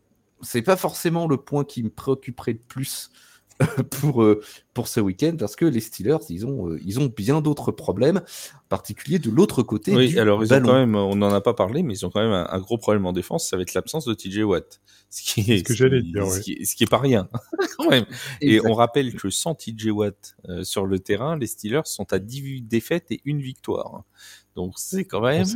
C'est 0.43 0.63
pas 0.63 0.77
forcément 0.77 1.27
le 1.27 1.37
point 1.37 1.65
qui 1.65 1.83
me 1.83 1.91
préoccuperait 1.91 2.53
le 2.53 2.59
plus 2.59 3.11
pour, 4.01 4.23
euh, 4.23 4.43
pour 4.73 4.89
ce 4.89 5.01
week-end 5.01 5.37
parce 5.39 5.57
que 5.57 5.65
les 5.65 5.81
Steelers, 5.81 6.19
ils 6.29 6.47
ont, 6.47 6.71
euh, 6.71 6.81
ils 6.85 6.99
ont 6.99 7.07
bien 7.07 7.41
d'autres 7.41 7.71
problèmes, 7.73 8.19
en 8.19 8.69
particulier 8.69 9.19
de 9.19 9.31
l'autre 9.31 9.63
côté. 9.63 9.95
Oui, 9.95 10.19
alors 10.19 10.43
ils 10.43 10.53
ont 10.53 10.61
quand 10.61 10.75
même, 10.75 10.95
on 10.97 11.15
n'en 11.15 11.33
a 11.33 11.41
pas 11.41 11.55
parlé, 11.55 11.83
mais 11.83 11.95
ils 11.95 12.05
ont 12.05 12.11
quand 12.11 12.23
même 12.23 12.47
un, 12.49 12.59
gros 12.59 12.79
problème 12.79 13.07
en 13.07 13.13
défense, 13.13 13.49
ça 13.49 13.57
va 13.57 13.63
être 13.63 13.75
l'absence 13.75 14.05
de 14.05 14.15
TJ 14.15 14.39
Watt. 14.39 14.81
Ce 15.11 15.23
qui 15.23 15.53
est, 15.53 15.59
ce 15.59 15.63
que 15.63 15.75
j'allais 15.75 16.03
dire, 16.03 16.29
ce, 16.29 16.41
qui, 16.41 16.67
ce 16.67 16.75
qui 16.75 16.83
est 16.83 16.91
pas 16.91 16.99
rien. 16.99 17.29
Et 18.41 18.61
on 18.67 18.75
rappelle 18.75 19.15
que 19.15 19.31
sans 19.31 19.55
TJ 19.55 19.91
Watt 19.91 20.37
euh, 20.49 20.65
sur 20.65 20.87
le 20.87 20.99
terrain, 20.99 21.37
les 21.37 21.47
Steelers 21.47 21.83
sont 21.85 22.13
à 22.13 22.19
18 22.19 22.63
défaites 22.63 23.13
et 23.13 23.21
une 23.25 23.41
victoire. 23.41 24.03
Donc 24.57 24.75
c'est 24.77 25.05
quand 25.05 25.21
même, 25.21 25.47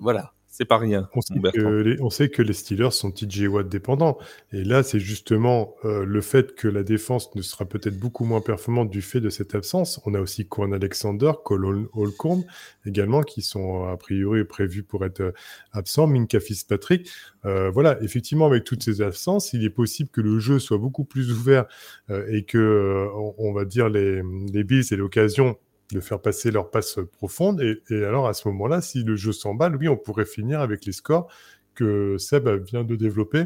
voilà. 0.00 0.33
C'est 0.56 0.66
pas 0.66 0.78
rien. 0.78 1.08
On 1.16 1.20
sait, 1.20 1.34
que 1.34 1.58
les, 1.58 2.00
on 2.00 2.10
sait, 2.10 2.28
que 2.28 2.40
les, 2.40 2.52
Steelers 2.52 2.92
sont 2.92 3.10
TJ 3.10 3.48
Watt 3.48 3.68
dépendants. 3.68 4.18
Et 4.52 4.62
là, 4.62 4.84
c'est 4.84 5.00
justement 5.00 5.74
euh, 5.84 6.04
le 6.04 6.20
fait 6.20 6.54
que 6.54 6.68
la 6.68 6.84
défense 6.84 7.34
ne 7.34 7.42
sera 7.42 7.64
peut-être 7.64 7.98
beaucoup 7.98 8.24
moins 8.24 8.40
performante 8.40 8.88
du 8.88 9.02
fait 9.02 9.20
de 9.20 9.30
cette 9.30 9.56
absence. 9.56 10.00
On 10.06 10.14
a 10.14 10.20
aussi 10.20 10.46
Quan 10.46 10.70
Alexander, 10.70 11.32
Cole 11.44 11.88
Holcomb 11.92 12.44
également, 12.86 13.22
qui 13.22 13.42
sont 13.42 13.82
a 13.88 13.96
priori 13.96 14.44
prévus 14.44 14.84
pour 14.84 15.04
être 15.04 15.22
euh, 15.22 15.32
absents. 15.72 16.06
Minka 16.06 16.38
Fitzpatrick. 16.38 17.10
Euh, 17.46 17.70
voilà, 17.70 18.00
effectivement, 18.02 18.46
avec 18.46 18.62
toutes 18.62 18.84
ces 18.84 19.02
absences, 19.02 19.52
il 19.54 19.64
est 19.64 19.70
possible 19.70 20.08
que 20.10 20.20
le 20.20 20.38
jeu 20.38 20.60
soit 20.60 20.78
beaucoup 20.78 21.04
plus 21.04 21.32
ouvert 21.32 21.66
euh, 22.10 22.26
et 22.30 22.44
que, 22.44 22.58
euh, 22.58 23.08
on, 23.16 23.34
on, 23.38 23.52
va 23.52 23.64
dire, 23.64 23.88
les, 23.88 24.22
les 24.52 24.64
Bills 24.64 24.84
aient 24.92 24.96
l'occasion 24.96 25.58
de 25.94 26.00
faire 26.00 26.20
passer 26.20 26.50
leur 26.50 26.70
passe 26.70 26.98
profonde. 27.12 27.62
Et, 27.62 28.04
alors, 28.04 28.28
à 28.28 28.34
ce 28.34 28.46
moment-là, 28.48 28.82
si 28.82 29.02
le 29.02 29.16
jeu 29.16 29.32
s'emballe, 29.32 29.76
oui, 29.76 29.88
on 29.88 29.96
pourrait 29.96 30.26
finir 30.26 30.60
avec 30.60 30.84
les 30.84 30.92
scores 30.92 31.28
que 31.74 32.18
Seb 32.18 32.48
vient 32.48 32.84
de 32.84 32.96
développer 32.96 33.44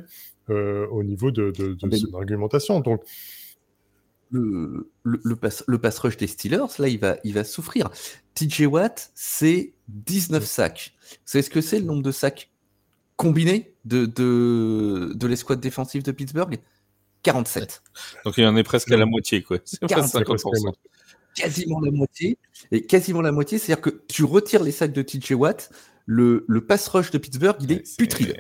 euh, 0.51 0.87
au 0.89 1.05
niveau 1.05 1.31
de, 1.31 1.53
son 1.93 2.17
argumentation. 2.17 2.81
Donc, 2.81 3.05
le, 4.31 4.89
le, 5.05 5.37
pass, 5.37 5.65
le 5.67 5.79
pass 5.79 5.99
rush 6.01 6.17
des 6.17 6.27
Steelers, 6.27 6.67
là, 6.79 6.89
il 6.89 6.99
va, 6.99 7.17
il 7.25 7.35
va 7.35 7.45
souffrir. 7.45 7.91
TJ 8.35 8.63
Watt, 8.63 9.11
c'est 9.15 9.73
19 9.89 10.45
sacs. 10.45 10.95
Savez 11.25 11.43
ce 11.43 11.51
que 11.51 11.61
c'est 11.61 11.79
le 11.79 11.87
nombre 11.87 12.03
de 12.03 12.13
sacs 12.13 12.51
combinés 13.17 13.75
de, 13.85 14.07
de, 14.07 15.13
de 15.15 15.27
l'escouade 15.27 15.61
défensive 15.61 16.03
de 16.03 16.13
Pittsburgh? 16.13 16.59
47. 17.23 17.83
Donc 18.25 18.39
il 18.39 18.45
y 18.45 18.47
en 18.47 18.57
est 18.57 18.63
presque 18.63 18.91
à 18.93 18.97
la 18.97 19.07
moitié, 19.07 19.43
quoi. 19.43 19.59
C'est 19.65 19.83
50% 19.83 20.73
quasiment 21.35 21.81
la 21.81 21.91
moitié. 21.91 22.39
Et 22.73 22.87
quasiment 22.87 23.21
la 23.21 23.33
moitié, 23.33 23.59
c'est-à-dire 23.59 23.83
que 23.83 24.03
tu 24.09 24.25
retires 24.25 24.63
les 24.63 24.73
sacs 24.73 24.93
de 24.93 25.03
TJ 25.03 25.33
Watt, 25.33 25.71
le, 26.07 26.45
le 26.49 26.65
pass 26.65 26.89
rush 26.89 27.11
de 27.11 27.19
Pittsburgh, 27.19 27.57
il 27.61 27.73
est, 27.73 27.97
putride. 27.97 28.35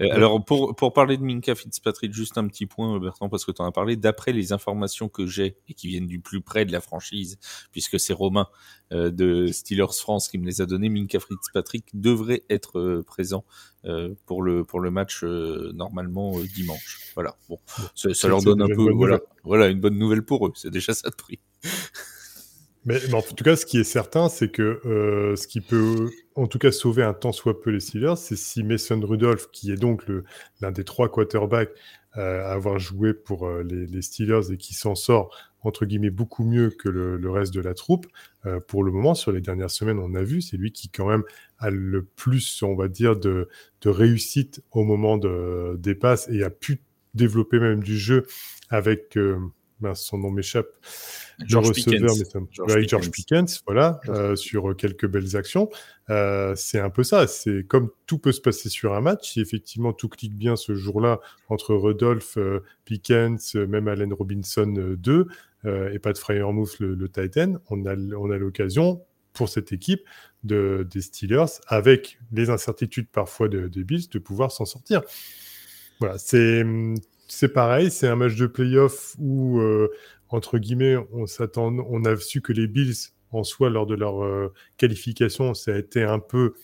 Euh, 0.00 0.08
alors, 0.12 0.44
pour, 0.44 0.76
pour 0.76 0.92
parler 0.92 1.16
de 1.16 1.22
Minka 1.22 1.54
Fitzpatrick, 1.54 2.12
juste 2.12 2.38
un 2.38 2.46
petit 2.46 2.66
point, 2.66 2.98
Bertrand, 3.00 3.28
parce 3.28 3.44
que 3.44 3.50
tu 3.50 3.60
en 3.62 3.66
as 3.66 3.72
parlé. 3.72 3.96
D'après 3.96 4.32
les 4.32 4.52
informations 4.52 5.08
que 5.08 5.26
j'ai 5.26 5.56
et 5.68 5.74
qui 5.74 5.88
viennent 5.88 6.06
du 6.06 6.20
plus 6.20 6.40
près 6.40 6.64
de 6.64 6.72
la 6.72 6.80
franchise, 6.80 7.38
puisque 7.72 7.98
c'est 7.98 8.12
Romain 8.12 8.46
euh, 8.92 9.10
de 9.10 9.48
Steelers 9.48 9.92
France 9.92 10.28
qui 10.28 10.38
me 10.38 10.46
les 10.46 10.60
a 10.60 10.66
donnés, 10.66 10.88
Minka 10.88 11.18
Fitzpatrick 11.18 11.86
devrait 11.94 12.44
être 12.48 12.78
euh, 12.78 13.02
présent 13.02 13.44
euh, 13.84 14.14
pour 14.26 14.42
le 14.42 14.64
pour 14.64 14.80
le 14.80 14.90
match 14.90 15.24
euh, 15.24 15.72
normalement 15.74 16.38
dimanche. 16.54 17.12
Voilà. 17.14 17.36
Bon, 17.48 17.58
ça, 17.94 18.14
ça 18.14 18.28
leur 18.28 18.42
donne 18.42 18.62
un 18.62 18.68
peu 18.68 18.92
voilà, 18.92 19.20
voilà 19.42 19.68
une 19.68 19.80
bonne 19.80 19.98
nouvelle 19.98 20.22
pour 20.22 20.46
eux. 20.46 20.52
C'est 20.54 20.70
déjà 20.70 20.94
ça 20.94 21.10
de 21.10 21.16
prix. 21.16 21.40
Mais, 22.88 23.12
en 23.12 23.20
tout 23.20 23.44
cas, 23.44 23.54
ce 23.54 23.66
qui 23.66 23.78
est 23.78 23.84
certain, 23.84 24.30
c'est 24.30 24.48
que 24.50 24.80
euh, 24.86 25.36
ce 25.36 25.46
qui 25.46 25.60
peut, 25.60 26.10
en 26.36 26.46
tout 26.46 26.58
cas, 26.58 26.72
sauver 26.72 27.02
un 27.02 27.12
temps 27.12 27.32
soit 27.32 27.60
peu 27.60 27.68
les 27.68 27.80
Steelers, 27.80 28.16
c'est 28.16 28.34
si 28.34 28.62
Mason 28.62 28.98
Rudolph, 29.00 29.50
qui 29.52 29.70
est 29.70 29.76
donc 29.76 30.04
l'un 30.62 30.72
des 30.72 30.84
trois 30.84 31.10
quarterbacks 31.10 31.68
euh, 32.16 32.42
à 32.46 32.52
avoir 32.52 32.78
joué 32.78 33.12
pour 33.12 33.46
euh, 33.46 33.62
les, 33.62 34.00
Steelers 34.00 34.52
et 34.52 34.56
qui 34.56 34.72
s'en 34.72 34.94
sort 34.94 35.36
entre 35.60 35.84
guillemets 35.84 36.08
beaucoup 36.08 36.44
mieux 36.44 36.70
que 36.70 36.88
le, 36.88 37.30
reste 37.30 37.52
de 37.52 37.60
la 37.60 37.74
troupe. 37.74 38.06
Pour 38.68 38.84
le 38.84 38.92
moment, 38.92 39.14
sur 39.14 39.32
les 39.32 39.40
dernières 39.40 39.70
semaines, 39.72 39.98
on 39.98 40.14
a 40.14 40.22
vu, 40.22 40.40
c'est 40.40 40.56
lui 40.56 40.72
qui 40.72 40.88
quand 40.88 41.08
même 41.08 41.24
a 41.58 41.68
le 41.68 42.04
plus, 42.04 42.62
on 42.62 42.76
va 42.76 42.86
dire, 42.88 43.16
de, 43.16 43.48
réussite 43.84 44.62
au 44.70 44.84
moment 44.84 45.18
de, 45.18 45.76
des 45.76 45.96
passes 45.96 46.28
et 46.30 46.44
a 46.44 46.48
pu 46.48 46.80
développer 47.12 47.58
même 47.58 47.82
du 47.82 47.98
jeu 47.98 48.24
avec, 48.70 49.18
euh, 49.84 49.94
son 49.94 50.18
nom 50.18 50.30
m'échappe, 50.30 50.68
George 51.46 51.68
receveur, 51.68 52.14
mais 52.18 52.24
ça... 52.24 52.40
George, 52.50 52.72
avec 52.72 52.88
George 52.88 53.10
Pickens, 53.10 53.62
voilà, 53.66 54.00
euh, 54.08 54.36
sur 54.36 54.76
quelques 54.76 55.06
belles 55.06 55.36
actions. 55.36 55.70
Euh, 56.10 56.54
c'est 56.56 56.80
un 56.80 56.90
peu 56.90 57.02
ça. 57.02 57.26
C'est 57.26 57.64
comme 57.66 57.90
tout 58.06 58.18
peut 58.18 58.32
se 58.32 58.40
passer 58.40 58.68
sur 58.68 58.94
un 58.94 59.00
match. 59.00 59.32
Si 59.32 59.40
effectivement 59.40 59.92
tout 59.92 60.08
clique 60.08 60.34
bien 60.34 60.56
ce 60.56 60.74
jour-là 60.74 61.20
entre 61.48 61.74
Rudolph, 61.74 62.36
euh, 62.38 62.60
Pickens, 62.84 63.56
euh, 63.56 63.66
même 63.66 63.88
Allen 63.88 64.12
Robinson 64.12 64.94
2 64.98 65.26
euh, 65.64 65.92
et 65.92 65.98
Pat 65.98 66.16
Fryermuth 66.16 66.78
le, 66.80 66.94
le 66.94 67.08
Titan, 67.08 67.56
on 67.70 67.84
a, 67.86 67.94
on 67.96 68.30
a 68.30 68.38
l'occasion 68.38 69.02
pour 69.32 69.48
cette 69.48 69.72
équipe 69.72 70.02
de, 70.42 70.86
des 70.90 71.02
Steelers, 71.02 71.60
avec 71.68 72.18
les 72.32 72.50
incertitudes 72.50 73.08
parfois 73.08 73.48
de, 73.48 73.68
des 73.68 73.84
Bills, 73.84 74.08
de 74.08 74.18
pouvoir 74.18 74.50
s'en 74.50 74.64
sortir. 74.64 75.02
Voilà, 76.00 76.18
c'est 76.18 76.64
c'est 77.28 77.52
pareil, 77.52 77.90
c'est 77.90 78.08
un 78.08 78.16
match 78.16 78.36
de 78.36 78.46
playoff 78.46 79.14
où, 79.18 79.60
euh, 79.60 79.90
entre 80.30 80.58
guillemets, 80.58 80.96
on 81.12 81.26
s'attend, 81.26 81.72
a 82.04 82.16
su 82.16 82.40
que 82.40 82.52
les 82.52 82.66
Bills, 82.66 83.12
en 83.30 83.44
soi, 83.44 83.70
lors 83.70 83.86
de 83.86 83.94
leur 83.94 84.24
euh, 84.24 84.52
qualification, 84.78 85.54
ça 85.54 85.74
a 85.74 85.78
été 85.78 86.02
un 86.02 86.18
peu 86.18 86.54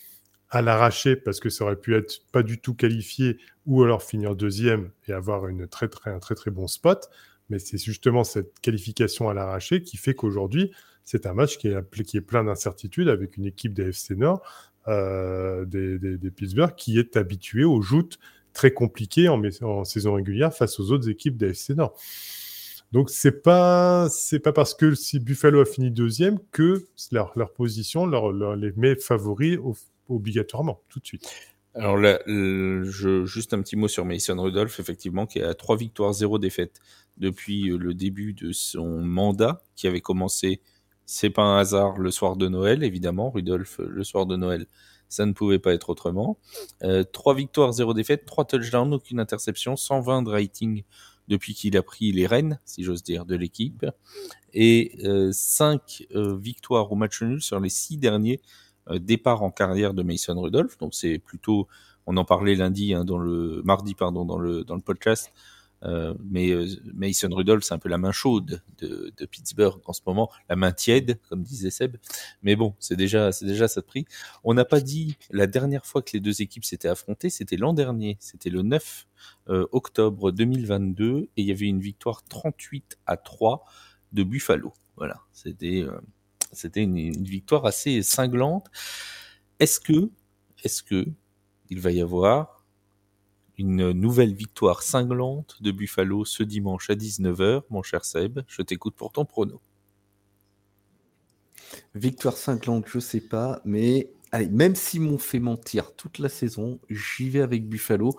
à 0.50 0.62
l'arraché 0.62 1.16
parce 1.16 1.40
que 1.40 1.50
ça 1.50 1.64
aurait 1.64 1.76
pu 1.76 1.94
être 1.94 2.22
pas 2.32 2.42
du 2.42 2.60
tout 2.60 2.74
qualifié 2.74 3.38
ou 3.66 3.82
alors 3.82 4.02
finir 4.02 4.36
deuxième 4.36 4.90
et 5.08 5.12
avoir 5.12 5.44
un 5.44 5.66
très 5.66 5.88
très 5.88 6.50
bon 6.50 6.66
spot. 6.66 7.08
Mais 7.50 7.58
c'est 7.58 7.76
justement 7.76 8.24
cette 8.24 8.58
qualification 8.60 9.28
à 9.28 9.34
l'arraché 9.34 9.82
qui 9.82 9.96
fait 9.96 10.14
qu'aujourd'hui, 10.14 10.72
c'est 11.04 11.26
un 11.26 11.34
match 11.34 11.58
qui 11.58 11.68
est, 11.68 12.20
plein 12.22 12.44
d'incertitudes 12.44 13.08
avec 13.08 13.36
une 13.36 13.44
équipe 13.44 13.74
des 13.74 13.88
FC 13.88 14.16
Nord, 14.16 14.42
euh, 14.88 15.66
des, 15.66 15.98
des, 15.98 16.16
des, 16.16 16.30
Pittsburgh, 16.30 16.74
qui 16.74 16.98
est 16.98 17.16
habituée 17.16 17.64
aux 17.64 17.82
joutes 17.82 18.18
très 18.54 18.72
compliqué 18.72 19.28
en, 19.28 19.42
en, 19.62 19.84
saison 19.84 20.14
régulière 20.14 20.54
face 20.54 20.80
aux 20.80 20.90
autres 20.92 21.10
équipes 21.10 21.36
d'AFC 21.36 21.70
Nord. 21.70 21.94
Donc 22.92 23.10
c'est 23.10 23.42
pas 23.42 24.08
c'est 24.08 24.38
pas 24.38 24.52
parce 24.52 24.74
que 24.74 24.94
si 24.94 25.18
Buffalo 25.18 25.60
a 25.60 25.64
fini 25.64 25.90
deuxième 25.90 26.38
que 26.52 26.86
leur, 27.10 27.32
leur 27.36 27.52
position 27.52 28.06
leur, 28.06 28.32
les 28.56 28.72
met 28.76 28.94
favoris 28.94 29.58
obligatoirement 30.08 30.80
tout 30.88 31.00
de 31.00 31.06
suite. 31.06 31.28
Alors 31.74 31.96
là, 31.96 32.20
je, 32.26 33.24
juste 33.24 33.52
un 33.52 33.60
petit 33.60 33.74
mot 33.74 33.88
sur 33.88 34.04
Mason 34.04 34.40
Rudolph, 34.40 34.78
effectivement, 34.78 35.26
qui 35.26 35.42
a 35.42 35.54
trois 35.54 35.76
victoires, 35.76 36.12
zéro 36.12 36.38
défaite 36.38 36.80
depuis 37.16 37.64
le 37.64 37.94
début 37.94 38.32
de 38.32 38.52
son 38.52 39.02
mandat, 39.02 39.60
qui 39.74 39.88
avait 39.88 40.00
commencé, 40.00 40.60
c'est 41.04 41.30
pas 41.30 41.42
un 41.42 41.58
hasard, 41.58 41.98
le 41.98 42.12
soir 42.12 42.36
de 42.36 42.46
Noël, 42.46 42.84
évidemment, 42.84 43.30
Rudolph, 43.30 43.80
le 43.80 44.04
soir 44.04 44.24
de 44.26 44.36
Noël, 44.36 44.66
ça 45.14 45.26
ne 45.26 45.32
pouvait 45.32 45.58
pas 45.58 45.72
être 45.72 45.90
autrement. 45.90 46.38
Euh, 46.82 47.04
3 47.04 47.34
victoires, 47.34 47.72
0 47.72 47.94
défaite, 47.94 48.26
3 48.26 48.44
touchdowns, 48.44 48.92
aucune 48.94 49.20
interception, 49.20 49.76
120 49.76 50.22
de 50.22 50.30
rating 50.30 50.84
depuis 51.28 51.54
qu'il 51.54 51.76
a 51.76 51.82
pris 51.82 52.12
les 52.12 52.26
rênes, 52.26 52.58
si 52.64 52.82
j'ose 52.82 53.02
dire, 53.02 53.24
de 53.24 53.36
l'équipe. 53.36 53.86
Et 54.52 54.92
euh, 55.04 55.30
5 55.32 56.06
euh, 56.14 56.36
victoires 56.36 56.90
au 56.92 56.96
match 56.96 57.22
nul 57.22 57.40
sur 57.40 57.60
les 57.60 57.70
6 57.70 57.98
derniers 57.98 58.40
euh, 58.90 58.98
départs 58.98 59.42
en 59.42 59.50
carrière 59.50 59.94
de 59.94 60.02
Mason 60.02 60.38
Rudolph. 60.40 60.76
Donc 60.78 60.94
c'est 60.94 61.18
plutôt, 61.18 61.66
on 62.06 62.16
en 62.16 62.24
parlait 62.24 62.54
lundi, 62.54 62.94
hein, 62.94 63.04
dans 63.04 63.18
le 63.18 63.62
mardi, 63.64 63.94
pardon, 63.94 64.24
dans 64.24 64.38
le 64.38 64.64
podcast. 64.84 65.32
Euh, 65.84 66.14
mais 66.24 66.50
euh, 66.50 66.66
Mason 66.94 67.28
Rudolph, 67.30 67.64
c'est 67.64 67.74
un 67.74 67.78
peu 67.78 67.88
la 67.88 67.98
main 67.98 68.12
chaude 68.12 68.62
de, 68.78 69.12
de, 69.16 69.26
Pittsburgh 69.26 69.80
en 69.84 69.92
ce 69.92 70.00
moment, 70.06 70.30
la 70.48 70.56
main 70.56 70.72
tiède, 70.72 71.20
comme 71.28 71.42
disait 71.42 71.70
Seb. 71.70 71.96
Mais 72.42 72.56
bon, 72.56 72.74
c'est 72.78 72.96
déjà, 72.96 73.32
c'est 73.32 73.46
déjà 73.46 73.68
ça 73.68 73.80
de 73.80 73.86
prix. 73.86 74.06
On 74.44 74.54
n'a 74.54 74.64
pas 74.64 74.80
dit 74.80 75.16
la 75.30 75.46
dernière 75.46 75.84
fois 75.84 76.02
que 76.02 76.10
les 76.14 76.20
deux 76.20 76.42
équipes 76.42 76.64
s'étaient 76.64 76.88
affrontées, 76.88 77.30
c'était 77.30 77.56
l'an 77.56 77.74
dernier, 77.74 78.16
c'était 78.20 78.50
le 78.50 78.62
9 78.62 79.06
euh, 79.48 79.66
octobre 79.72 80.32
2022, 80.32 81.28
et 81.36 81.42
il 81.42 81.46
y 81.46 81.52
avait 81.52 81.66
une 81.66 81.80
victoire 81.80 82.22
38 82.24 82.98
à 83.06 83.16
3 83.16 83.64
de 84.12 84.22
Buffalo. 84.22 84.72
Voilà, 84.96 85.20
c'était, 85.32 85.82
euh, 85.82 86.00
c'était 86.52 86.82
une, 86.82 86.96
une, 86.96 87.24
victoire 87.24 87.66
assez 87.66 88.02
cinglante. 88.02 88.70
Est-ce 89.58 89.80
que, 89.80 90.10
est-ce 90.62 90.82
que 90.82 91.06
il 91.70 91.80
va 91.80 91.90
y 91.90 92.00
avoir 92.00 92.53
une 93.58 93.92
nouvelle 93.92 94.34
victoire 94.34 94.82
cinglante 94.82 95.62
de 95.62 95.70
Buffalo 95.70 96.24
ce 96.24 96.42
dimanche 96.42 96.90
à 96.90 96.94
19h, 96.94 97.62
mon 97.70 97.82
cher 97.82 98.04
Seb. 98.04 98.40
Je 98.46 98.62
t'écoute 98.62 98.94
pour 98.94 99.12
ton 99.12 99.24
prono. 99.24 99.60
Victoire 101.94 102.36
cinglante, 102.36 102.86
je 102.88 102.98
sais 102.98 103.20
pas, 103.20 103.60
mais 103.64 104.10
allez, 104.32 104.48
même 104.48 104.74
s'ils 104.74 105.00
m'ont 105.00 105.18
fait 105.18 105.38
mentir 105.38 105.94
toute 105.94 106.18
la 106.18 106.28
saison, 106.28 106.80
j'y 106.90 107.30
vais 107.30 107.40
avec 107.40 107.68
Buffalo. 107.68 108.16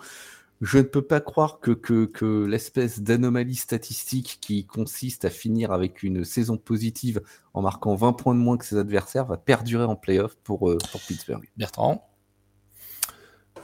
Je 0.62 0.78
ne 0.78 0.84
peux 0.84 1.02
pas 1.02 1.20
croire 1.20 1.60
que, 1.60 1.72
que, 1.72 2.06
que 2.06 2.46
l'espèce 2.46 3.00
d'anomalie 3.00 3.56
statistique 3.56 4.38
qui 4.40 4.64
consiste 4.64 5.26
à 5.26 5.30
finir 5.30 5.70
avec 5.70 6.02
une 6.02 6.24
saison 6.24 6.56
positive 6.56 7.20
en 7.52 7.60
marquant 7.60 7.94
20 7.94 8.14
points 8.14 8.34
de 8.34 8.40
moins 8.40 8.56
que 8.56 8.64
ses 8.64 8.78
adversaires 8.78 9.26
va 9.26 9.36
perdurer 9.36 9.84
en 9.84 9.96
playoff 9.96 10.34
pour, 10.36 10.70
euh, 10.70 10.78
pour 10.90 11.02
Pittsburgh. 11.02 11.46
Bertrand? 11.58 12.05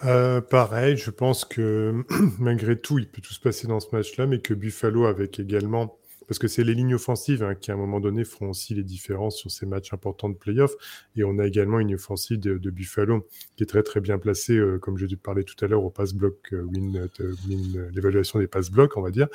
Euh, 0.04 0.40
pareil, 0.40 0.96
je 0.96 1.10
pense 1.10 1.44
que 1.44 2.04
malgré 2.38 2.78
tout, 2.78 2.98
il 2.98 3.08
peut 3.08 3.22
tout 3.22 3.32
se 3.32 3.40
passer 3.40 3.66
dans 3.66 3.80
ce 3.80 3.88
match-là, 3.92 4.26
mais 4.26 4.40
que 4.40 4.54
Buffalo, 4.54 5.06
avec 5.06 5.38
également, 5.38 5.98
parce 6.26 6.38
que 6.38 6.48
c'est 6.48 6.64
les 6.64 6.74
lignes 6.74 6.94
offensives 6.94 7.42
hein, 7.42 7.54
qui, 7.54 7.70
à 7.70 7.74
un 7.74 7.76
moment 7.76 8.00
donné, 8.00 8.24
feront 8.24 8.50
aussi 8.50 8.74
les 8.74 8.82
différences 8.82 9.36
sur 9.36 9.50
ces 9.50 9.66
matchs 9.66 9.92
importants 9.92 10.28
de 10.28 10.34
playoff. 10.34 10.72
Et 11.16 11.24
on 11.24 11.38
a 11.38 11.46
également 11.46 11.78
une 11.78 11.94
offensive 11.94 12.40
de, 12.40 12.70
Buffalo 12.70 13.28
qui 13.56 13.64
est 13.64 13.66
très 13.66 13.82
très 13.82 14.00
bien 14.00 14.18
placée, 14.18 14.56
euh, 14.56 14.78
comme 14.78 14.96
je 14.96 15.06
parlais 15.16 15.44
tout 15.44 15.62
à 15.62 15.68
l'heure, 15.68 15.84
au 15.84 15.90
pass 15.90 16.14
block 16.14 16.36
euh, 16.52 16.62
win, 16.62 17.08
win 17.48 17.90
l'évaluation 17.92 18.38
des 18.38 18.46
pass 18.46 18.70
block, 18.70 18.96
on 18.96 19.02
va 19.02 19.10
dire, 19.10 19.28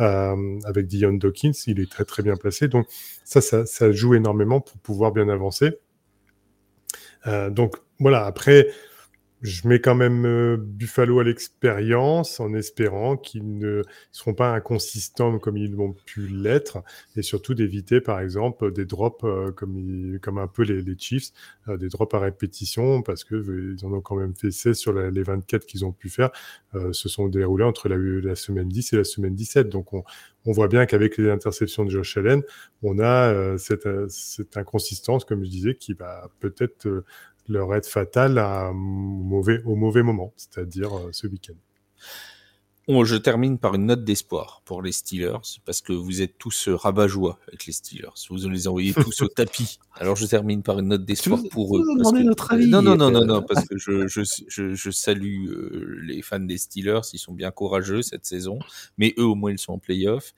euh, 0.00 0.58
avec 0.64 0.86
Dion 0.86 1.12
Dawkins, 1.12 1.52
il 1.66 1.78
est 1.78 1.90
très 1.90 2.04
très 2.04 2.22
bien 2.22 2.36
placé. 2.36 2.68
Donc 2.68 2.86
ça, 3.24 3.40
ça, 3.40 3.64
ça 3.64 3.92
joue 3.92 4.14
énormément 4.14 4.60
pour 4.60 4.78
pouvoir 4.78 5.12
bien 5.12 5.28
avancer. 5.28 5.78
donc 7.50 7.76
voilà, 8.00 8.24
après 8.24 8.70
je 9.42 9.66
mets 9.66 9.80
quand 9.80 9.94
même 9.94 10.26
euh, 10.26 10.56
Buffalo 10.58 11.18
à 11.20 11.24
l'expérience 11.24 12.40
en 12.40 12.52
espérant 12.52 13.16
qu'ils 13.16 13.58
ne 13.58 13.82
seront 14.12 14.34
pas 14.34 14.52
inconsistants 14.52 15.38
comme 15.38 15.56
ils 15.56 15.74
vont 15.74 15.94
pu 16.04 16.26
l'être 16.26 16.82
et 17.16 17.22
surtout 17.22 17.54
d'éviter 17.54 18.02
par 18.02 18.20
exemple 18.20 18.70
des 18.70 18.84
drops 18.84 19.24
euh, 19.24 19.50
comme, 19.52 20.18
comme 20.20 20.38
un 20.38 20.46
peu 20.46 20.62
les, 20.62 20.82
les 20.82 20.96
Chiefs, 20.98 21.30
euh, 21.68 21.78
des 21.78 21.88
drops 21.88 22.14
à 22.14 22.18
répétition 22.18 23.00
parce 23.00 23.24
que 23.24 23.74
ils 23.78 23.86
en 23.86 23.92
ont 23.94 24.02
quand 24.02 24.16
même 24.16 24.34
fait 24.34 24.50
16 24.50 24.76
sur 24.76 24.92
la, 24.92 25.10
les 25.10 25.22
24 25.22 25.64
qu'ils 25.64 25.84
ont 25.86 25.92
pu 25.92 26.10
faire, 26.10 26.30
se 26.92 27.08
sont 27.08 27.28
déroulés 27.28 27.64
entre 27.64 27.88
la, 27.88 27.96
la, 27.96 28.34
semaine 28.34 28.68
10 28.68 28.92
et 28.92 28.96
la 28.96 29.04
semaine 29.04 29.34
17. 29.34 29.68
Donc 29.68 29.92
on, 29.92 30.04
on 30.44 30.52
voit 30.52 30.68
bien 30.68 30.86
qu'avec 30.86 31.16
les 31.16 31.30
interceptions 31.30 31.84
de 31.84 31.90
Josh 31.90 32.16
Allen, 32.16 32.42
on 32.82 32.98
a 32.98 33.56
cette, 33.58 33.88
cette 34.08 34.56
inconsistance, 34.56 35.24
comme 35.24 35.44
je 35.44 35.50
disais, 35.50 35.74
qui 35.74 35.94
va 35.94 36.30
peut-être 36.40 37.04
leur 37.50 37.74
être 37.74 37.88
fatale 37.88 38.38
à 38.38 38.72
mauvais, 38.72 39.62
au 39.64 39.74
mauvais 39.74 40.02
moment, 40.02 40.32
c'est-à-dire 40.36 40.96
euh, 40.96 41.10
ce 41.12 41.26
week-end. 41.26 41.54
Bon, 42.88 43.04
je 43.04 43.14
termine 43.14 43.58
par 43.58 43.74
une 43.74 43.86
note 43.86 44.04
d'espoir 44.04 44.62
pour 44.64 44.82
les 44.82 44.90
Steelers, 44.90 45.60
parce 45.64 45.80
que 45.80 45.92
vous 45.92 46.22
êtes 46.22 46.38
tous 46.38 46.68
rabat-joie 46.68 47.38
avec 47.46 47.66
les 47.66 47.72
Steelers. 47.72 48.08
Vous 48.28 48.48
les 48.48 48.66
envoyez 48.66 48.92
tous 48.92 49.22
au 49.22 49.28
tapis. 49.36 49.78
Alors 49.94 50.16
je 50.16 50.26
termine 50.26 50.64
par 50.64 50.78
une 50.80 50.88
note 50.88 51.04
d'espoir 51.04 51.38
pour 51.52 51.76
eux. 51.76 51.84
Parce 51.98 52.12
que... 52.12 52.18
notre 52.18 52.52
avis. 52.52 52.68
Non, 52.68 52.82
non, 52.82 52.96
non, 52.96 53.12
non, 53.12 53.24
non, 53.24 53.42
parce 53.42 53.64
que 53.68 53.76
je, 53.78 54.08
je, 54.08 54.22
je, 54.48 54.74
je 54.74 54.90
salue 54.90 55.46
euh, 55.50 56.00
les 56.02 56.20
fans 56.22 56.40
des 56.40 56.58
Steelers. 56.58 57.02
Ils 57.12 57.18
sont 57.18 57.32
bien 57.32 57.52
courageux 57.52 58.02
cette 58.02 58.26
saison, 58.26 58.58
mais 58.98 59.14
eux 59.18 59.26
au 59.26 59.36
moins 59.36 59.52
ils 59.52 59.58
sont 59.58 59.74
en 59.74 59.78
playoff. 59.78 60.32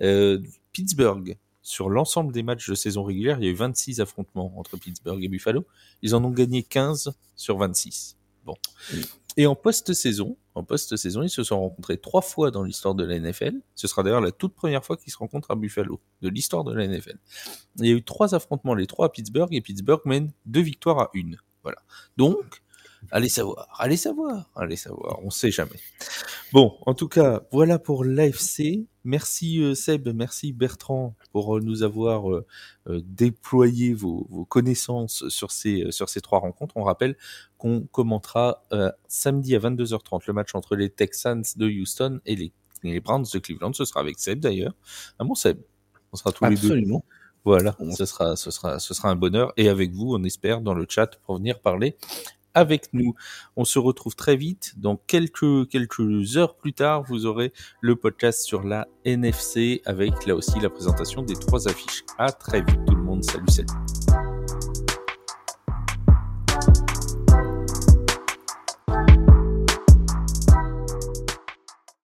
Euh, 0.00 0.38
Pittsburgh, 0.72 1.36
sur 1.68 1.90
l'ensemble 1.90 2.32
des 2.32 2.42
matchs 2.42 2.70
de 2.70 2.74
saison 2.74 3.04
régulière, 3.04 3.36
il 3.40 3.44
y 3.44 3.48
a 3.48 3.50
eu 3.50 3.54
26 3.54 4.00
affrontements 4.00 4.58
entre 4.58 4.78
Pittsburgh 4.78 5.22
et 5.22 5.28
Buffalo. 5.28 5.66
Ils 6.00 6.14
en 6.14 6.24
ont 6.24 6.30
gagné 6.30 6.62
15 6.62 7.12
sur 7.36 7.58
26. 7.58 8.16
Bon. 8.46 8.54
Et 9.36 9.46
en 9.46 9.54
post-saison, 9.54 10.38
en 10.54 10.64
post-saison, 10.64 11.22
ils 11.22 11.28
se 11.28 11.44
sont 11.44 11.60
rencontrés 11.60 11.98
trois 11.98 12.22
fois 12.22 12.50
dans 12.50 12.62
l'histoire 12.62 12.94
de 12.94 13.04
la 13.04 13.18
NFL. 13.18 13.60
Ce 13.74 13.86
sera 13.86 14.02
d'ailleurs 14.02 14.22
la 14.22 14.32
toute 14.32 14.54
première 14.54 14.82
fois 14.82 14.96
qu'ils 14.96 15.12
se 15.12 15.18
rencontrent 15.18 15.50
à 15.50 15.56
Buffalo 15.56 16.00
de 16.22 16.30
l'histoire 16.30 16.64
de 16.64 16.72
la 16.72 16.86
NFL. 16.86 17.18
Il 17.76 17.86
y 17.86 17.90
a 17.90 17.94
eu 17.94 18.02
trois 18.02 18.34
affrontements, 18.34 18.74
les 18.74 18.86
trois 18.86 19.04
à 19.04 19.08
Pittsburgh, 19.10 19.52
et 19.52 19.60
Pittsburgh 19.60 20.00
mène 20.06 20.32
deux 20.46 20.62
victoires 20.62 20.98
à 20.98 21.10
une. 21.12 21.36
Voilà. 21.62 21.82
Donc, 22.16 22.62
allez 23.10 23.28
savoir, 23.28 23.68
allez 23.78 23.96
savoir, 23.96 24.50
allez 24.54 24.76
savoir, 24.76 25.20
on 25.22 25.30
sait 25.30 25.50
jamais. 25.50 25.78
Bon, 26.52 26.76
en 26.86 26.94
tout 26.94 27.08
cas, 27.08 27.42
voilà 27.52 27.78
pour 27.78 28.04
l'AFC. 28.04 28.86
Merci 29.04 29.62
euh, 29.62 29.74
Seb, 29.74 30.08
merci 30.14 30.52
Bertrand 30.52 31.14
pour 31.32 31.56
euh, 31.56 31.60
nous 31.60 31.82
avoir 31.82 32.30
euh, 32.30 32.44
déployé 32.86 33.94
vos, 33.94 34.46
connaissances 34.48 35.28
sur 35.28 35.50
ces, 35.50 35.90
sur 35.90 36.08
ces 36.08 36.20
trois 36.20 36.38
rencontres. 36.40 36.76
On 36.76 36.84
rappelle 36.84 37.16
qu'on 37.56 37.82
commentera 37.82 38.62
samedi 39.08 39.56
à 39.56 39.58
22h30 39.58 40.22
le 40.26 40.32
match 40.32 40.54
entre 40.54 40.76
les 40.76 40.90
Texans 40.90 41.44
de 41.56 41.66
Houston 41.66 42.20
et 42.26 42.36
les, 42.36 42.52
les 42.82 43.00
Browns 43.00 43.26
de 43.32 43.38
Cleveland. 43.38 43.72
Ce 43.72 43.84
sera 43.84 44.00
avec 44.00 44.18
Seb 44.18 44.40
d'ailleurs. 44.40 44.74
Ah 45.18 45.24
bon 45.24 45.34
Seb, 45.34 45.58
on 46.12 46.16
sera 46.16 46.32
tous 46.32 46.44
les 46.44 46.56
deux. 46.56 46.68
Absolument. 46.68 47.04
Voilà, 47.44 47.74
ce 47.96 48.04
sera, 48.04 48.36
ce 48.36 48.50
sera, 48.50 48.78
ce 48.78 48.92
sera 48.92 49.08
un 49.08 49.16
bonheur. 49.16 49.52
Et 49.56 49.68
avec 49.70 49.92
vous, 49.92 50.14
on 50.14 50.22
espère, 50.24 50.60
dans 50.60 50.74
le 50.74 50.84
chat, 50.86 51.18
pour 51.24 51.36
venir 51.36 51.60
parler 51.60 51.96
avec 52.54 52.92
nous. 52.92 53.14
On 53.56 53.64
se 53.64 53.78
retrouve 53.78 54.14
très 54.16 54.36
vite. 54.36 54.74
Dans 54.76 54.96
quelques, 54.96 55.68
quelques 55.68 56.36
heures 56.36 56.56
plus 56.56 56.72
tard, 56.72 57.02
vous 57.02 57.26
aurez 57.26 57.52
le 57.80 57.96
podcast 57.96 58.42
sur 58.42 58.62
la 58.62 58.88
NFC 59.04 59.82
avec 59.84 60.26
là 60.26 60.34
aussi 60.34 60.58
la 60.60 60.70
présentation 60.70 61.22
des 61.22 61.34
trois 61.34 61.68
affiches. 61.68 62.04
À 62.18 62.32
très 62.32 62.60
vite 62.62 62.80
tout 62.86 62.94
le 62.94 63.02
monde. 63.02 63.24
Salut, 63.24 63.48
salut. 63.48 63.68